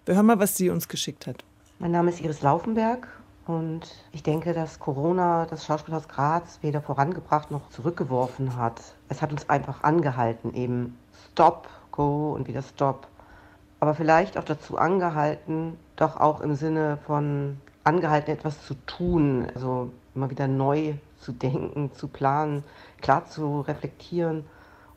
Wir 0.07 0.15
hören 0.15 0.27
mal, 0.27 0.39
was 0.39 0.57
sie 0.57 0.71
uns 0.71 0.89
geschickt 0.89 1.27
hat. 1.27 1.45
Mein 1.79 1.93
Name 1.93 2.11
ist 2.11 2.21
Iris 2.21 2.43
Laufenberg 2.43 3.09
und 3.51 3.81
ich 4.13 4.23
denke, 4.23 4.53
dass 4.53 4.79
Corona 4.79 5.45
das 5.45 5.65
Schauspielhaus 5.65 6.07
Graz 6.07 6.61
weder 6.63 6.81
vorangebracht 6.81 7.51
noch 7.51 7.69
zurückgeworfen 7.71 8.57
hat. 8.57 8.81
Es 9.09 9.23
hat 9.23 9.33
uns 9.33 9.49
einfach 9.49 9.83
angehalten, 9.83 10.55
eben 10.55 10.97
Stop, 11.33 11.69
Go 11.91 12.33
und 12.33 12.47
wieder 12.47 12.63
Stop. 12.63 13.09
Aber 13.81 13.95
vielleicht 13.95 14.39
auch 14.39 14.45
dazu 14.45 14.79
angehalten, 14.79 15.77
doch 15.97 16.17
auch 16.17 16.41
im 16.41 16.55
Sinne 16.55 16.99
von 17.07 17.59
angehalten, 17.83 18.31
etwas 18.31 18.65
zu 18.65 18.75
tun. 18.87 19.49
Also 19.53 19.91
immer 20.15 20.31
wieder 20.31 20.47
neu 20.47 20.95
zu 21.19 21.33
denken, 21.33 21.93
zu 21.93 22.07
planen, 22.07 22.63
klar 23.01 23.27
zu 23.27 23.63
reflektieren, 23.63 24.45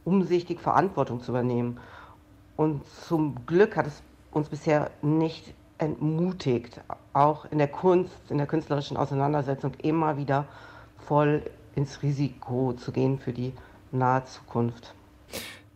umsichtig 0.05 0.59
Verantwortung 0.59 1.21
zu 1.21 1.31
übernehmen. 1.31 1.79
Und 2.55 2.85
zum 2.85 3.47
Glück 3.47 3.75
hat 3.75 3.87
es 3.87 4.03
uns 4.31 4.49
bisher 4.49 4.91
nicht 5.01 5.55
entmutigt, 5.77 6.81
auch 7.13 7.45
in 7.51 7.57
der 7.57 7.67
Kunst, 7.67 8.15
in 8.29 8.37
der 8.37 8.47
künstlerischen 8.47 8.97
Auseinandersetzung 8.97 9.73
immer 9.81 10.17
wieder 10.17 10.45
voll 10.97 11.43
ins 11.75 12.01
Risiko 12.01 12.73
zu 12.73 12.91
gehen 12.91 13.19
für 13.19 13.33
die 13.33 13.53
nahe 13.91 14.23
Zukunft. 14.25 14.93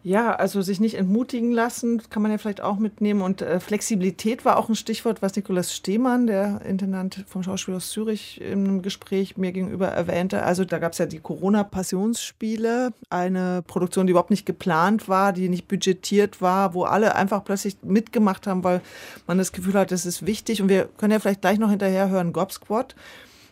Ja, 0.08 0.36
also 0.36 0.62
sich 0.62 0.80
nicht 0.80 0.96
entmutigen 0.96 1.52
lassen, 1.52 2.02
kann 2.10 2.22
man 2.22 2.32
ja 2.32 2.38
vielleicht 2.38 2.62
auch 2.62 2.80
mitnehmen. 2.80 3.22
Und 3.22 3.42
äh, 3.42 3.60
Flexibilität 3.60 4.46
war 4.46 4.56
auch 4.56 4.70
ein 4.70 4.76
Stichwort, 4.76 5.22
was 5.22 5.36
Nikolaus 5.36 5.76
Stehmann, 5.76 6.28
der 6.28 6.62
Intendant 6.62 7.26
vom 7.28 7.44
Schauspiel 7.44 7.74
aus 7.74 7.90
Zürich, 7.90 8.40
im 8.40 8.82
Gespräch 8.82 9.36
mir 9.36 9.52
gegenüber 9.52 9.90
erwähnte. 9.90 10.44
Also 10.44 10.64
da 10.64 10.80
gab 10.80 10.94
es 10.94 11.00
ja 11.00 11.08
die 11.08 11.20
Corona-Passionsspiele, 11.20 12.94
eine 13.10 13.64
Produktion, 13.68 14.08
die 14.08 14.12
überhaupt 14.12 14.30
nicht 14.30 14.46
geplant 14.46 15.10
war, 15.10 15.34
die 15.34 15.50
nicht 15.50 15.68
budgetiert 15.68 16.42
war, 16.42 16.74
wo 16.74 16.86
alle 16.86 17.16
einfach 17.16 17.44
plötzlich 17.44 17.76
mitgemacht 17.84 18.48
haben, 18.48 18.64
weil 18.64 18.80
man 19.28 19.38
das 19.38 19.52
Gefühl 19.52 19.74
hat, 19.74 19.92
das 19.92 20.06
ist 20.06 20.26
wichtig. 20.26 20.62
Und 20.62 20.70
wir 20.70 20.86
können 20.98 21.12
ja 21.12 21.20
vielleicht 21.20 21.42
gleich 21.42 21.60
noch 21.60 21.70
hinterher 21.70 22.08
hören, 22.08 22.32
Gob 22.32 22.54
Squad, 22.54 22.96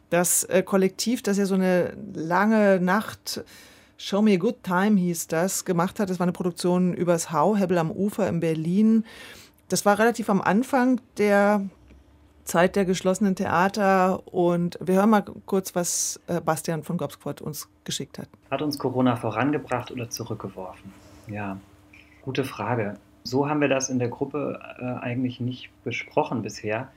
das 0.10 0.46
äh, 0.46 0.64
Kollektiv, 0.64 1.22
das 1.22 1.38
ja 1.38 1.48
so 1.48 1.56
eine 1.56 1.98
lange 2.14 2.80
Nacht 2.80 3.44
Show 3.98 4.22
Me 4.22 4.34
a 4.34 4.38
Good 4.38 4.64
Time 4.64 5.00
hieß 5.00 5.28
das, 5.28 5.64
gemacht 5.64 6.00
hat. 6.00 6.10
Das 6.10 6.20
war 6.20 6.26
eine 6.26 6.34
Produktion 6.34 6.94
übers 6.94 7.32
Hau, 7.32 7.56
Hebel 7.56 7.78
am 7.78 7.92
Ufer 7.92 8.28
in 8.28 8.42
Berlin. 8.42 9.06
Das 9.70 9.86
war 9.86 9.98
relativ 9.98 10.30
am 10.30 10.42
Anfang 10.42 11.00
der 11.18 11.62
Zeit 12.44 12.76
der 12.76 12.84
geschlossenen 12.84 13.36
Theater. 13.36 14.22
Und 14.28 14.78
wir 14.82 14.96
hören 14.96 15.10
mal 15.10 15.24
kurz, 15.46 15.76
was 15.76 16.20
äh, 16.28 16.42
Bastian 16.42 16.84
von 16.84 16.98
Gobsquad 16.98 17.42
uns 17.42 17.70
geschickt 17.86 18.20
hat. 18.20 18.28
Hat 18.52 18.62
uns 18.62 18.78
Corona 18.78 19.16
vorangebracht 19.16 19.92
oder 19.92 20.10
zurückgeworfen? 20.10 20.92
Ja, 21.28 21.58
gute 22.22 22.44
Frage. 22.44 22.96
So 23.24 23.50
haben 23.50 23.62
wir 23.62 23.70
das 23.70 23.90
in 23.90 23.98
der 23.98 24.10
Gruppe 24.10 24.60
äh, 24.78 24.84
eigentlich 25.04 25.40
nicht 25.40 25.70
besprochen 25.86 26.42
bisher. 26.42 26.90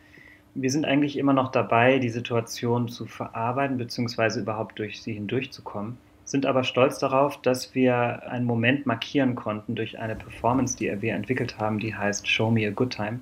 Wir 0.54 0.70
sind 0.70 0.84
eigentlich 0.84 1.16
immer 1.16 1.32
noch 1.32 1.52
dabei, 1.52 2.00
die 2.00 2.10
Situation 2.10 2.88
zu 2.88 3.06
verarbeiten, 3.06 3.78
beziehungsweise 3.78 4.40
überhaupt 4.40 4.80
durch 4.80 5.00
sie 5.00 5.12
hindurchzukommen 5.12 5.96
sind 6.28 6.44
aber 6.44 6.62
stolz 6.62 6.98
darauf, 6.98 7.40
dass 7.40 7.74
wir 7.74 8.28
einen 8.28 8.44
Moment 8.44 8.84
markieren 8.84 9.34
konnten 9.34 9.74
durch 9.74 9.98
eine 9.98 10.14
Performance, 10.14 10.76
die 10.76 11.00
wir 11.00 11.14
entwickelt 11.14 11.58
haben, 11.58 11.78
die 11.78 11.94
heißt 11.94 12.28
Show 12.28 12.50
Me 12.50 12.66
a 12.66 12.70
Good 12.70 12.90
Time, 12.90 13.20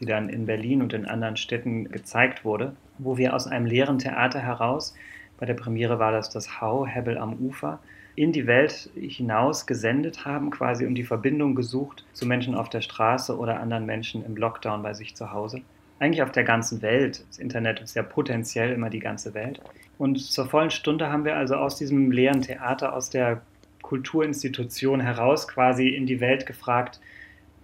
die 0.00 0.06
dann 0.06 0.30
in 0.30 0.46
Berlin 0.46 0.80
und 0.80 0.94
in 0.94 1.04
anderen 1.04 1.36
Städten 1.36 1.90
gezeigt 1.90 2.42
wurde, 2.42 2.74
wo 2.96 3.18
wir 3.18 3.34
aus 3.34 3.46
einem 3.46 3.66
leeren 3.66 3.98
Theater 3.98 4.40
heraus, 4.40 4.94
bei 5.38 5.44
der 5.44 5.52
Premiere 5.52 5.98
war 5.98 6.12
das 6.12 6.30
das 6.30 6.62
Hau, 6.62 6.86
Hebel 6.86 7.18
am 7.18 7.34
Ufer, 7.34 7.78
in 8.16 8.32
die 8.32 8.46
Welt 8.46 8.88
hinaus 8.94 9.66
gesendet 9.66 10.24
haben, 10.24 10.50
quasi 10.50 10.86
um 10.86 10.94
die 10.94 11.04
Verbindung 11.04 11.54
gesucht 11.54 12.06
zu 12.14 12.24
Menschen 12.24 12.54
auf 12.54 12.70
der 12.70 12.80
Straße 12.80 13.36
oder 13.36 13.60
anderen 13.60 13.84
Menschen 13.84 14.24
im 14.24 14.34
Lockdown 14.34 14.82
bei 14.82 14.94
sich 14.94 15.14
zu 15.14 15.30
Hause. 15.30 15.60
Eigentlich 16.00 16.22
auf 16.22 16.32
der 16.32 16.44
ganzen 16.44 16.80
Welt. 16.80 17.22
Das 17.28 17.38
Internet 17.38 17.80
ist 17.80 17.94
ja 17.94 18.02
potenziell 18.02 18.72
immer 18.72 18.88
die 18.88 19.00
ganze 19.00 19.34
Welt. 19.34 19.60
Und 19.98 20.18
zur 20.18 20.46
vollen 20.46 20.70
Stunde 20.70 21.12
haben 21.12 21.26
wir 21.26 21.36
also 21.36 21.56
aus 21.56 21.76
diesem 21.76 22.10
leeren 22.10 22.40
Theater, 22.40 22.94
aus 22.94 23.10
der 23.10 23.42
Kulturinstitution 23.82 25.00
heraus 25.00 25.46
quasi 25.46 25.88
in 25.88 26.06
die 26.06 26.20
Welt 26.20 26.46
gefragt, 26.46 27.00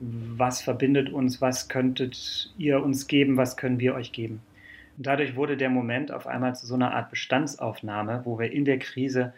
was 0.01 0.61
verbindet 0.61 1.11
uns, 1.11 1.41
was 1.41 1.71
könntet 1.71 2.53
ihr 2.59 2.83
uns 2.83 3.07
geben, 3.07 3.39
was 3.39 3.57
können 3.57 3.81
wir 3.81 3.95
euch 3.95 4.13
geben. 4.13 4.43
Und 4.99 5.07
dadurch 5.07 5.35
wurde 5.35 5.57
der 5.57 5.71
Moment 5.71 6.13
auf 6.13 6.27
einmal 6.27 6.55
zu 6.55 6.67
so 6.67 6.75
einer 6.75 6.93
Art 6.93 7.09
Bestandsaufnahme, 7.09 8.21
wo 8.25 8.39
wir 8.39 8.53
in 8.53 8.67
der 8.67 8.79
Krise 8.79 9.33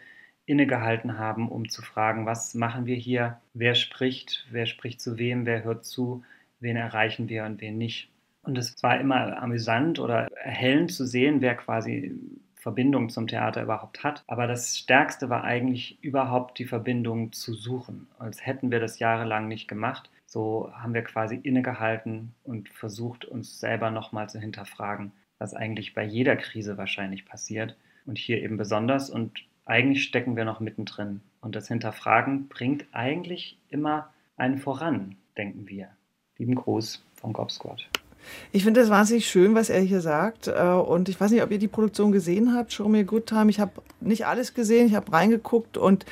innegehalten 0.45 1.17
haben, 1.17 1.47
um 1.47 1.69
zu 1.69 1.81
fragen, 1.81 2.25
was 2.25 2.53
machen 2.53 2.85
wir 2.85 2.97
hier, 2.97 3.39
wer 3.53 3.75
spricht, 3.75 4.45
wer 4.51 4.65
spricht 4.65 4.99
zu 4.99 5.17
wem, 5.17 5.45
wer 5.45 5.63
hört 5.63 5.85
zu, 5.85 6.23
wen 6.59 6.75
erreichen 6.75 7.29
wir 7.29 7.45
und 7.45 7.61
wen 7.61 7.77
nicht. 7.77 8.09
Und 8.49 8.57
es 8.57 8.81
war 8.81 8.99
immer 8.99 9.39
amüsant 9.43 9.99
oder 9.99 10.27
erhellend 10.43 10.91
zu 10.91 11.05
sehen, 11.05 11.39
wer 11.39 11.53
quasi 11.53 12.15
Verbindung 12.55 13.09
zum 13.09 13.27
Theater 13.27 13.61
überhaupt 13.61 14.03
hat. 14.03 14.23
Aber 14.25 14.47
das 14.47 14.75
Stärkste 14.75 15.29
war 15.29 15.43
eigentlich 15.43 15.99
überhaupt 16.01 16.57
die 16.57 16.65
Verbindung 16.65 17.31
zu 17.31 17.53
suchen. 17.53 18.07
Als 18.17 18.43
hätten 18.43 18.71
wir 18.71 18.79
das 18.79 18.97
jahrelang 18.97 19.47
nicht 19.47 19.67
gemacht. 19.67 20.09
So 20.25 20.71
haben 20.73 20.95
wir 20.95 21.03
quasi 21.03 21.35
innegehalten 21.35 22.33
und 22.43 22.69
versucht, 22.69 23.23
uns 23.23 23.59
selber 23.59 23.91
nochmal 23.91 24.31
zu 24.31 24.39
hinterfragen, 24.39 25.11
was 25.37 25.53
eigentlich 25.53 25.93
bei 25.93 26.03
jeder 26.03 26.35
Krise 26.35 26.75
wahrscheinlich 26.75 27.25
passiert. 27.25 27.77
Und 28.07 28.17
hier 28.17 28.41
eben 28.41 28.57
besonders. 28.57 29.11
Und 29.11 29.45
eigentlich 29.65 30.03
stecken 30.03 30.35
wir 30.35 30.45
noch 30.45 30.59
mittendrin. 30.59 31.21
Und 31.39 31.55
das 31.55 31.67
Hinterfragen 31.67 32.47
bringt 32.47 32.87
eigentlich 32.93 33.59
immer 33.69 34.09
einen 34.37 34.57
voran, 34.57 35.17
denken 35.37 35.69
wir. 35.69 35.89
Lieben 36.39 36.55
Gruß 36.55 37.05
vom 37.13 37.31
Gob 37.31 37.51
Squad. 37.51 37.87
Ich 38.51 38.63
finde 38.63 38.81
das 38.81 38.89
wahnsinnig 38.89 39.27
schön, 39.27 39.55
was 39.55 39.69
er 39.69 39.81
hier 39.81 40.01
sagt. 40.01 40.47
Äh, 40.47 40.61
und 40.61 41.09
ich 41.09 41.19
weiß 41.19 41.31
nicht, 41.31 41.43
ob 41.43 41.51
ihr 41.51 41.59
die 41.59 41.67
Produktion 41.67 42.11
gesehen 42.11 42.53
habt, 42.53 42.73
Show 42.73 42.87
Me 42.87 42.99
a 42.99 43.03
Good 43.03 43.27
Time. 43.27 43.49
Ich 43.49 43.59
habe 43.59 43.71
nicht 43.99 44.25
alles 44.25 44.53
gesehen, 44.53 44.87
ich 44.87 44.95
habe 44.95 45.11
reingeguckt 45.11 45.77
und 45.77 46.05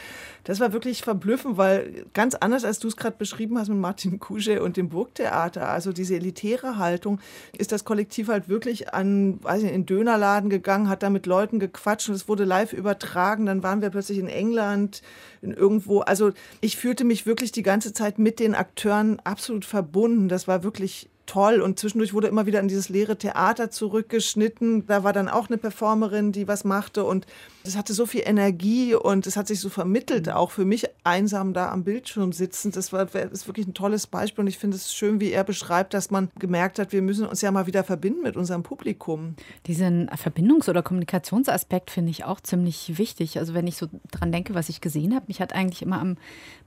das 0.47 0.61
war 0.61 0.71
wirklich 0.71 1.01
verblüffend, 1.01 1.57
weil 1.57 2.05
ganz 2.13 2.33
anders, 2.33 2.63
als 2.63 2.79
du 2.79 2.87
es 2.87 2.95
gerade 2.95 3.17
beschrieben 3.17 3.57
hast 3.57 3.67
mit 3.67 3.79
Martin 3.79 4.17
Kusche 4.17 4.63
und 4.63 4.77
dem 4.77 4.87
Burgtheater, 4.87 5.67
also 5.67 5.91
diese 5.91 6.15
elitäre 6.15 6.77
Haltung, 6.77 7.19
ist 7.57 7.73
das 7.73 7.83
Kollektiv 7.83 8.29
halt 8.29 8.47
wirklich 8.47 8.93
an, 8.93 9.43
weiß 9.43 9.63
ich, 9.63 9.67
in 9.67 9.81
den 9.81 9.85
Dönerladen 9.85 10.49
gegangen, 10.49 10.87
hat 10.87 11.03
da 11.03 11.09
mit 11.09 11.25
Leuten 11.25 11.59
gequatscht 11.59 12.07
und 12.07 12.15
es 12.15 12.29
wurde 12.29 12.45
live 12.45 12.71
übertragen. 12.71 13.45
Dann 13.45 13.61
waren 13.61 13.81
wir 13.81 13.89
plötzlich 13.89 14.19
in 14.19 14.29
England, 14.29 15.01
in 15.41 15.51
irgendwo. 15.51 15.99
Also 15.99 16.31
ich 16.61 16.77
fühlte 16.77 17.03
mich 17.03 17.25
wirklich 17.25 17.51
die 17.51 17.63
ganze 17.63 17.91
Zeit 17.91 18.17
mit 18.17 18.39
den 18.39 18.55
Akteuren 18.55 19.19
absolut 19.25 19.65
verbunden. 19.65 20.29
Das 20.29 20.47
war 20.47 20.63
wirklich 20.63 21.09
toll. 21.27 21.61
Und 21.61 21.77
zwischendurch 21.77 22.13
wurde 22.13 22.27
immer 22.27 22.47
wieder 22.47 22.59
in 22.59 22.67
dieses 22.67 22.89
leere 22.89 23.17
Theater 23.17 23.69
zurückgeschnitten. 23.69 24.87
Da 24.87 25.03
war 25.03 25.13
dann 25.13 25.29
auch 25.29 25.49
eine 25.49 25.57
Performerin, 25.57 26.31
die 26.31 26.47
was 26.47 26.63
machte. 26.63 27.03
Und 27.03 27.27
das 27.67 27.75
hatte 27.75 27.93
so 27.93 28.05
viel 28.05 28.21
Energie 28.23 28.95
und 28.95 29.27
es 29.27 29.35
hat 29.35 29.47
sich 29.47 29.59
so 29.59 29.67
vermittelt, 29.67 30.29
auch 30.29 30.51
für 30.51 30.63
mich 30.63 30.85
einsam 31.03 31.53
da 31.53 31.69
am 31.69 31.83
Bildschirm 31.83 32.31
sitzen. 32.31 32.71
Das 32.71 32.93
war 32.93 33.05
das 33.05 33.31
ist 33.31 33.47
wirklich 33.47 33.67
ein 33.67 33.73
tolles 33.73 34.07
Beispiel. 34.07 34.43
Und 34.43 34.47
ich 34.47 34.57
finde 34.57 34.77
es 34.77 34.93
schön, 34.93 35.19
wie 35.19 35.31
er 35.31 35.43
beschreibt, 35.43 35.93
dass 35.93 36.09
man 36.09 36.29
gemerkt 36.39 36.79
hat, 36.79 36.93
wir 36.93 37.01
müssen 37.01 37.27
uns 37.27 37.41
ja 37.41 37.51
mal 37.51 37.67
wieder 37.67 37.83
verbinden 37.83 38.21
mit 38.21 38.37
unserem 38.37 38.63
Publikum. 38.63 39.35
Diesen 39.65 40.09
Verbindungs- 40.11 40.69
oder 40.69 40.81
Kommunikationsaspekt 40.81 41.91
finde 41.91 42.11
ich 42.11 42.23
auch 42.23 42.39
ziemlich 42.39 42.97
wichtig. 42.97 43.37
Also 43.37 43.53
wenn 43.53 43.67
ich 43.67 43.75
so 43.75 43.87
dran 44.11 44.31
denke, 44.31 44.53
was 44.53 44.69
ich 44.69 44.79
gesehen 44.79 45.13
habe, 45.13 45.25
mich 45.27 45.41
hat 45.41 45.53
eigentlich 45.53 45.81
immer 45.81 45.99
am 45.99 46.15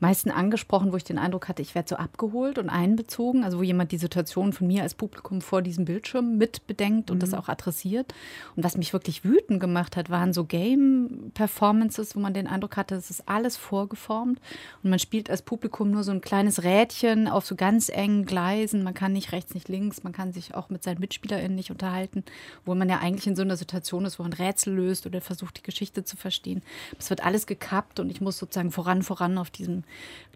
meisten 0.01 0.31
angesprochen, 0.31 0.93
wo 0.93 0.99
ich 0.99 1.05
den 1.05 1.19
Eindruck 1.19 1.49
hatte, 1.49 1.63
ich 1.63 1.75
werde 1.75 1.89
so 1.89 1.97
abgeholt 1.97 2.59
und 2.59 2.69
einbezogen. 2.69 3.43
Also 3.43 3.59
wo 3.59 3.63
jemand 3.63 3.91
die 3.93 3.99
Situation 3.99 4.53
von 4.53 4.67
mir 4.67 4.83
als 4.83 4.93
Publikum 4.93 5.41
vor 5.41 5.63
diesem 5.63 5.87
Bildschirm 5.87 6.37
mit 6.37 6.67
bedenkt 6.67 7.11
und 7.11 7.17
mhm. 7.17 7.21
das 7.21 7.33
auch 7.33 7.49
adressiert. 7.49 8.13
Und 8.55 8.65
was 8.65 8.77
mich 8.77 8.93
wirklich 8.93 9.25
wütend 9.25 9.61
gemacht 9.61 9.97
hat, 9.97 10.11
waren 10.11 10.35
so 10.35 10.45
Game-Performances, 10.91 12.17
wo 12.17 12.21
man 12.21 12.35
den 12.35 12.47
Eindruck 12.47 12.77
hatte, 12.77 12.95
es 12.95 13.11
ist 13.11 13.29
alles 13.29 13.57
vorgeformt 13.57 14.41
und 14.83 14.91
man 14.91 14.99
spielt 14.99 15.31
als 15.31 15.43
Publikum 15.43 15.91
nur 15.91 16.03
so 16.05 16.11
ein 16.11 16.21
kleines 16.21 16.63
Rädchen 16.63 17.29
auf 17.29 17.47
so 17.47 17.55
ganz 17.55 17.89
engen 17.89 18.27
Gleisen. 18.27 18.83
Man 18.83 18.95
kann 18.95 19.13
nicht 19.13 19.33
rechts, 19.33 19.55
nicht 19.55 19.69
links, 19.69 20.03
man 20.03 20.13
kann 20.13 20.33
sich 20.33 20.55
auch 20.55 20.71
mit 20.71 20.83
seinen 20.83 21.01
MitspielerInnen 21.01 21.55
nicht 21.55 21.71
unterhalten, 21.71 22.25
wo 22.65 22.75
man 22.75 22.89
ja 22.89 22.99
eigentlich 22.99 23.27
in 23.27 23.37
so 23.37 23.43
einer 23.43 23.57
Situation 23.57 24.05
ist, 24.05 24.19
wo 24.19 24.23
man 24.23 24.33
Rätsel 24.33 24.75
löst 24.75 25.07
oder 25.07 25.21
versucht, 25.21 25.59
die 25.59 25.63
Geschichte 25.63 26.05
zu 26.05 26.17
verstehen. 26.17 26.63
Es 26.99 27.11
wird 27.11 27.25
alles 27.25 27.47
gekappt 27.47 28.01
und 28.01 28.11
ich 28.11 28.21
muss 28.21 28.39
sozusagen 28.39 28.73
voran, 28.73 29.03
voran 29.03 29.39
auf 29.39 29.51
diesem 29.51 29.85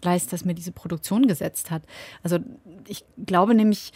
Gleis, 0.01 0.27
das 0.27 0.45
mir 0.45 0.55
diese 0.55 0.71
Produktion 0.71 1.27
gesetzt 1.27 1.71
hat. 1.71 1.83
Also 2.23 2.39
ich 2.87 3.05
glaube 3.25 3.55
nämlich, 3.55 3.91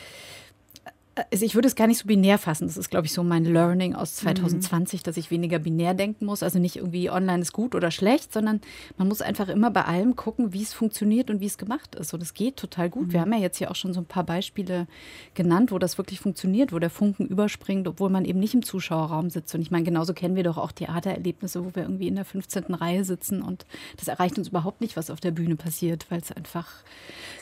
also 1.31 1.45
ich 1.45 1.55
würde 1.55 1.67
es 1.67 1.75
gar 1.75 1.87
nicht 1.87 1.99
so 1.99 2.07
binär 2.07 2.37
fassen. 2.37 2.67
Das 2.67 2.77
ist, 2.77 2.89
glaube 2.89 3.07
ich, 3.07 3.13
so 3.13 3.23
mein 3.23 3.45
Learning 3.45 3.95
aus 3.95 4.15
2020, 4.15 4.99
mhm. 4.99 5.03
dass 5.03 5.17
ich 5.17 5.31
weniger 5.31 5.59
binär 5.59 5.93
denken 5.93 6.25
muss. 6.25 6.43
Also 6.43 6.59
nicht 6.59 6.77
irgendwie 6.77 7.09
online 7.09 7.41
ist 7.41 7.53
gut 7.53 7.75
oder 7.75 7.91
schlecht, 7.91 8.33
sondern 8.33 8.61
man 8.97 9.07
muss 9.07 9.21
einfach 9.21 9.49
immer 9.49 9.71
bei 9.71 9.85
allem 9.85 10.15
gucken, 10.15 10.53
wie 10.53 10.61
es 10.61 10.73
funktioniert 10.73 11.29
und 11.29 11.39
wie 11.39 11.45
es 11.45 11.57
gemacht 11.57 11.95
ist. 11.95 12.13
Und 12.13 12.21
es 12.21 12.33
geht 12.33 12.57
total 12.57 12.89
gut. 12.89 13.07
Mhm. 13.07 13.13
Wir 13.13 13.21
haben 13.21 13.33
ja 13.33 13.39
jetzt 13.39 13.57
hier 13.57 13.71
auch 13.71 13.75
schon 13.75 13.93
so 13.93 14.01
ein 14.01 14.05
paar 14.05 14.23
Beispiele 14.23 14.87
genannt, 15.33 15.71
wo 15.71 15.79
das 15.79 15.97
wirklich 15.97 16.19
funktioniert, 16.19 16.73
wo 16.73 16.79
der 16.79 16.89
Funken 16.89 17.27
überspringt, 17.27 17.87
obwohl 17.87 18.09
man 18.09 18.25
eben 18.25 18.39
nicht 18.39 18.53
im 18.53 18.63
Zuschauerraum 18.63 19.29
sitzt. 19.29 19.53
Und 19.55 19.61
ich 19.61 19.71
meine, 19.71 19.83
genauso 19.83 20.13
kennen 20.13 20.35
wir 20.35 20.43
doch 20.43 20.57
auch 20.57 20.71
Theatererlebnisse, 20.71 21.63
wo 21.65 21.75
wir 21.75 21.83
irgendwie 21.83 22.07
in 22.07 22.15
der 22.15 22.25
15. 22.25 22.73
Reihe 22.73 23.03
sitzen 23.03 23.41
und 23.41 23.65
das 23.97 24.07
erreicht 24.07 24.37
uns 24.37 24.49
überhaupt 24.49 24.81
nicht, 24.81 24.97
was 24.97 25.09
auf 25.09 25.19
der 25.19 25.31
Bühne 25.31 25.55
passiert, 25.55 26.05
weil 26.09 26.19
es 26.19 26.31
einfach, 26.31 26.67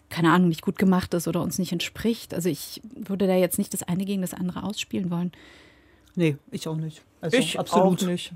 keine 0.10 0.32
Ahnung, 0.32 0.50
nicht 0.50 0.62
gut 0.62 0.78
gemacht 0.78 1.14
ist 1.14 1.28
oder 1.28 1.42
uns 1.42 1.60
nicht 1.60 1.72
entspricht. 1.72 2.34
Also 2.34 2.50
ich 2.50 2.82
würde 2.96 3.28
da 3.28 3.36
jetzt 3.36 3.58
nicht 3.58 3.74
das 3.74 3.84
eine 3.84 4.06
gegen 4.06 4.22
das 4.22 4.34
andere 4.34 4.64
ausspielen 4.64 5.12
wollen. 5.12 5.32
Nee, 6.16 6.38
ich 6.52 6.68
auch 6.68 6.78
nicht. 6.78 7.04
Also 7.22 7.38
ich 7.38 7.60
absolut 7.60 8.04
auch 8.04 8.08
nicht. 8.08 8.32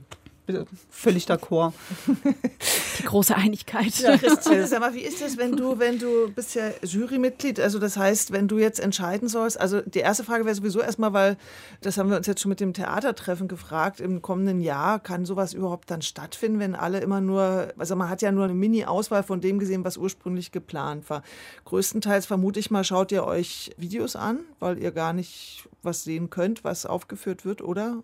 Völlig 0.89 1.25
d'accord. 1.25 1.73
Die 2.99 3.03
große 3.03 3.35
Einigkeit. 3.35 3.93
Ja, 3.99 4.17
Christian, 4.17 4.65
sag 4.67 4.79
mal, 4.79 4.93
wie 4.93 5.01
ist 5.01 5.21
das, 5.21 5.37
wenn 5.37 5.55
du, 5.55 5.79
wenn 5.79 5.99
du 5.99 6.31
bist 6.31 6.55
ja 6.55 6.71
Jurymitglied, 6.83 7.59
also 7.59 7.79
das 7.79 7.97
heißt, 7.97 8.31
wenn 8.31 8.47
du 8.47 8.57
jetzt 8.57 8.79
entscheiden 8.79 9.27
sollst, 9.27 9.59
also 9.59 9.81
die 9.81 9.99
erste 9.99 10.23
Frage 10.23 10.45
wäre 10.45 10.55
sowieso 10.55 10.81
erstmal, 10.81 11.13
weil 11.13 11.37
das 11.81 11.97
haben 11.97 12.09
wir 12.09 12.17
uns 12.17 12.27
jetzt 12.27 12.41
schon 12.41 12.49
mit 12.49 12.59
dem 12.59 12.73
Theatertreffen 12.73 13.47
gefragt, 13.47 13.99
im 13.99 14.21
kommenden 14.21 14.61
Jahr 14.61 14.99
kann 14.99 15.25
sowas 15.25 15.53
überhaupt 15.53 15.89
dann 15.91 16.01
stattfinden, 16.01 16.59
wenn 16.59 16.75
alle 16.75 16.99
immer 16.99 17.21
nur, 17.21 17.73
also 17.77 17.95
man 17.95 18.09
hat 18.09 18.21
ja 18.21 18.31
nur 18.31 18.45
eine 18.45 18.53
Mini-Auswahl 18.53 19.23
von 19.23 19.41
dem 19.41 19.59
gesehen, 19.59 19.83
was 19.83 19.97
ursprünglich 19.97 20.51
geplant 20.51 21.09
war. 21.09 21.23
Größtenteils 21.65 22.25
vermute 22.25 22.59
ich 22.59 22.71
mal, 22.71 22.83
schaut 22.83 23.11
ihr 23.11 23.23
euch 23.25 23.71
Videos 23.77 24.15
an, 24.15 24.39
weil 24.59 24.77
ihr 24.77 24.91
gar 24.91 25.13
nicht 25.13 25.67
was 25.83 26.03
sehen 26.03 26.29
könnt, 26.29 26.63
was 26.63 26.85
aufgeführt 26.85 27.45
wird, 27.45 27.61
oder? 27.61 28.03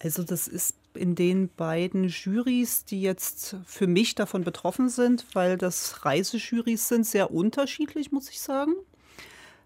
Also 0.00 0.22
das 0.22 0.48
ist 0.48 0.74
in 0.98 1.14
den 1.14 1.48
beiden 1.48 2.08
Jurys, 2.08 2.84
die 2.84 3.00
jetzt 3.00 3.56
für 3.64 3.86
mich 3.86 4.14
davon 4.14 4.44
betroffen 4.44 4.88
sind, 4.88 5.24
weil 5.34 5.56
das 5.56 6.04
Reisejurys 6.04 6.88
sind 6.88 7.06
sehr 7.06 7.30
unterschiedlich, 7.30 8.12
muss 8.12 8.28
ich 8.28 8.40
sagen. 8.40 8.74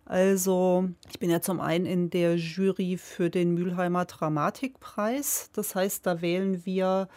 Also 0.05 0.89
ich 1.11 1.19
bin 1.19 1.31
ja 1.31 1.41
zum 1.41 1.61
einen 1.61 1.87
in 1.87 2.11
der 2.11 2.37
Jury 2.37 2.99
für 2.99 3.31
den 3.31 3.55
Mülheimer 3.55 4.05
Dramatikpreis. 4.05 5.51
Das 5.55 5.75
heißt, 5.75 6.07
da 6.07 6.21
wählen 6.21 6.67
wir 6.67 7.09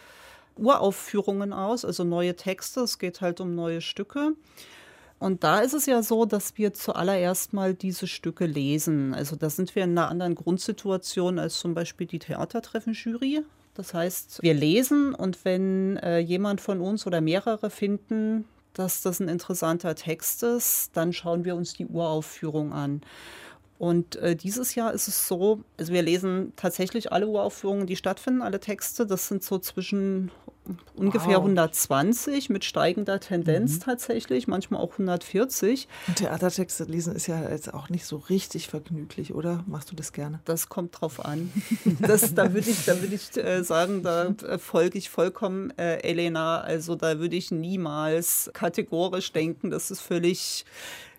Uraufführungen 0.56 1.52
aus, 1.52 1.84
also 1.84 2.04
neue 2.04 2.36
Texte. 2.36 2.80
Es 2.80 2.98
geht 2.98 3.20
halt 3.20 3.40
um 3.40 3.54
neue 3.54 3.80
Stücke. 3.80 4.32
Und 5.18 5.44
da 5.44 5.60
ist 5.60 5.72
es 5.72 5.86
ja 5.86 6.02
so, 6.02 6.26
dass 6.26 6.58
wir 6.58 6.74
zuallererst 6.74 7.52
mal 7.52 7.74
diese 7.74 8.06
Stücke 8.06 8.46
lesen. 8.46 9.14
Also 9.14 9.34
da 9.36 9.48
sind 9.48 9.74
wir 9.74 9.84
in 9.84 9.90
einer 9.90 10.08
anderen 10.08 10.34
Grundsituation 10.34 11.38
als 11.38 11.58
zum 11.58 11.74
Beispiel 11.74 12.06
die 12.06 12.18
Theatertreffen-Jury. 12.18 13.42
Das 13.76 13.92
heißt, 13.92 14.42
wir 14.42 14.54
lesen 14.54 15.14
und 15.14 15.44
wenn 15.44 15.98
äh, 15.98 16.18
jemand 16.18 16.62
von 16.62 16.80
uns 16.80 17.06
oder 17.06 17.20
mehrere 17.20 17.68
finden, 17.68 18.46
dass 18.72 19.02
das 19.02 19.20
ein 19.20 19.28
interessanter 19.28 19.94
Text 19.94 20.42
ist, 20.42 20.90
dann 20.94 21.12
schauen 21.12 21.44
wir 21.44 21.56
uns 21.56 21.74
die 21.74 21.86
Uraufführung 21.86 22.72
an. 22.72 23.02
Und 23.78 24.16
äh, 24.16 24.36
dieses 24.36 24.74
Jahr 24.74 24.92
ist 24.92 25.08
es 25.08 25.28
so, 25.28 25.60
also 25.78 25.92
wir 25.92 26.02
lesen 26.02 26.52
tatsächlich 26.56 27.12
alle 27.12 27.26
Uraufführungen, 27.26 27.86
die 27.86 27.96
stattfinden, 27.96 28.42
alle 28.42 28.60
Texte. 28.60 29.06
Das 29.06 29.28
sind 29.28 29.42
so 29.42 29.58
zwischen 29.58 30.30
ungefähr 30.94 31.36
wow. 31.36 31.44
120 31.44 32.50
mit 32.50 32.64
steigender 32.64 33.20
Tendenz 33.20 33.76
mhm. 33.76 33.80
tatsächlich, 33.80 34.48
manchmal 34.48 34.80
auch 34.80 34.92
140. 34.92 35.88
Und 36.08 36.16
Theatertexte 36.16 36.84
lesen 36.84 37.14
ist 37.14 37.26
ja 37.26 37.48
jetzt 37.48 37.72
auch 37.72 37.88
nicht 37.88 38.04
so 38.04 38.16
richtig 38.16 38.68
vergnüglich, 38.68 39.34
oder? 39.34 39.62
Machst 39.66 39.90
du 39.90 39.96
das 39.96 40.12
gerne? 40.12 40.40
Das 40.44 40.68
kommt 40.68 41.00
drauf 41.00 41.24
an. 41.24 41.52
Das, 42.00 42.34
da 42.34 42.52
würde 42.52 42.70
ich, 42.70 42.84
da 42.84 43.00
würd 43.00 43.12
ich 43.12 43.36
äh, 43.36 43.62
sagen, 43.62 44.02
da 44.02 44.26
äh, 44.26 44.58
folge 44.58 44.98
ich 44.98 45.10
vollkommen 45.10 45.70
äh, 45.78 45.98
Elena. 45.98 46.60
Also 46.60 46.94
da 46.94 47.18
würde 47.18 47.36
ich 47.36 47.50
niemals 47.50 48.50
kategorisch 48.52 49.32
denken, 49.32 49.70
das 49.70 49.90
ist 49.90 50.00
völlig 50.00 50.64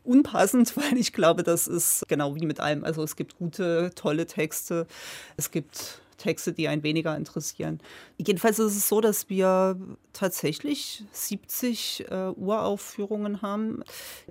unpassend, 0.07 0.75
weil 0.77 0.97
ich 0.97 1.13
glaube, 1.13 1.43
das 1.43 1.67
ist 1.67 2.05
genau 2.07 2.35
wie 2.35 2.45
mit 2.45 2.59
allem. 2.59 2.83
Also 2.83 3.03
es 3.03 3.15
gibt 3.15 3.37
gute, 3.37 3.91
tolle 3.95 4.25
Texte. 4.25 4.87
Es 5.35 5.51
gibt 5.51 6.01
Texte, 6.17 6.51
die 6.51 6.67
einen 6.67 6.83
weniger 6.83 7.15
interessieren. 7.15 7.79
Jedenfalls 8.17 8.59
ist 8.59 8.75
es 8.75 8.89
so, 8.89 9.01
dass 9.01 9.29
wir 9.29 9.79
tatsächlich 10.13 11.03
70 11.11 12.05
äh, 12.09 12.29
Uraufführungen 12.35 13.41
haben, 13.41 13.83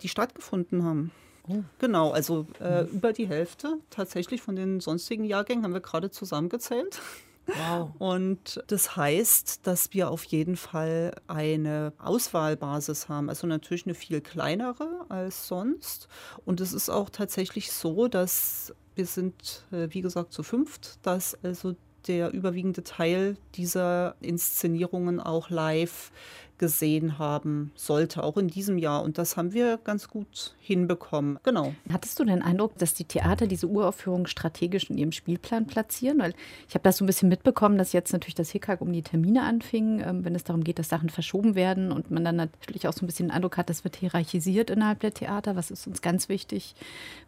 die 0.03 0.09
stattgefunden 0.09 0.85
haben. 0.85 1.13
Oh. 1.49 1.63
Genau, 1.79 2.11
also 2.11 2.47
äh, 2.61 2.83
mhm. 2.83 2.89
über 2.89 3.13
die 3.13 3.29
Hälfte 3.29 3.79
tatsächlich 3.91 4.43
von 4.43 4.57
den 4.57 4.81
sonstigen 4.81 5.25
Jahrgängen 5.25 5.63
haben 5.63 5.75
wir 5.75 5.81
gerade 5.81 6.11
zusammengezählt. 6.11 7.01
Wow. 7.47 7.93
Und 7.99 8.63
das 8.67 8.97
heißt, 8.97 9.67
dass 9.67 9.93
wir 9.93 10.11
auf 10.11 10.25
jeden 10.25 10.57
Fall 10.57 11.15
eine 11.27 11.93
Auswahlbasis 11.99 13.09
haben. 13.09 13.29
Also 13.29 13.47
natürlich 13.47 13.87
eine 13.87 13.95
viel 13.95 14.21
kleinere 14.21 15.07
als 15.09 15.47
sonst. 15.47 16.09
Und 16.45 16.61
es 16.61 16.73
ist 16.73 16.91
auch 16.91 17.11
tatsächlich 17.11 17.73
so, 17.73 18.09
dass 18.09 18.75
wir 18.95 19.07
sind, 19.07 19.65
äh, 19.71 19.89
wie 19.91 20.01
gesagt, 20.01 20.33
zu 20.33 20.43
fünft, 20.43 20.99
dass 21.07 21.37
also 21.45 21.77
der 22.09 22.33
überwiegende 22.33 22.85
Teil 22.85 23.37
dieser 23.55 24.17
Inszenierungen 24.21 25.21
auch 25.21 25.51
live 25.51 26.13
gesehen 26.59 27.19
haben 27.19 27.73
sollte, 27.75 28.23
auch 28.23 28.37
in 28.37 28.49
diesem 28.49 28.79
Jahr. 28.79 29.03
Und 29.03 29.19
das 29.19 29.37
haben 29.37 29.53
wir 29.53 29.79
ganz 29.79 30.09
gut 30.09 30.55
hinbekommen. 30.59 31.39
Genau. 31.43 31.75
Hattest 31.93 32.19
du 32.19 32.25
den 32.25 32.43
Eindruck, 32.43 32.77
dass 32.79 32.95
die 32.95 33.05
Theater 33.05 33.47
diese 33.47 33.67
Uraufführung 33.67 34.27
strategisch 34.27 34.91
in 34.91 34.99
ihrem 34.99 35.13
Spielplan 35.13 35.67
platzieren? 35.67 36.19
Weil 36.19 36.35
ich 36.69 36.75
habe 36.75 36.83
das 36.83 36.97
so 36.97 37.05
ein 37.05 37.07
bisschen 37.07 37.29
mitbekommen, 37.29 37.79
dass 37.79 37.93
jetzt 37.93 38.13
natürlich 38.13 38.35
das 38.35 38.51
Hickhack 38.51 38.81
um 38.81 38.93
die 38.93 39.03
Termine 39.03 39.43
anfing, 39.43 40.01
ähm, 40.01 40.25
wenn 40.25 40.35
es 40.35 40.45
darum 40.45 40.65
geht, 40.65 40.79
dass 40.79 40.89
Sachen 40.89 41.11
verschoben 41.11 41.55
werden 41.55 41.93
und 41.93 42.11
man 42.11 42.25
dann 42.25 42.37
natürlich 42.37 42.89
auch 42.89 42.93
so 42.93 43.05
ein 43.05 43.07
bisschen 43.07 43.29
den 43.29 43.33
Eindruck 43.33 43.57
hat, 43.57 43.71
das 43.71 43.85
wird 43.85 43.97
hierarchisiert 43.97 44.71
innerhalb 44.71 45.01
der 45.01 45.13
Theater. 45.13 45.57
Was 45.57 45.71
ist 45.71 45.87
uns 45.87 46.03
ganz 46.03 46.29
wichtig? 46.29 46.75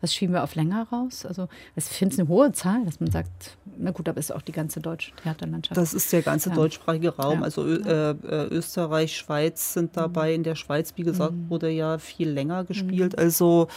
Was 0.01 0.15
schieben 0.15 0.35
wir 0.35 0.43
auf 0.43 0.55
länger 0.55 0.89
raus? 0.91 1.27
Also 1.27 1.49
ich 1.77 1.85
finde 1.85 2.15
es 2.15 2.19
eine 2.19 2.29
hohe 2.29 2.53
Zahl, 2.53 2.85
dass 2.85 3.01
man 3.01 3.11
sagt, 3.11 3.57
na 3.79 3.91
gut, 3.91 4.09
aber 4.09 4.19
ist 4.19 4.33
auch 4.33 4.43
die 4.43 4.53
ganze 4.53 4.81
deutsche 4.81 5.13
Theaterlandschaft. 5.23 5.77
Das 5.77 5.95
ist 5.95 6.13
der 6.13 6.23
ganze 6.23 6.51
ja. 6.51 6.55
deutschsprachige 6.55 7.17
Raum. 7.17 7.41
Ja. 7.41 7.45
Also 7.45 7.67
äh, 7.67 8.11
äh, 8.11 8.49
Österreich, 8.51 9.18
Schweiz 9.19 9.75
sind 9.75 9.97
dabei. 9.97 10.31
Mhm. 10.31 10.35
In 10.37 10.43
der 10.45 10.55
Schweiz, 10.55 10.95
wie 10.97 11.03
gesagt, 11.03 11.35
mhm. 11.35 11.51
wurde 11.51 11.69
ja 11.71 11.99
viel 11.99 12.31
länger 12.31 12.65
gespielt. 12.65 13.13
Mhm. 13.13 13.19
Also 13.19 13.69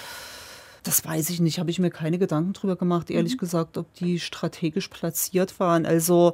das 0.84 1.06
weiß 1.06 1.30
ich 1.30 1.40
nicht, 1.40 1.60
habe 1.60 1.70
ich 1.70 1.80
mir 1.80 1.92
keine 1.92 2.18
Gedanken 2.18 2.54
drüber 2.54 2.76
gemacht, 2.76 3.12
ehrlich 3.12 3.34
mhm. 3.34 3.40
gesagt, 3.40 3.78
ob 3.78 3.94
die 3.96 4.20
strategisch 4.20 4.88
platziert 4.88 5.60
waren. 5.60 5.86
Also 5.86 6.34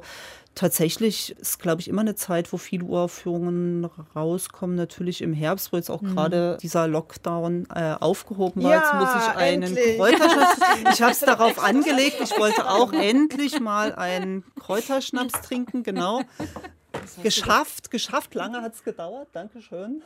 tatsächlich 0.54 1.36
ist, 1.38 1.60
glaube 1.60 1.80
ich, 1.80 1.88
immer 1.88 2.00
eine 2.00 2.14
Zeit, 2.14 2.52
wo 2.52 2.56
viele 2.56 2.84
Uraufführungen 2.84 3.84
rauskommen. 4.16 4.74
Natürlich 4.74 5.20
im 5.20 5.32
Herbst, 5.32 5.72
wo 5.72 5.76
jetzt 5.76 5.90
auch 5.90 6.00
mhm. 6.00 6.14
gerade 6.14 6.56
dieser 6.62 6.88
Lockdown 6.88 7.68
äh, 7.74 7.94
aufgehoben 8.00 8.62
war. 8.62 8.70
Ja, 8.70 8.78
jetzt 8.78 8.94
muss 8.94 9.22
ich 9.22 9.36
einen 9.36 9.74
Kräuterschnaps. 9.96 10.58
ich 10.94 11.02
habe 11.02 11.12
es 11.12 11.20
darauf 11.20 11.62
angelegt. 11.62 12.16
Ich 12.22 12.36
wollte 12.38 12.68
auch 12.68 12.92
endlich 12.92 13.60
mal 13.60 13.94
einen 13.94 14.44
Kräuterschnaps 14.58 15.42
trinken, 15.42 15.82
genau. 15.82 16.22
Geschafft, 17.22 17.90
geschafft. 17.90 18.34
Lange 18.34 18.62
hat 18.62 18.74
es 18.74 18.84
gedauert. 18.84 19.28
Dankeschön. 19.32 20.02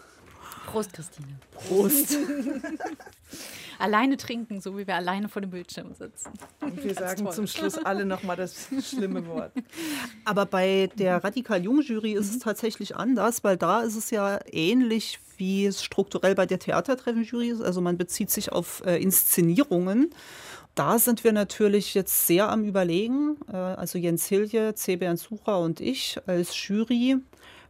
Prost, 0.66 0.92
Christine. 0.92 1.38
Prost. 1.52 2.16
alleine 3.78 4.16
trinken, 4.16 4.60
so 4.60 4.78
wie 4.78 4.86
wir 4.86 4.94
alleine 4.94 5.28
vor 5.28 5.42
dem 5.42 5.50
Bildschirm 5.50 5.92
sitzen. 5.94 6.32
Und 6.60 6.82
wir 6.82 6.94
sagen 6.94 7.24
toll. 7.24 7.32
zum 7.32 7.46
Schluss 7.46 7.78
alle 7.84 8.04
nochmal 8.04 8.36
das 8.36 8.68
schlimme 8.82 9.26
Wort. 9.26 9.52
Aber 10.24 10.46
bei 10.46 10.88
der 10.96 11.22
Radikal 11.22 11.62
Jung 11.62 11.80
Jury 11.80 12.12
ist 12.12 12.30
es 12.30 12.38
tatsächlich 12.38 12.96
anders, 12.96 13.42
weil 13.42 13.56
da 13.56 13.80
ist 13.80 13.96
es 13.96 14.10
ja 14.10 14.38
ähnlich 14.50 15.18
wie 15.36 15.66
es 15.66 15.82
strukturell 15.82 16.36
bei 16.36 16.46
der 16.46 16.60
Theatertreffen 16.60 17.24
Jury 17.24 17.48
ist. 17.48 17.62
Also 17.62 17.80
man 17.80 17.98
bezieht 17.98 18.30
sich 18.30 18.52
auf 18.52 18.82
äh, 18.86 19.02
Inszenierungen. 19.02 20.14
Da 20.74 20.98
sind 20.98 21.22
wir 21.22 21.32
natürlich 21.32 21.94
jetzt 21.94 22.26
sehr 22.26 22.48
am 22.48 22.64
Überlegen. 22.64 23.36
Äh, 23.52 23.56
also 23.56 23.98
Jens 23.98 24.26
Hilje, 24.26 24.74
C. 24.74 24.96
Bernd 24.96 25.18
Sucher 25.18 25.60
und 25.60 25.80
ich 25.80 26.18
als 26.26 26.66
Jury 26.66 27.16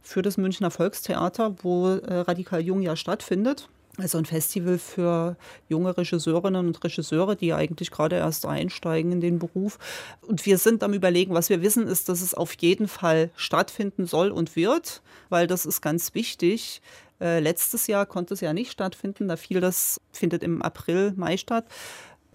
für 0.01 0.21
das 0.21 0.37
Münchner 0.37 0.71
Volkstheater, 0.71 1.55
wo 1.63 1.89
äh, 1.89 2.19
Radikal 2.19 2.61
Jung 2.61 2.81
ja 2.81 2.95
stattfindet. 2.95 3.67
Also 3.97 4.17
ein 4.17 4.25
Festival 4.25 4.79
für 4.79 5.37
junge 5.69 5.95
Regisseurinnen 5.95 6.65
und 6.65 6.83
Regisseure, 6.83 7.35
die 7.35 7.53
eigentlich 7.53 7.91
gerade 7.91 8.15
erst 8.15 8.45
einsteigen 8.45 9.11
in 9.11 9.21
den 9.21 9.37
Beruf. 9.37 9.77
Und 10.21 10.45
wir 10.47 10.57
sind 10.57 10.81
am 10.81 10.93
Überlegen, 10.93 11.35
was 11.35 11.49
wir 11.49 11.61
wissen, 11.61 11.87
ist, 11.87 12.09
dass 12.09 12.21
es 12.21 12.33
auf 12.33 12.55
jeden 12.55 12.87
Fall 12.87 13.29
stattfinden 13.35 14.07
soll 14.07 14.31
und 14.31 14.55
wird, 14.55 15.03
weil 15.29 15.45
das 15.45 15.67
ist 15.67 15.81
ganz 15.81 16.15
wichtig. 16.15 16.81
Äh, 17.21 17.39
letztes 17.39 17.85
Jahr 17.85 18.07
konnte 18.07 18.33
es 18.33 18.41
ja 18.41 18.51
nicht 18.51 18.71
stattfinden, 18.71 19.27
da 19.27 19.35
fiel 19.35 19.61
das, 19.61 20.01
findet 20.11 20.41
im 20.41 20.63
April, 20.63 21.13
Mai 21.15 21.37
statt 21.37 21.65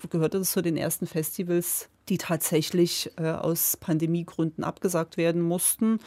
gehörte 0.08 0.38
es 0.38 0.52
zu 0.52 0.62
den 0.62 0.76
ersten 0.76 1.06
Festivals, 1.06 1.88
die 2.08 2.18
tatsächlich 2.18 3.10
äh, 3.16 3.30
aus 3.30 3.76
Pandemiegründen 3.76 4.64
abgesagt 4.64 5.16
werden 5.16 5.42
mussten. 5.42 5.98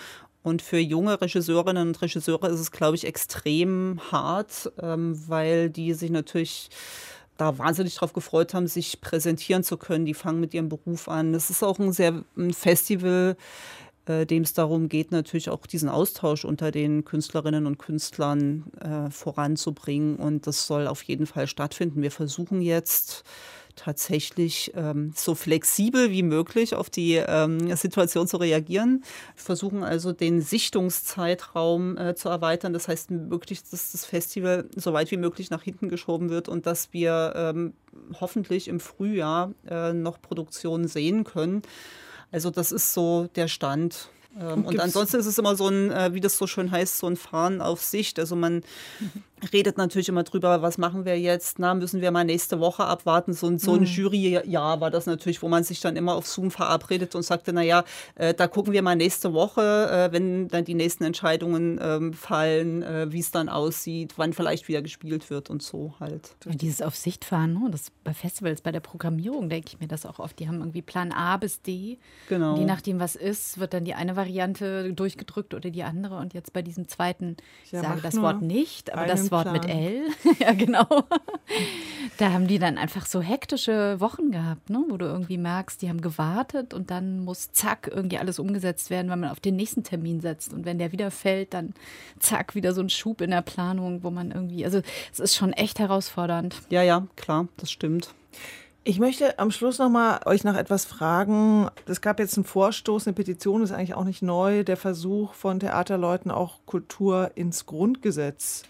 Und 0.43 0.61
für 0.61 0.79
junge 0.79 1.21
Regisseurinnen 1.21 1.89
und 1.89 2.01
Regisseure 2.01 2.49
ist 2.49 2.59
es, 2.59 2.71
glaube 2.71 2.95
ich, 2.95 3.05
extrem 3.05 3.99
hart, 4.11 4.71
ähm, 4.81 5.19
weil 5.27 5.69
die 5.69 5.93
sich 5.93 6.09
natürlich 6.09 6.69
da 7.37 7.57
wahnsinnig 7.57 7.95
darauf 7.95 8.13
gefreut 8.13 8.53
haben, 8.53 8.67
sich 8.67 9.01
präsentieren 9.01 9.63
zu 9.63 9.77
können. 9.77 10.05
Die 10.05 10.13
fangen 10.13 10.39
mit 10.39 10.53
ihrem 10.53 10.69
Beruf 10.69 11.07
an. 11.07 11.33
Es 11.33 11.49
ist 11.49 11.63
auch 11.63 11.79
ein 11.79 11.91
sehr 11.91 12.23
ein 12.37 12.53
Festival, 12.53 13.35
äh, 14.05 14.25
dem 14.25 14.43
es 14.43 14.53
darum 14.53 14.89
geht, 14.89 15.11
natürlich 15.11 15.49
auch 15.49 15.65
diesen 15.65 15.89
Austausch 15.89 16.43
unter 16.45 16.71
den 16.71 17.05
Künstlerinnen 17.05 17.67
und 17.67 17.77
Künstlern 17.77 18.71
äh, 18.79 19.11
voranzubringen. 19.11 20.15
Und 20.15 20.47
das 20.47 20.65
soll 20.65 20.87
auf 20.87 21.03
jeden 21.03 21.27
Fall 21.27 21.47
stattfinden. 21.47 22.01
Wir 22.01 22.11
versuchen 22.11 22.61
jetzt 22.61 23.23
tatsächlich 23.83 24.71
ähm, 24.75 25.11
so 25.15 25.33
flexibel 25.33 26.11
wie 26.11 26.21
möglich 26.21 26.75
auf 26.75 26.89
die 26.89 27.15
ähm, 27.15 27.75
Situation 27.75 28.27
zu 28.27 28.37
reagieren. 28.37 29.03
Wir 29.35 29.43
versuchen 29.43 29.83
also 29.83 30.11
den 30.11 30.41
Sichtungszeitraum 30.41 31.97
äh, 31.97 32.15
zu 32.15 32.29
erweitern. 32.29 32.73
Das 32.73 32.87
heißt 32.87 33.07
wirklich, 33.29 33.63
dass 33.63 33.91
das 33.91 34.05
Festival 34.05 34.69
so 34.75 34.93
weit 34.93 35.09
wie 35.09 35.17
möglich 35.17 35.49
nach 35.49 35.63
hinten 35.63 35.89
geschoben 35.89 36.29
wird 36.29 36.47
und 36.47 36.67
dass 36.67 36.93
wir 36.93 37.33
ähm, 37.35 37.73
hoffentlich 38.19 38.67
im 38.67 38.79
Frühjahr 38.79 39.51
äh, 39.67 39.93
noch 39.93 40.21
Produktionen 40.21 40.87
sehen 40.87 41.23
können. 41.23 41.63
Also 42.31 42.51
das 42.51 42.71
ist 42.71 42.93
so 42.93 43.29
der 43.35 43.47
Stand. 43.47 44.09
Ähm, 44.39 44.63
und 44.63 44.79
ansonsten 44.79 45.17
ist 45.17 45.25
es 45.25 45.37
immer 45.37 45.55
so 45.55 45.67
ein, 45.67 45.91
äh, 45.91 46.13
wie 46.13 46.21
das 46.21 46.37
so 46.37 46.47
schön 46.47 46.71
heißt, 46.71 46.99
so 46.99 47.07
ein 47.07 47.17
Fahren 47.17 47.61
auf 47.61 47.81
Sicht. 47.81 48.19
Also 48.19 48.35
man, 48.35 48.63
redet 49.53 49.77
natürlich 49.77 50.09
immer 50.09 50.23
drüber, 50.23 50.61
was 50.61 50.77
machen 50.77 51.05
wir 51.05 51.19
jetzt, 51.19 51.59
na, 51.59 51.73
müssen 51.73 52.01
wir 52.01 52.11
mal 52.11 52.23
nächste 52.23 52.59
Woche 52.59 52.83
abwarten. 52.85 53.33
So, 53.33 53.57
so 53.57 53.73
ein 53.73 53.81
mhm. 53.81 53.85
Juryjahr 53.85 54.81
war 54.81 54.91
das 54.91 55.05
natürlich, 55.05 55.41
wo 55.41 55.47
man 55.47 55.63
sich 55.63 55.79
dann 55.79 55.95
immer 55.95 56.15
auf 56.15 56.27
Zoom 56.27 56.51
verabredet 56.51 57.15
und 57.15 57.23
sagte, 57.23 57.53
naja, 57.53 57.83
äh, 58.15 58.33
da 58.33 58.47
gucken 58.47 58.73
wir 58.73 58.81
mal 58.81 58.95
nächste 58.95 59.33
Woche, 59.33 59.61
äh, 59.61 60.11
wenn 60.13 60.47
dann 60.47 60.65
die 60.65 60.75
nächsten 60.75 61.03
Entscheidungen 61.03 61.79
ähm, 61.81 62.13
fallen, 62.13 62.83
äh, 62.83 63.11
wie 63.11 63.19
es 63.19 63.31
dann 63.31 63.49
aussieht, 63.49 64.13
wann 64.17 64.33
vielleicht 64.33 64.67
wieder 64.67 64.81
gespielt 64.81 65.29
wird 65.29 65.49
und 65.49 65.63
so 65.63 65.95
halt. 65.99 66.35
Ja, 66.45 66.51
dieses 66.51 66.81
auf 66.81 66.95
Sicht 66.95 67.25
fahren, 67.25 67.53
ne? 67.53 67.69
das 67.71 67.91
bei 68.03 68.13
Festivals, 68.13 68.61
bei 68.61 68.71
der 68.71 68.79
Programmierung 68.79 69.49
denke 69.49 69.69
ich 69.69 69.79
mir 69.79 69.87
das 69.87 70.05
auch 70.05 70.19
oft. 70.19 70.39
Die 70.39 70.47
haben 70.47 70.59
irgendwie 70.59 70.81
Plan 70.81 71.11
A 71.11 71.37
bis 71.37 71.61
D. 71.61 71.97
Genau. 72.29 72.53
Und 72.53 72.59
je 72.59 72.65
nachdem, 72.65 72.99
was 72.99 73.15
ist, 73.15 73.59
wird 73.59 73.73
dann 73.73 73.85
die 73.85 73.93
eine 73.93 74.15
Variante 74.15 74.93
durchgedrückt 74.93 75.53
oder 75.53 75.69
die 75.69 75.83
andere. 75.83 76.17
Und 76.17 76.33
jetzt 76.33 76.53
bei 76.53 76.61
diesem 76.61 76.87
zweiten, 76.87 77.37
ich 77.65 77.71
ja, 77.71 77.81
sage 77.81 78.01
das 78.01 78.21
Wort 78.21 78.41
nicht, 78.41 78.93
aber 78.93 79.07
das 79.07 79.30
Wort 79.31 79.51
mit 79.51 79.67
L. 79.67 80.01
ja, 80.39 80.53
genau. 80.53 80.85
da 82.17 82.31
haben 82.31 82.47
die 82.47 82.59
dann 82.59 82.77
einfach 82.77 83.05
so 83.05 83.21
hektische 83.21 83.99
Wochen 83.99 84.31
gehabt, 84.31 84.69
ne? 84.69 84.83
wo 84.89 84.97
du 84.97 85.05
irgendwie 85.05 85.37
merkst, 85.37 85.81
die 85.81 85.89
haben 85.89 86.01
gewartet 86.01 86.73
und 86.73 86.91
dann 86.91 87.23
muss 87.23 87.51
zack 87.51 87.89
irgendwie 87.93 88.17
alles 88.17 88.39
umgesetzt 88.39 88.89
werden, 88.89 89.09
weil 89.09 89.17
man 89.17 89.31
auf 89.31 89.39
den 89.39 89.55
nächsten 89.55 89.83
Termin 89.83 90.21
setzt. 90.21 90.53
Und 90.53 90.65
wenn 90.65 90.77
der 90.77 90.91
wieder 90.91 91.11
fällt, 91.11 91.53
dann 91.53 91.73
zack, 92.19 92.55
wieder 92.55 92.73
so 92.73 92.81
ein 92.81 92.89
Schub 92.89 93.21
in 93.21 93.31
der 93.31 93.41
Planung, 93.41 94.03
wo 94.03 94.11
man 94.11 94.31
irgendwie, 94.31 94.65
also 94.65 94.81
es 95.11 95.19
ist 95.19 95.35
schon 95.35 95.53
echt 95.53 95.79
herausfordernd. 95.79 96.55
Ja, 96.69 96.83
ja, 96.83 97.07
klar, 97.15 97.47
das 97.57 97.71
stimmt. 97.71 98.13
Ich 98.83 98.97
möchte 98.97 99.37
am 99.37 99.51
Schluss 99.51 99.77
noch 99.77 99.89
mal 99.89 100.21
euch 100.25 100.43
nach 100.43 100.57
etwas 100.57 100.85
fragen. 100.85 101.69
Es 101.85 102.01
gab 102.01 102.19
jetzt 102.19 102.35
einen 102.35 102.45
Vorstoß, 102.45 103.05
eine 103.05 103.13
Petition, 103.13 103.61
ist 103.61 103.71
eigentlich 103.71 103.93
auch 103.93 104.03
nicht 104.03 104.23
neu, 104.23 104.63
der 104.63 104.75
Versuch 104.75 105.35
von 105.35 105.59
Theaterleuten 105.59 106.31
auch 106.31 106.59
Kultur 106.65 107.29
ins 107.35 107.67
Grundgesetz 107.67 108.63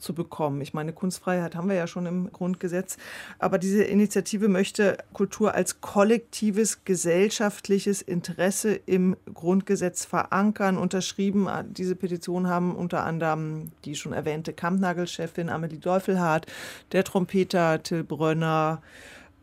zu 0.00 0.14
bekommen. 0.14 0.60
Ich 0.60 0.74
meine, 0.74 0.92
Kunstfreiheit 0.92 1.54
haben 1.54 1.68
wir 1.68 1.76
ja 1.76 1.86
schon 1.86 2.06
im 2.06 2.32
Grundgesetz, 2.32 2.96
aber 3.38 3.58
diese 3.58 3.84
Initiative 3.84 4.48
möchte 4.48 4.98
Kultur 5.12 5.54
als 5.54 5.80
kollektives 5.80 6.84
gesellschaftliches 6.84 8.02
Interesse 8.02 8.74
im 8.86 9.16
Grundgesetz 9.32 10.04
verankern. 10.04 10.78
Unterschrieben, 10.78 11.48
diese 11.70 11.96
Petition 11.96 12.48
haben 12.48 12.74
unter 12.74 13.04
anderem 13.04 13.72
die 13.84 13.94
schon 13.94 14.12
erwähnte 14.12 14.52
Kampnagel-Chefin 14.52 15.48
Amelie 15.48 15.78
Deufelhardt, 15.78 16.46
der 16.92 17.04
Trompeter 17.04 17.82
Till 17.82 18.04
Brönner, 18.04 18.82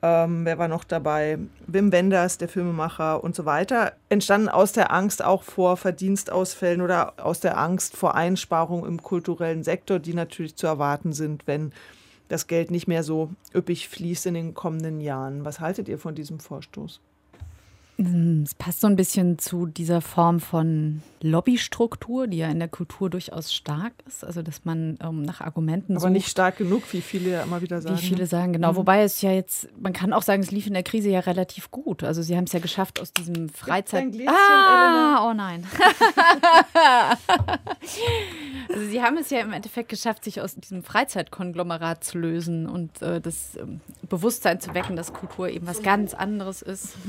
ähm, 0.07 0.45
wer 0.45 0.57
war 0.57 0.67
noch 0.67 0.83
dabei? 0.83 1.37
Wim 1.67 1.91
Wenders, 1.91 2.37
der 2.37 2.47
Filmemacher 2.47 3.23
und 3.23 3.35
so 3.35 3.45
weiter. 3.45 3.93
Entstanden 4.09 4.47
aus 4.47 4.71
der 4.71 4.93
Angst 4.93 5.23
auch 5.23 5.43
vor 5.43 5.75
Verdienstausfällen 5.77 6.81
oder 6.81 7.13
aus 7.17 7.39
der 7.39 7.57
Angst 7.57 7.97
vor 7.97 8.15
Einsparungen 8.15 8.85
im 8.85 9.03
kulturellen 9.03 9.63
Sektor, 9.63 9.99
die 9.99 10.13
natürlich 10.13 10.55
zu 10.55 10.67
erwarten 10.67 11.13
sind, 11.13 11.45
wenn 11.45 11.73
das 12.29 12.47
Geld 12.47 12.71
nicht 12.71 12.87
mehr 12.87 13.03
so 13.03 13.31
üppig 13.53 13.89
fließt 13.89 14.27
in 14.27 14.33
den 14.33 14.53
kommenden 14.53 15.01
Jahren. 15.01 15.45
Was 15.45 15.59
haltet 15.59 15.87
ihr 15.87 15.99
von 15.99 16.15
diesem 16.15 16.39
Vorstoß? 16.39 17.01
Es 17.99 18.53
passt 18.53 18.81
so 18.81 18.87
ein 18.87 18.95
bisschen 18.95 19.39
zu 19.39 19.65
dieser 19.65 20.01
Form 20.01 20.39
von 20.39 21.01
Lobbystruktur, 21.19 22.27
die 22.27 22.37
ja 22.37 22.47
in 22.47 22.59
der 22.59 22.67
Kultur 22.67 23.09
durchaus 23.09 23.51
stark 23.51 23.93
ist. 24.05 24.23
Also, 24.23 24.43
dass 24.43 24.65
man 24.65 24.99
ähm, 25.01 25.23
nach 25.23 25.41
Argumenten. 25.41 25.93
Aber 25.93 26.01
sucht, 26.01 26.11
nicht 26.11 26.27
stark 26.27 26.57
genug, 26.57 26.83
wie 26.93 27.01
viele 27.01 27.31
ja 27.31 27.41
immer 27.41 27.63
wieder 27.63 27.81
sagen. 27.81 27.97
Wie 27.97 28.01
viele 28.01 28.21
ne? 28.21 28.27
sagen, 28.27 28.53
genau. 28.53 28.73
Mhm. 28.73 28.75
Wobei 28.75 29.01
es 29.01 29.23
ja 29.23 29.31
jetzt, 29.31 29.67
man 29.81 29.93
kann 29.93 30.13
auch 30.13 30.21
sagen, 30.21 30.43
es 30.43 30.51
lief 30.51 30.67
in 30.67 30.75
der 30.75 30.83
Krise 30.83 31.09
ja 31.09 31.21
relativ 31.21 31.71
gut. 31.71 32.03
Also, 32.03 32.21
sie 32.21 32.37
haben 32.37 32.43
es 32.43 32.53
ja 32.53 32.59
geschafft 32.59 32.99
aus 32.99 33.13
diesem 33.13 33.49
Freizeit. 33.49 34.11
Gläschen, 34.11 34.29
ah, 34.29 35.27
oh 35.27 35.33
nein. 35.33 35.65
also, 38.69 38.85
sie 38.85 39.01
haben 39.01 39.17
es 39.17 39.31
ja 39.31 39.39
im 39.39 39.53
Endeffekt 39.53 39.89
geschafft, 39.89 40.23
sich 40.23 40.39
aus 40.39 40.53
diesem 40.53 40.83
Freizeitkonglomerat 40.83 42.03
zu 42.03 42.19
lösen 42.19 42.67
und 42.67 43.01
äh, 43.01 43.19
das 43.19 43.55
ähm, 43.55 43.81
Bewusstsein 44.07 44.61
zu 44.61 44.75
wecken, 44.75 44.95
dass 44.95 45.13
Kultur 45.13 45.49
eben 45.49 45.65
was 45.65 45.81
ganz 45.81 46.13
anderes 46.13 46.61
ist 46.61 46.93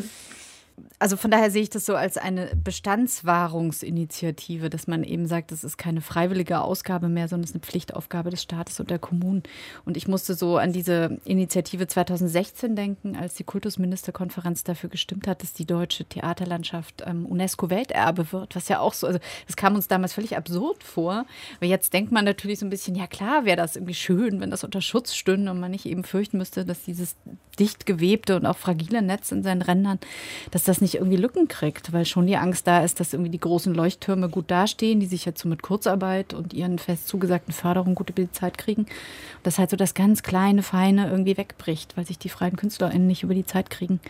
also 0.98 1.16
von 1.16 1.30
daher 1.30 1.50
sehe 1.50 1.62
ich 1.62 1.70
das 1.70 1.86
so 1.86 1.94
als 1.94 2.16
eine 2.16 2.50
Bestandswahrungsinitiative, 2.56 4.70
dass 4.70 4.86
man 4.86 5.04
eben 5.04 5.26
sagt, 5.26 5.52
das 5.52 5.64
ist 5.64 5.78
keine 5.78 6.00
freiwillige 6.00 6.60
Ausgabe 6.60 7.08
mehr, 7.08 7.28
sondern 7.28 7.44
es 7.44 7.50
ist 7.50 7.56
eine 7.56 7.64
Pflichtaufgabe 7.64 8.30
des 8.30 8.42
Staates 8.42 8.80
und 8.80 8.90
der 8.90 8.98
Kommunen. 8.98 9.42
Und 9.84 9.96
ich 9.96 10.08
musste 10.08 10.34
so 10.34 10.56
an 10.56 10.72
diese 10.72 11.18
Initiative 11.24 11.86
2016 11.86 12.76
denken, 12.76 13.16
als 13.16 13.34
die 13.34 13.44
Kultusministerkonferenz 13.44 14.64
dafür 14.64 14.90
gestimmt 14.90 15.28
hat, 15.28 15.42
dass 15.42 15.52
die 15.52 15.66
deutsche 15.66 16.04
Theaterlandschaft 16.04 17.02
ähm, 17.06 17.26
UNESCO-Welterbe 17.26 18.32
wird, 18.32 18.56
was 18.56 18.68
ja 18.68 18.80
auch 18.80 18.94
so, 18.94 19.06
also 19.06 19.18
das 19.46 19.56
kam 19.56 19.74
uns 19.74 19.88
damals 19.88 20.12
völlig 20.12 20.36
absurd 20.36 20.84
vor. 20.84 21.26
Aber 21.56 21.66
jetzt 21.66 21.92
denkt 21.92 22.12
man 22.12 22.24
natürlich 22.24 22.58
so 22.58 22.66
ein 22.66 22.70
bisschen, 22.70 22.94
ja 22.94 23.06
klar, 23.06 23.44
wäre 23.44 23.56
das 23.56 23.76
irgendwie 23.76 23.94
schön, 23.94 24.40
wenn 24.40 24.50
das 24.50 24.64
unter 24.64 24.80
Schutz 24.80 25.14
stünde 25.14 25.50
und 25.50 25.60
man 25.60 25.70
nicht 25.70 25.86
eben 25.86 26.04
fürchten 26.04 26.38
müsste, 26.38 26.64
dass 26.64 26.82
dieses 26.82 27.16
dicht 27.58 27.86
gewebte 27.86 28.36
und 28.36 28.46
auch 28.46 28.56
fragile 28.56 29.02
Netz 29.02 29.32
in 29.32 29.42
seinen 29.42 29.62
Rändern, 29.62 29.98
dass 30.50 30.64
das 30.68 30.80
nicht 30.80 30.96
irgendwie 30.96 31.16
Lücken 31.16 31.48
kriegt, 31.48 31.92
weil 31.92 32.04
schon 32.04 32.26
die 32.26 32.36
Angst 32.36 32.66
da 32.66 32.84
ist, 32.84 33.00
dass 33.00 33.12
irgendwie 33.12 33.30
die 33.30 33.40
großen 33.40 33.74
Leuchttürme 33.74 34.28
gut 34.28 34.50
dastehen, 34.50 35.00
die 35.00 35.06
sich 35.06 35.24
jetzt 35.24 35.40
so 35.40 35.48
mit 35.48 35.62
Kurzarbeit 35.62 36.34
und 36.34 36.52
ihren 36.52 36.78
fest 36.78 37.08
zugesagten 37.08 37.52
Förderungen 37.52 37.94
gute 37.94 38.30
Zeit 38.32 38.58
kriegen. 38.58 38.82
Und 38.82 38.90
dass 39.44 39.58
halt 39.58 39.70
so 39.70 39.76
das 39.76 39.94
ganz 39.94 40.22
kleine, 40.22 40.62
feine 40.62 41.10
irgendwie 41.10 41.36
wegbricht, 41.36 41.96
weil 41.96 42.06
sich 42.06 42.18
die 42.18 42.28
freien 42.28 42.56
KünstlerInnen 42.56 43.06
nicht 43.06 43.22
über 43.22 43.34
die 43.34 43.46
Zeit 43.46 43.70
kriegen. 43.70 44.00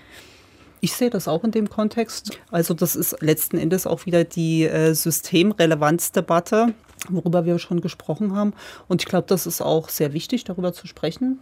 Ich 0.81 0.93
sehe 0.93 1.11
das 1.11 1.27
auch 1.27 1.45
in 1.45 1.51
dem 1.51 1.69
Kontext. 1.69 2.39
Also 2.51 2.75
das 2.75 2.95
ist 2.95 3.21
letzten 3.21 3.59
Endes 3.59 3.87
auch 3.87 4.07
wieder 4.07 4.25
die 4.25 4.65
äh, 4.65 4.95
Systemrelevanzdebatte, 4.95 6.75
worüber 7.09 7.45
wir 7.45 7.59
schon 7.59 7.81
gesprochen 7.81 8.35
haben. 8.35 8.53
Und 8.87 9.03
ich 9.03 9.07
glaube, 9.07 9.27
das 9.27 9.47
ist 9.47 9.61
auch 9.61 9.89
sehr 9.89 10.13
wichtig, 10.13 10.45
darüber 10.45 10.73
zu 10.73 10.87
sprechen. 10.87 11.41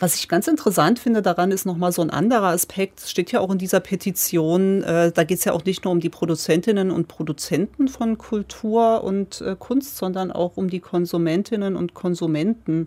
Was 0.00 0.14
ich 0.14 0.28
ganz 0.28 0.46
interessant 0.46 1.00
finde 1.00 1.22
daran, 1.22 1.50
ist 1.50 1.66
nochmal 1.66 1.90
so 1.90 2.02
ein 2.02 2.10
anderer 2.10 2.48
Aspekt. 2.48 3.00
Es 3.00 3.10
steht 3.10 3.32
ja 3.32 3.40
auch 3.40 3.50
in 3.50 3.58
dieser 3.58 3.80
Petition, 3.80 4.84
äh, 4.84 5.10
da 5.10 5.24
geht 5.24 5.38
es 5.38 5.44
ja 5.44 5.52
auch 5.52 5.64
nicht 5.64 5.84
nur 5.84 5.92
um 5.92 5.98
die 5.98 6.08
Produzentinnen 6.08 6.92
und 6.92 7.08
Produzenten 7.08 7.88
von 7.88 8.16
Kultur 8.16 9.02
und 9.02 9.40
äh, 9.40 9.56
Kunst, 9.58 9.96
sondern 9.96 10.30
auch 10.30 10.56
um 10.56 10.70
die 10.70 10.78
Konsumentinnen 10.78 11.74
und 11.74 11.94
Konsumenten. 11.94 12.86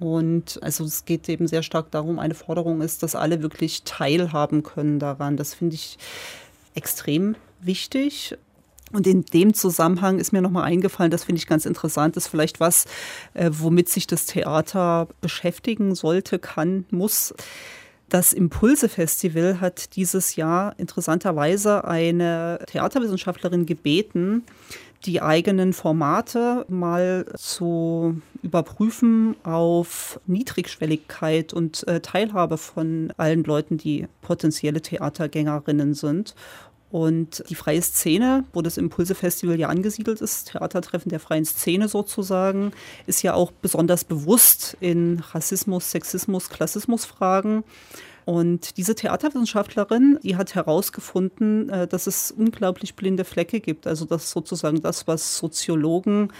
Und 0.00 0.58
also 0.62 0.84
es 0.84 1.04
geht 1.04 1.28
eben 1.28 1.46
sehr 1.48 1.62
stark 1.62 1.90
darum, 1.90 2.18
eine 2.18 2.34
Forderung 2.34 2.80
ist, 2.80 3.02
dass 3.02 3.14
alle 3.14 3.42
wirklich 3.42 3.82
teilhaben 3.82 4.62
können 4.62 4.98
daran. 4.98 5.36
Das 5.36 5.52
finde 5.52 5.74
ich 5.74 5.98
extrem 6.74 7.36
wichtig. 7.60 8.38
Und 8.92 9.06
in 9.06 9.24
dem 9.24 9.54
Zusammenhang 9.54 10.18
ist 10.18 10.32
mir 10.32 10.42
nochmal 10.42 10.64
eingefallen, 10.64 11.10
das 11.10 11.24
finde 11.24 11.38
ich 11.38 11.46
ganz 11.46 11.66
interessant, 11.66 12.16
ist 12.16 12.28
vielleicht 12.28 12.60
was, 12.60 12.86
äh, 13.34 13.50
womit 13.52 13.88
sich 13.88 14.06
das 14.06 14.26
Theater 14.26 15.08
beschäftigen 15.20 15.94
sollte, 15.94 16.38
kann, 16.38 16.86
muss. 16.90 17.34
Das 18.08 18.32
Impulse-Festival 18.32 19.60
hat 19.60 19.94
dieses 19.94 20.36
Jahr 20.36 20.74
interessanterweise 20.78 21.84
eine 21.84 22.60
Theaterwissenschaftlerin 22.66 23.66
gebeten, 23.66 24.44
die 25.04 25.20
eigenen 25.20 25.74
Formate 25.74 26.64
mal 26.68 27.26
zu 27.36 28.20
überprüfen 28.42 29.36
auf 29.44 30.20
Niedrigschwelligkeit 30.26 31.52
und 31.52 31.86
äh, 31.86 32.00
Teilhabe 32.00 32.56
von 32.56 33.12
allen 33.16 33.44
Leuten, 33.44 33.76
die 33.78 34.06
potenzielle 34.22 34.80
Theatergängerinnen 34.80 35.94
sind. 35.94 36.34
Und 36.90 37.44
die 37.50 37.54
freie 37.54 37.82
Szene, 37.82 38.44
wo 38.52 38.62
das 38.62 38.78
Impulse-Festival 38.78 39.58
ja 39.58 39.68
angesiedelt 39.68 40.22
ist, 40.22 40.52
Theatertreffen 40.52 41.10
der 41.10 41.20
freien 41.20 41.44
Szene 41.44 41.88
sozusagen, 41.88 42.72
ist 43.06 43.22
ja 43.22 43.34
auch 43.34 43.50
besonders 43.50 44.04
bewusst 44.04 44.76
in 44.80 45.22
Rassismus, 45.32 45.90
Sexismus, 45.90 46.48
Klassismus-Fragen. 46.48 47.64
Und 48.24 48.76
diese 48.76 48.94
Theaterwissenschaftlerin, 48.94 50.18
die 50.22 50.36
hat 50.36 50.54
herausgefunden, 50.54 51.70
äh, 51.70 51.86
dass 51.86 52.06
es 52.06 52.30
unglaublich 52.30 52.94
blinde 52.94 53.24
Flecke 53.24 53.60
gibt. 53.60 53.86
Also 53.86 54.04
dass 54.04 54.30
sozusagen 54.30 54.80
das, 54.80 55.06
was 55.06 55.36
Soziologen 55.36 56.32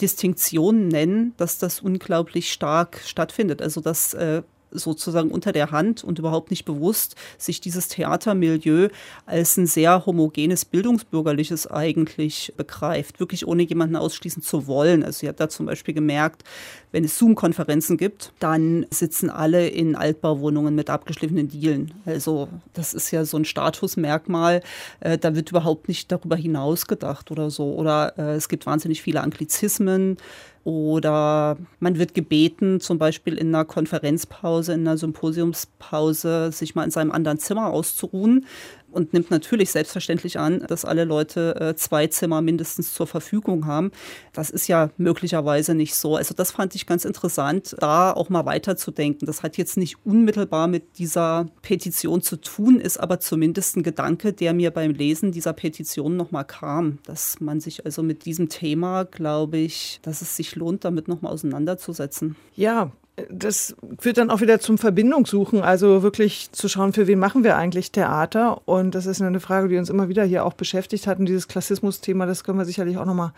Distinktionen 0.00 0.88
nennen, 0.88 1.34
dass 1.36 1.58
das 1.58 1.80
unglaublich 1.80 2.52
stark 2.52 3.00
stattfindet. 3.04 3.60
Also 3.60 3.80
dass 3.80 4.14
äh, 4.14 4.42
sozusagen 4.70 5.30
unter 5.30 5.52
der 5.52 5.70
Hand 5.70 6.04
und 6.04 6.18
überhaupt 6.18 6.50
nicht 6.50 6.64
bewusst 6.64 7.16
sich 7.38 7.60
dieses 7.60 7.88
Theatermilieu 7.88 8.88
als 9.26 9.56
ein 9.56 9.66
sehr 9.66 10.06
homogenes 10.06 10.64
Bildungsbürgerliches 10.64 11.66
eigentlich 11.66 12.52
begreift, 12.56 13.20
wirklich 13.20 13.46
ohne 13.46 13.62
jemanden 13.62 13.96
ausschließen 13.96 14.42
zu 14.42 14.66
wollen. 14.66 15.02
Also 15.02 15.20
sie 15.20 15.28
hat 15.28 15.40
da 15.40 15.48
zum 15.48 15.66
Beispiel 15.66 15.94
gemerkt, 15.94 16.44
wenn 16.92 17.04
es 17.04 17.18
Zoom-Konferenzen 17.18 17.96
gibt, 17.96 18.32
dann 18.40 18.84
sitzen 18.90 19.30
alle 19.30 19.68
in 19.68 19.94
Altbauwohnungen 19.94 20.74
mit 20.74 20.90
abgeschliffenen 20.90 21.48
Dielen. 21.48 21.94
Also 22.04 22.48
das 22.72 22.94
ist 22.94 23.10
ja 23.12 23.24
so 23.24 23.36
ein 23.36 23.44
Statusmerkmal. 23.44 24.62
Äh, 24.98 25.18
da 25.18 25.34
wird 25.34 25.50
überhaupt 25.50 25.88
nicht 25.88 26.10
darüber 26.10 26.36
hinaus 26.36 26.86
gedacht 26.86 27.30
oder 27.30 27.50
so. 27.50 27.74
Oder 27.74 28.18
äh, 28.18 28.34
es 28.34 28.48
gibt 28.48 28.66
wahnsinnig 28.66 29.02
viele 29.02 29.20
Anglizismen. 29.20 30.16
Oder 30.64 31.56
man 31.78 31.98
wird 31.98 32.14
gebeten, 32.14 32.80
zum 32.80 32.98
Beispiel 32.98 33.38
in 33.38 33.54
einer 33.54 33.64
Konferenzpause, 33.64 34.74
in 34.74 34.86
einer 34.86 34.98
Symposiumspause, 34.98 36.52
sich 36.52 36.74
mal 36.74 36.84
in 36.84 36.90
seinem 36.90 37.12
anderen 37.12 37.38
Zimmer 37.38 37.68
auszuruhen. 37.70 38.44
Und 38.92 39.12
nimmt 39.12 39.30
natürlich 39.30 39.70
selbstverständlich 39.70 40.38
an, 40.38 40.60
dass 40.66 40.84
alle 40.84 41.04
Leute 41.04 41.56
äh, 41.60 41.74
zwei 41.74 42.06
Zimmer 42.06 42.40
mindestens 42.40 42.94
zur 42.94 43.06
Verfügung 43.06 43.66
haben. 43.66 43.90
Das 44.32 44.50
ist 44.50 44.68
ja 44.68 44.90
möglicherweise 44.96 45.74
nicht 45.74 45.94
so. 45.94 46.16
Also 46.16 46.34
das 46.34 46.52
fand 46.52 46.74
ich 46.74 46.86
ganz 46.86 47.04
interessant, 47.04 47.76
da 47.78 48.12
auch 48.12 48.28
mal 48.28 48.46
weiterzudenken. 48.46 49.26
Das 49.26 49.42
hat 49.42 49.56
jetzt 49.56 49.76
nicht 49.76 49.96
unmittelbar 50.04 50.66
mit 50.66 50.98
dieser 50.98 51.46
Petition 51.62 52.22
zu 52.22 52.36
tun, 52.36 52.80
ist 52.80 52.98
aber 52.98 53.20
zumindest 53.20 53.76
ein 53.76 53.82
Gedanke, 53.82 54.32
der 54.32 54.52
mir 54.54 54.70
beim 54.70 54.92
Lesen 54.92 55.32
dieser 55.32 55.52
Petition 55.52 56.16
nochmal 56.16 56.44
kam, 56.44 56.98
dass 57.04 57.40
man 57.40 57.60
sich 57.60 57.84
also 57.84 58.02
mit 58.02 58.24
diesem 58.24 58.48
Thema, 58.48 59.04
glaube 59.04 59.58
ich, 59.58 60.00
dass 60.02 60.22
es 60.22 60.36
sich 60.36 60.56
lohnt, 60.56 60.84
damit 60.84 61.08
nochmal 61.08 61.32
auseinanderzusetzen. 61.32 62.36
Ja, 62.54 62.92
das 63.28 63.74
führt 63.98 64.18
dann 64.18 64.30
auch 64.30 64.40
wieder 64.40 64.60
zum 64.60 64.78
Verbindungssuchen, 64.78 65.62
also 65.62 66.02
wirklich 66.02 66.52
zu 66.52 66.68
schauen, 66.68 66.92
für 66.92 67.06
wen 67.06 67.18
machen 67.18 67.44
wir 67.44 67.56
eigentlich 67.56 67.92
Theater. 67.92 68.62
Und 68.66 68.94
das 68.94 69.06
ist 69.06 69.20
eine 69.20 69.40
Frage, 69.40 69.68
die 69.68 69.76
uns 69.76 69.90
immer 69.90 70.08
wieder 70.08 70.24
hier 70.24 70.44
auch 70.44 70.54
beschäftigt 70.54 71.06
hat. 71.06 71.18
Und 71.18 71.26
dieses 71.26 71.48
Klassismus-Thema, 71.48 72.26
das 72.26 72.44
können 72.44 72.58
wir 72.58 72.64
sicherlich 72.64 72.98
auch 72.98 73.04
nochmal 73.04 73.32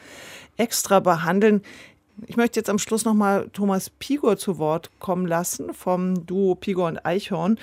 extra 0.56 1.00
behandeln. 1.00 1.62
Ich 2.26 2.36
möchte 2.36 2.60
jetzt 2.60 2.70
am 2.70 2.78
Schluss 2.78 3.04
nochmal 3.04 3.48
Thomas 3.52 3.90
Pigor 3.90 4.36
zu 4.36 4.58
Wort 4.58 4.90
kommen 4.98 5.26
lassen 5.26 5.72
vom 5.72 6.26
Duo 6.26 6.54
Pigor 6.54 6.88
und 6.88 7.04
Eichhorn. 7.04 7.58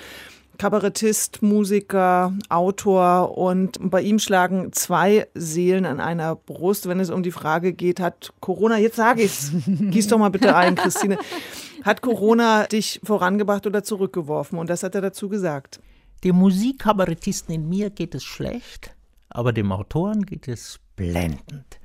Kabarettist, 0.60 1.40
Musiker, 1.40 2.34
Autor 2.50 3.38
und 3.38 3.78
bei 3.80 4.02
ihm 4.02 4.18
schlagen 4.18 4.74
zwei 4.74 5.26
Seelen 5.32 5.86
an 5.86 6.00
einer 6.00 6.36
Brust, 6.36 6.86
wenn 6.86 7.00
es 7.00 7.08
um 7.08 7.22
die 7.22 7.30
Frage 7.30 7.72
geht, 7.72 7.98
hat 7.98 8.34
Corona, 8.40 8.76
jetzt 8.76 8.96
sage 8.96 9.22
ich's, 9.22 9.52
gieß 9.66 10.08
doch 10.08 10.18
mal 10.18 10.28
bitte 10.28 10.54
ein, 10.54 10.74
Christine, 10.74 11.16
hat 11.82 12.02
Corona 12.02 12.66
dich 12.66 13.00
vorangebracht 13.02 13.66
oder 13.66 13.82
zurückgeworfen? 13.82 14.58
Und 14.58 14.68
das 14.68 14.82
hat 14.82 14.94
er 14.94 15.00
dazu 15.00 15.30
gesagt. 15.30 15.80
Dem 16.24 16.36
Musikkabarettisten 16.36 17.54
in 17.54 17.66
mir 17.66 17.88
geht 17.88 18.14
es 18.14 18.24
schlecht, 18.24 18.94
aber 19.30 19.54
dem 19.54 19.72
Autoren 19.72 20.26
geht 20.26 20.46
es 20.46 20.78
blendend. 20.94 21.79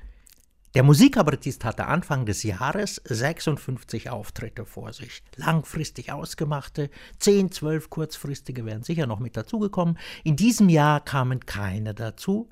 Der 0.75 0.83
Musikkabarettist 0.83 1.63
hatte 1.63 1.85
Anfang 1.85 2.25
des 2.25 2.43
Jahres 2.43 3.01
56 3.05 4.09
Auftritte 4.09 4.65
vor 4.65 4.91
sich. 4.91 5.23
Langfristig 5.37 6.11
ausgemachte, 6.11 6.89
10, 7.19 7.53
12 7.53 7.89
kurzfristige 7.89 8.65
wären 8.65 8.83
sicher 8.83 9.07
noch 9.07 9.19
mit 9.19 9.37
dazugekommen. 9.37 9.97
In 10.25 10.35
diesem 10.35 10.67
Jahr 10.67 10.99
kamen 10.99 11.45
keine 11.45 11.93
dazu 11.93 12.49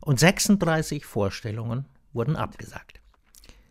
und 0.00 0.20
36 0.20 1.04
Vorstellungen 1.04 1.86
wurden 2.12 2.36
abgesagt. 2.36 3.00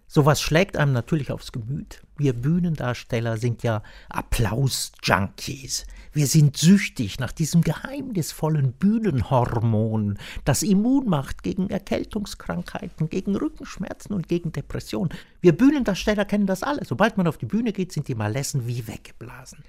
Sowas 0.06 0.42
schlägt 0.42 0.76
einem 0.76 0.92
natürlich 0.92 1.32
aufs 1.32 1.54
Gemüt. 1.54 2.02
Wir 2.18 2.34
Bühnendarsteller 2.34 3.38
sind 3.38 3.64
ja 3.64 3.84
Applaus-Junkies. 4.10 5.86
Wir 6.14 6.28
sind 6.28 6.58
süchtig 6.58 7.20
nach 7.20 7.32
diesem 7.32 7.62
geheimnisvollen 7.62 8.74
Bühnenhormon, 8.74 10.20
das 10.46 10.62
immun 10.62 11.10
macht 11.10 11.42
gegen 11.42 11.72
Erkältungskrankheiten, 11.72 13.10
gegen 13.10 13.36
Rückenschmerzen 13.36 14.14
und 14.14 14.28
gegen 14.28 14.52
Depressionen. 14.52 15.12
Wir 15.42 15.58
Bühnendarsteller 15.58 16.26
kennen 16.26 16.46
das 16.46 16.62
alle. 16.62 16.86
Sobald 16.86 17.18
man 17.18 17.26
auf 17.26 17.40
die 17.40 17.48
Bühne 17.48 17.74
geht, 17.74 17.92
sind 17.92 18.08
die 18.08 18.14
Malessen 18.14 18.68
wie 18.68 18.88
weggeblasen. 18.88 19.64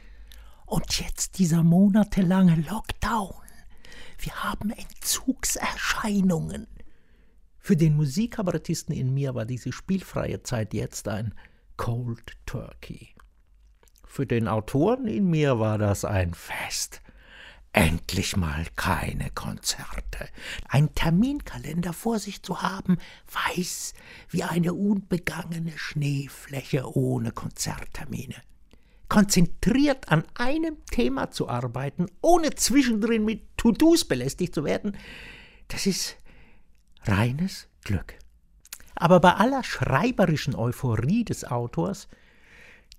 Und 0.66 1.00
jetzt 1.00 1.38
dieser 1.38 1.62
monatelange 1.62 2.62
Lockdown. 2.68 3.34
Wir 4.18 4.34
haben 4.44 4.68
Entzugserscheinungen. 4.68 6.66
Für 7.58 7.76
den 7.76 7.96
Musikkabarettisten 7.96 8.94
in 8.94 9.14
mir 9.14 9.34
war 9.34 9.46
diese 9.46 9.72
spielfreie 9.72 10.42
Zeit 10.42 10.74
jetzt 10.74 11.08
ein 11.08 11.32
Cold 11.78 12.32
Turkey. 12.44 13.13
Für 14.14 14.26
den 14.26 14.46
Autoren 14.46 15.08
in 15.08 15.28
mir 15.28 15.58
war 15.58 15.76
das 15.76 16.04
ein 16.04 16.34
Fest. 16.34 17.00
Endlich 17.72 18.36
mal 18.36 18.64
keine 18.76 19.28
Konzerte. 19.34 20.28
Ein 20.68 20.94
Terminkalender 20.94 21.92
vor 21.92 22.20
sich 22.20 22.40
zu 22.40 22.62
haben, 22.62 22.98
weiß 23.32 23.92
wie 24.30 24.44
eine 24.44 24.72
unbegangene 24.72 25.72
Schneefläche 25.76 26.96
ohne 26.96 27.32
Konzerttermine. 27.32 28.36
Konzentriert 29.08 30.08
an 30.12 30.22
einem 30.34 30.76
Thema 30.92 31.32
zu 31.32 31.48
arbeiten, 31.48 32.06
ohne 32.20 32.54
zwischendrin 32.54 33.24
mit 33.24 33.42
To-Dos 33.56 34.04
belästigt 34.04 34.54
zu 34.54 34.62
werden, 34.62 34.96
das 35.66 35.86
ist 35.86 36.18
reines 37.02 37.66
Glück. 37.82 38.14
Aber 38.94 39.18
bei 39.18 39.32
aller 39.32 39.64
schreiberischen 39.64 40.54
Euphorie 40.54 41.24
des 41.24 41.44
Autors, 41.44 42.06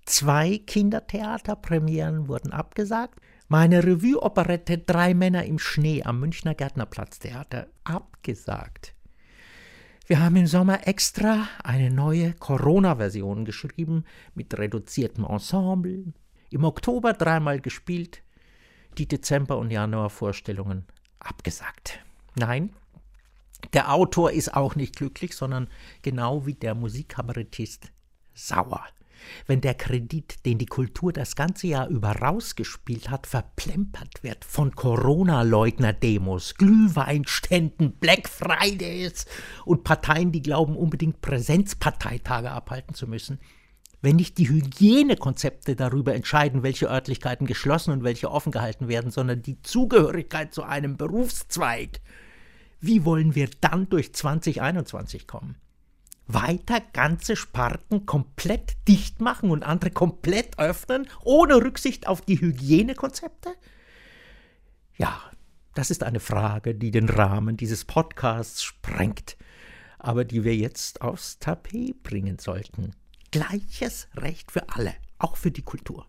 zwei 0.06 0.58
Kindertheaterpremieren 0.58 2.28
wurden 2.28 2.52
abgesagt, 2.52 3.20
meine 3.48 3.84
Revue-Operette 3.84 4.78
Drei 4.78 5.14
Männer 5.14 5.44
im 5.44 5.58
Schnee 5.58 6.02
am 6.02 6.20
Münchner 6.20 6.54
Gärtnerplatztheater 6.54 7.68
abgesagt. 7.84 8.94
Wir 10.06 10.20
haben 10.20 10.36
im 10.36 10.46
Sommer 10.46 10.86
extra 10.86 11.48
eine 11.62 11.90
neue 11.90 12.32
Corona-Version 12.34 13.44
geschrieben 13.44 14.04
mit 14.34 14.56
reduziertem 14.56 15.24
Ensemble. 15.24 16.12
Im 16.50 16.64
Oktober 16.64 17.12
dreimal 17.12 17.60
gespielt, 17.60 18.22
die 18.98 19.08
Dezember- 19.08 19.58
und 19.58 19.70
Januar-Vorstellungen 19.70 20.86
abgesagt. 21.18 21.98
Nein, 22.36 22.70
der 23.72 23.92
Autor 23.92 24.30
ist 24.30 24.54
auch 24.54 24.76
nicht 24.76 24.96
glücklich, 24.96 25.34
sondern 25.34 25.68
genau 26.02 26.46
wie 26.46 26.54
der 26.54 26.74
Musikkabarettist 26.74 27.90
sauer. 28.34 28.84
Wenn 29.46 29.60
der 29.60 29.74
Kredit, 29.74 30.44
den 30.46 30.58
die 30.58 30.66
Kultur 30.66 31.12
das 31.12 31.36
ganze 31.36 31.66
Jahr 31.66 31.88
über 31.88 32.12
rausgespielt 32.12 33.10
hat, 33.10 33.26
verplempert 33.26 34.22
wird 34.22 34.44
von 34.44 34.74
Corona-Leugner-Demos, 34.74 36.54
Glühweinständen, 36.54 37.92
Black 37.92 38.28
Fridays 38.28 39.26
und 39.64 39.84
Parteien, 39.84 40.32
die 40.32 40.42
glauben, 40.42 40.76
unbedingt 40.76 41.20
Präsenzparteitage 41.20 42.50
abhalten 42.50 42.94
zu 42.94 43.06
müssen, 43.06 43.38
wenn 44.02 44.16
nicht 44.16 44.38
die 44.38 44.48
Hygienekonzepte 44.48 45.74
darüber 45.74 46.14
entscheiden, 46.14 46.62
welche 46.62 46.86
Örtlichkeiten 46.86 47.46
geschlossen 47.46 47.92
und 47.92 48.04
welche 48.04 48.30
offen 48.30 48.52
gehalten 48.52 48.88
werden, 48.88 49.10
sondern 49.10 49.42
die 49.42 49.60
Zugehörigkeit 49.62 50.54
zu 50.54 50.62
einem 50.62 50.96
Berufszweig, 50.96 52.00
wie 52.80 53.04
wollen 53.04 53.34
wir 53.34 53.48
dann 53.60 53.88
durch 53.88 54.12
2021 54.14 55.26
kommen? 55.26 55.56
Weiter 56.26 56.80
ganze 56.92 57.36
Sparten 57.36 58.06
komplett 58.06 58.76
dicht 58.88 59.20
machen 59.20 59.50
und 59.50 59.62
andere 59.62 59.90
komplett 59.90 60.58
öffnen, 60.58 61.08
ohne 61.24 61.56
Rücksicht 61.56 62.06
auf 62.06 62.20
die 62.20 62.40
Hygienekonzepte? 62.40 63.54
Ja, 64.96 65.20
das 65.74 65.90
ist 65.90 66.02
eine 66.02 66.20
Frage, 66.20 66.74
die 66.74 66.90
den 66.90 67.08
Rahmen 67.08 67.56
dieses 67.56 67.84
Podcasts 67.84 68.62
sprengt, 68.62 69.36
aber 69.98 70.24
die 70.24 70.42
wir 70.42 70.56
jetzt 70.56 71.02
aufs 71.02 71.38
Tapet 71.38 72.02
bringen 72.02 72.38
sollten. 72.38 72.92
Gleiches 73.30 74.08
Recht 74.16 74.50
für 74.50 74.68
alle, 74.70 74.94
auch 75.18 75.36
für 75.36 75.50
die 75.50 75.62
Kultur. 75.62 76.06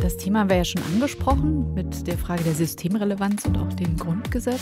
Das 0.00 0.16
Thema 0.16 0.40
haben 0.40 0.50
wir 0.50 0.56
ja 0.56 0.64
schon 0.64 0.82
angesprochen 0.82 1.74
mit 1.74 2.06
der 2.06 2.18
Frage 2.18 2.42
der 2.42 2.54
Systemrelevanz 2.54 3.44
und 3.44 3.56
auch 3.56 3.72
dem 3.74 3.96
Grundgesetz. 3.96 4.60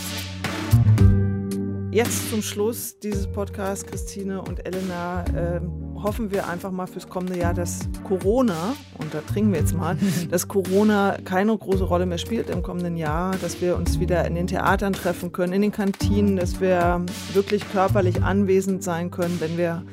Jetzt 1.91 2.29
zum 2.29 2.41
Schluss 2.41 2.97
dieses 2.99 3.27
Podcasts, 3.27 3.85
Christine 3.85 4.41
und 4.41 4.65
Elena, 4.65 5.25
äh, 5.35 5.59
hoffen 6.01 6.31
wir 6.31 6.47
einfach 6.47 6.71
mal 6.71 6.87
fürs 6.87 7.09
kommende 7.09 7.37
Jahr, 7.37 7.53
dass 7.53 7.81
Corona, 8.05 8.77
und 8.97 9.13
da 9.13 9.19
trinken 9.19 9.51
wir 9.51 9.59
jetzt 9.59 9.75
mal, 9.75 9.97
dass 10.31 10.47
Corona 10.47 11.17
keine 11.25 11.57
große 11.57 11.83
Rolle 11.83 12.05
mehr 12.05 12.17
spielt 12.17 12.49
im 12.49 12.63
kommenden 12.63 12.95
Jahr, 12.95 13.35
dass 13.41 13.59
wir 13.59 13.75
uns 13.75 13.99
wieder 13.99 14.25
in 14.25 14.35
den 14.35 14.47
Theatern 14.47 14.93
treffen 14.93 15.33
können, 15.33 15.51
in 15.51 15.61
den 15.63 15.73
Kantinen, 15.73 16.37
dass 16.37 16.61
wir 16.61 17.05
wirklich 17.33 17.69
körperlich 17.73 18.23
anwesend 18.23 18.83
sein 18.83 19.11
können, 19.11 19.41
wenn 19.41 19.57
wir 19.57 19.83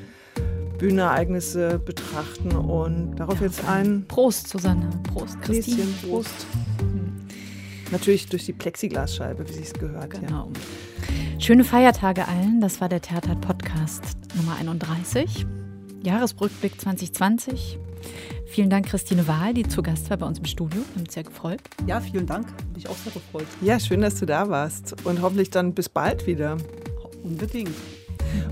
Bühnenereignisse 0.78 1.80
betrachten 1.80 2.52
und 2.52 3.16
darauf 3.16 3.40
ja, 3.40 3.46
jetzt 3.46 3.68
ein 3.68 4.04
Prost, 4.06 4.46
Susanne. 4.46 4.88
Prost, 5.12 5.42
Christine. 5.42 5.88
Prost. 6.08 6.46
Mhm. 6.80 7.26
Natürlich 7.90 8.28
durch 8.28 8.44
die 8.44 8.52
Plexiglasscheibe, 8.52 9.48
wie 9.48 9.52
sie 9.52 9.62
es 9.62 9.72
gehört. 9.72 10.10
Genau. 10.10 10.48
Ja. 10.54 10.87
Schöne 11.40 11.62
Feiertage 11.64 12.26
allen. 12.26 12.60
Das 12.60 12.80
war 12.80 12.88
der 12.88 13.00
Theater 13.00 13.36
Podcast 13.36 14.02
Nummer 14.34 14.56
31. 14.56 15.46
Jahresrückblick 16.02 16.80
2020. 16.80 17.78
Vielen 18.46 18.68
Dank, 18.68 18.86
Christine 18.86 19.26
Wahl, 19.28 19.54
die 19.54 19.62
zu 19.62 19.82
Gast 19.82 20.10
war 20.10 20.16
bei 20.16 20.26
uns 20.26 20.40
im 20.40 20.44
Studio. 20.44 20.80
Wir 20.80 20.94
haben 20.94 21.02
uns 21.02 21.14
sehr 21.14 21.22
gefreut. 21.22 21.60
Ja, 21.86 22.00
vielen 22.00 22.26
Dank. 22.26 22.48
Bin 22.56 22.76
ich 22.76 22.88
auch 22.88 22.96
sehr 22.96 23.12
gefreut. 23.12 23.46
Ja, 23.62 23.78
schön, 23.78 24.00
dass 24.00 24.16
du 24.16 24.26
da 24.26 24.48
warst. 24.50 24.96
Und 25.06 25.22
hoffentlich 25.22 25.50
dann 25.50 25.74
bis 25.74 25.88
bald 25.88 26.26
wieder. 26.26 26.56
Unbedingt 27.22 27.74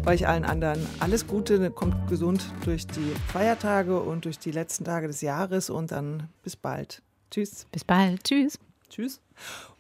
euch 0.07 0.26
allen 0.28 0.45
anderen 0.45 0.87
alles 1.01 1.26
Gute, 1.26 1.70
kommt 1.70 2.09
gesund 2.09 2.45
durch 2.64 2.87
die 2.87 3.12
Feiertage 3.32 4.01
und 4.01 4.24
durch 4.24 4.39
die 4.39 4.53
letzten 4.53 4.84
Tage 4.84 5.09
des 5.09 5.20
Jahres 5.20 5.70
und 5.70 5.91
dann 5.91 6.28
bis 6.45 6.57
bald. 6.57 7.03
Tschüss. 7.30 7.66
Bis 7.72 7.84
bald. 7.84 8.22
Tschüss. 8.24 8.59
Tschüss. 8.89 9.20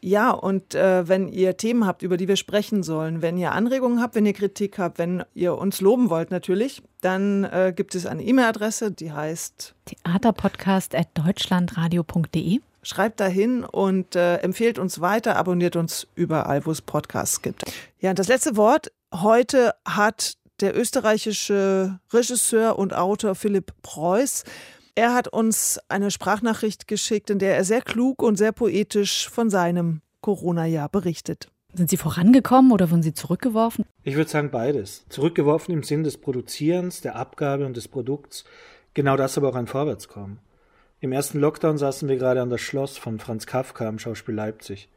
Ja, 0.06 0.30
und 0.30 0.76
äh, 0.76 1.08
wenn 1.08 1.26
ihr 1.26 1.56
Themen 1.56 1.84
habt, 1.84 2.02
über 2.02 2.16
die 2.16 2.28
wir 2.28 2.36
sprechen 2.36 2.84
sollen, 2.84 3.22
wenn 3.22 3.36
ihr 3.36 3.50
Anregungen 3.50 4.00
habt, 4.00 4.14
wenn 4.14 4.24
ihr 4.24 4.34
Kritik 4.34 4.78
habt, 4.78 5.00
wenn 5.00 5.24
ihr 5.34 5.58
uns 5.58 5.80
loben 5.80 6.10
wollt 6.10 6.30
natürlich, 6.30 6.80
dann 7.00 7.42
äh, 7.42 7.72
gibt 7.74 7.96
es 7.96 8.06
eine 8.06 8.22
E-Mail-Adresse, 8.22 8.92
die 8.92 9.10
heißt 9.10 9.74
theaterpodcast.deutschlandradio.de. 9.84 12.60
schreibt 12.84 13.18
dahin 13.18 13.64
und 13.64 14.14
äh, 14.14 14.36
empfehlt 14.36 14.78
uns 14.78 15.00
weiter, 15.00 15.34
abonniert 15.34 15.74
uns 15.74 16.06
überall, 16.14 16.64
wo 16.66 16.70
es 16.70 16.82
Podcasts 16.82 17.42
gibt. 17.42 17.64
Ja, 17.98 18.10
und 18.10 18.20
das 18.20 18.28
letzte 18.28 18.56
Wort 18.56 18.92
heute 19.12 19.74
hat 19.84 20.34
der 20.60 20.78
österreichische 20.78 21.98
Regisseur 22.12 22.78
und 22.78 22.94
Autor 22.94 23.34
Philipp 23.34 23.72
Preuß. 23.82 24.44
Er 24.98 25.12
hat 25.12 25.28
uns 25.28 25.78
eine 25.90 26.10
Sprachnachricht 26.10 26.88
geschickt, 26.88 27.28
in 27.28 27.38
der 27.38 27.54
er 27.54 27.64
sehr 27.64 27.82
klug 27.82 28.22
und 28.22 28.36
sehr 28.36 28.52
poetisch 28.52 29.28
von 29.28 29.50
seinem 29.50 30.00
Corona-Jahr 30.22 30.88
berichtet. 30.88 31.48
Sind 31.74 31.90
Sie 31.90 31.98
vorangekommen 31.98 32.72
oder 32.72 32.90
wurden 32.90 33.02
Sie 33.02 33.12
zurückgeworfen? 33.12 33.84
Ich 34.04 34.16
würde 34.16 34.30
sagen 34.30 34.50
beides. 34.50 35.04
Zurückgeworfen 35.10 35.74
im 35.74 35.82
Sinn 35.82 36.02
des 36.02 36.16
Produzierens, 36.16 37.02
der 37.02 37.16
Abgabe 37.16 37.66
und 37.66 37.76
des 37.76 37.88
Produkts. 37.88 38.46
Genau 38.94 39.18
das 39.18 39.36
aber 39.36 39.50
auch 39.50 39.54
ein 39.54 39.66
Vorwärtskommen. 39.66 40.38
Im 41.00 41.12
ersten 41.12 41.40
Lockdown 41.40 41.76
saßen 41.76 42.08
wir 42.08 42.16
gerade 42.16 42.40
an 42.40 42.48
das 42.48 42.62
Schloss 42.62 42.96
von 42.96 43.18
Franz 43.18 43.44
Kafka 43.44 43.86
am 43.86 43.98
Schauspiel 43.98 44.34
Leipzig. 44.34 44.88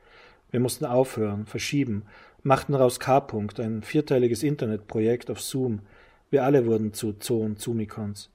Wir 0.49 0.61
mussten 0.61 0.85
aufhören, 0.85 1.45
verschieben, 1.45 2.03
machten 2.41 2.71
daraus 2.71 3.01
K-Punkt, 3.01 3.59
ein 3.59 3.83
vierteiliges 3.83 4.43
Internetprojekt 4.43 5.29
auf 5.29 5.41
Zoom. 5.41 5.81
Wir 6.29 6.45
alle 6.45 6.65
wurden 6.65 6.93
zu 6.93 7.11
Zoon 7.19 7.57
Zoomikons. 7.57 8.29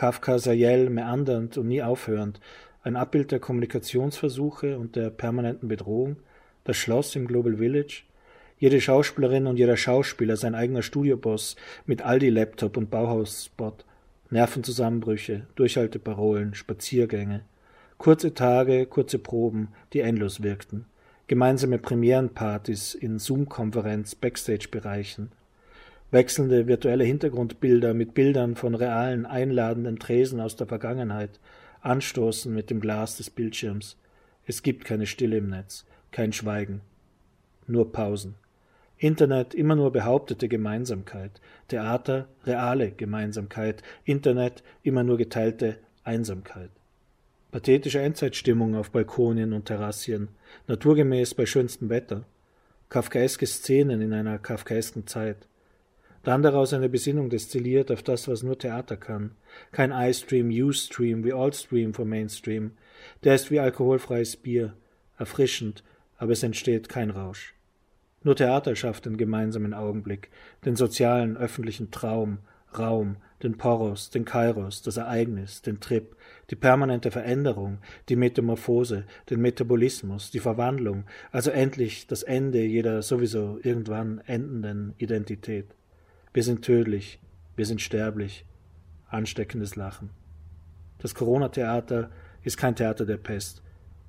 Kafka 0.00 0.38
Sayel 0.38 0.88
meandernd 0.88 1.58
und 1.58 1.68
nie 1.68 1.82
aufhörend, 1.82 2.40
ein 2.82 2.96
Abbild 2.96 3.32
der 3.32 3.38
Kommunikationsversuche 3.38 4.78
und 4.78 4.96
der 4.96 5.10
permanenten 5.10 5.68
Bedrohung, 5.68 6.16
das 6.64 6.78
Schloss 6.78 7.14
im 7.16 7.26
Global 7.26 7.58
Village, 7.58 8.04
jede 8.56 8.80
Schauspielerin 8.80 9.46
und 9.46 9.58
jeder 9.58 9.76
Schauspieler 9.76 10.38
sein 10.38 10.54
eigener 10.54 10.80
Studioboss 10.80 11.54
mit 11.84 12.00
Aldi-Laptop 12.00 12.78
und 12.78 12.90
Bauhaus-Spot, 12.90 13.74
Nervenzusammenbrüche, 14.30 15.46
Durchhalteparolen, 15.54 16.54
Spaziergänge, 16.54 17.42
kurze 17.98 18.32
Tage, 18.32 18.86
kurze 18.86 19.18
Proben, 19.18 19.68
die 19.92 20.00
endlos 20.00 20.42
wirkten. 20.42 20.86
Gemeinsame 21.26 21.76
Premierenpartys 21.76 22.94
in 22.94 23.18
Zoom-Konferenz 23.18 24.14
Backstage-Bereichen, 24.14 25.30
wechselnde 26.10 26.66
virtuelle 26.66 27.04
Hintergrundbilder 27.04 27.94
mit 27.94 28.14
Bildern 28.14 28.56
von 28.56 28.74
realen, 28.74 29.26
einladenden 29.26 29.98
Tresen 29.98 30.40
aus 30.40 30.56
der 30.56 30.66
Vergangenheit, 30.66 31.38
anstoßen 31.82 32.52
mit 32.52 32.70
dem 32.70 32.80
Glas 32.80 33.16
des 33.16 33.30
Bildschirms. 33.30 33.96
Es 34.46 34.62
gibt 34.62 34.84
keine 34.84 35.06
Stille 35.06 35.38
im 35.38 35.50
Netz, 35.50 35.84
kein 36.10 36.32
Schweigen, 36.32 36.80
nur 37.66 37.92
Pausen. 37.92 38.34
Internet 38.98 39.54
immer 39.54 39.76
nur 39.76 39.92
behauptete 39.92 40.46
Gemeinsamkeit, 40.48 41.40
Theater 41.68 42.28
reale 42.44 42.90
Gemeinsamkeit, 42.90 43.82
Internet 44.04 44.62
immer 44.82 45.04
nur 45.04 45.16
geteilte 45.16 45.78
Einsamkeit. 46.04 46.70
Pathetische 47.50 48.00
Endzeitstimmung 48.00 48.76
auf 48.76 48.90
Balkonien 48.90 49.54
und 49.54 49.64
Terrassien, 49.64 50.28
naturgemäß 50.68 51.34
bei 51.34 51.46
schönstem 51.46 51.88
Wetter, 51.88 52.24
kafkaeske 52.90 53.46
Szenen 53.46 54.02
in 54.02 54.12
einer 54.12 54.38
kafkaesken 54.38 55.06
Zeit. 55.06 55.48
Dann 56.22 56.42
daraus 56.42 56.74
eine 56.74 56.88
Besinnung 56.88 57.30
destilliert 57.30 57.90
auf 57.90 58.02
das, 58.02 58.28
was 58.28 58.42
nur 58.42 58.58
Theater 58.58 58.96
kann. 58.96 59.32
Kein 59.72 59.90
I-Stream, 59.92 60.50
U-Stream 60.50 61.24
wie 61.24 61.32
All-Stream 61.32 61.94
vom 61.94 62.08
Mainstream. 62.08 62.72
Der 63.24 63.34
ist 63.34 63.50
wie 63.50 63.60
alkoholfreies 63.60 64.36
Bier, 64.36 64.74
erfrischend, 65.16 65.82
aber 66.18 66.32
es 66.32 66.42
entsteht 66.42 66.88
kein 66.88 67.10
Rausch. 67.10 67.54
Nur 68.22 68.36
Theater 68.36 68.76
schafft 68.76 69.06
den 69.06 69.16
gemeinsamen 69.16 69.72
Augenblick, 69.72 70.28
den 70.66 70.76
sozialen, 70.76 71.38
öffentlichen 71.38 71.90
Traum, 71.90 72.38
Raum, 72.78 73.16
den 73.42 73.56
Poros, 73.56 74.10
den 74.10 74.26
Kairos, 74.26 74.82
das 74.82 74.98
Ereignis, 74.98 75.62
den 75.62 75.80
Trip, 75.80 76.14
die 76.50 76.56
permanente 76.56 77.10
Veränderung, 77.10 77.78
die 78.10 78.16
Metamorphose, 78.16 79.04
den 79.30 79.40
Metabolismus, 79.40 80.30
die 80.30 80.40
Verwandlung, 80.40 81.04
also 81.32 81.50
endlich 81.50 82.06
das 82.06 82.22
Ende 82.22 82.62
jeder 82.62 83.00
sowieso 83.00 83.58
irgendwann 83.62 84.20
endenden 84.26 84.94
Identität. 84.98 85.74
Wir 86.32 86.44
sind 86.44 86.64
tödlich, 86.64 87.18
wir 87.56 87.66
sind 87.66 87.80
sterblich, 87.80 88.44
ansteckendes 89.08 89.74
Lachen. 89.74 90.10
Das 90.98 91.16
Corona-Theater 91.16 92.10
ist 92.44 92.56
kein 92.56 92.76
Theater 92.76 93.04
der 93.04 93.16
Pest. 93.16 93.62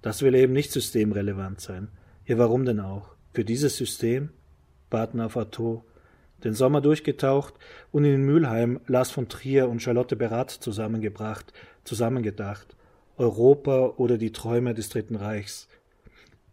Das 0.04 0.22
will 0.22 0.36
eben 0.36 0.54
nicht 0.54 0.72
systemrelevant 0.72 1.62
sein. 1.62 1.88
Ja, 2.26 2.38
warum 2.38 2.64
denn 2.64 2.80
auch? 2.80 3.16
Für 3.34 3.44
dieses 3.44 3.76
System? 3.76 4.30
Barton 4.92 5.22
auf 5.22 5.36
Artaud, 5.36 5.84
den 6.44 6.54
Sommer 6.54 6.82
durchgetaucht 6.82 7.56
und 7.92 8.06
in 8.06 8.24
Mülheim 8.24 8.82
Lars 8.86 9.10
von 9.10 9.28
Trier 9.28 9.68
und 9.68 9.82
Charlotte 9.82 10.16
Berath 10.16 10.52
zusammengebracht, 10.52 11.54
zusammengedacht. 11.86 12.76
Europa 13.18 13.94
oder 13.98 14.18
die 14.18 14.32
Träume 14.32 14.74
des 14.76 14.90
Dritten 14.90 15.16
Reichs. 15.16 15.68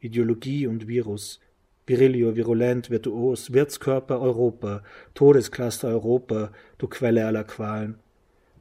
Ideologie 0.01 0.66
und 0.66 0.89
Virus. 0.89 1.41
Virilio, 1.89 2.36
virulent, 2.36 2.91
virtuos, 2.91 3.53
Wirtskörper 3.53 4.20
Europa, 4.20 4.82
Todescluster 5.14 5.89
Europa, 5.89 6.51
du 6.78 6.86
Quelle 6.86 7.26
aller 7.26 7.45
Qualen. 7.45 7.97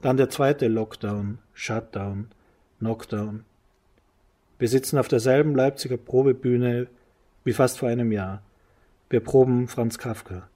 Dann 0.01 0.17
der 0.17 0.29
zweite 0.29 0.67
Lockdown, 0.67 1.39
Shutdown, 1.53 2.29
Knockdown. 2.79 3.43
Wir 4.59 4.67
sitzen 4.67 4.97
auf 4.97 5.07
derselben 5.07 5.55
Leipziger 5.55 5.97
Probebühne 5.97 6.87
wie 7.43 7.53
fast 7.53 7.79
vor 7.79 7.89
einem 7.89 8.11
Jahr. 8.11 8.41
Wir 9.09 9.19
proben 9.19 9.67
Franz 9.67 9.97
Kafka 9.97 10.49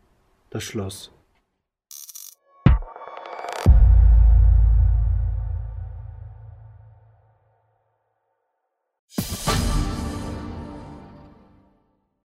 das 0.52 0.64
Schloss. 0.64 1.12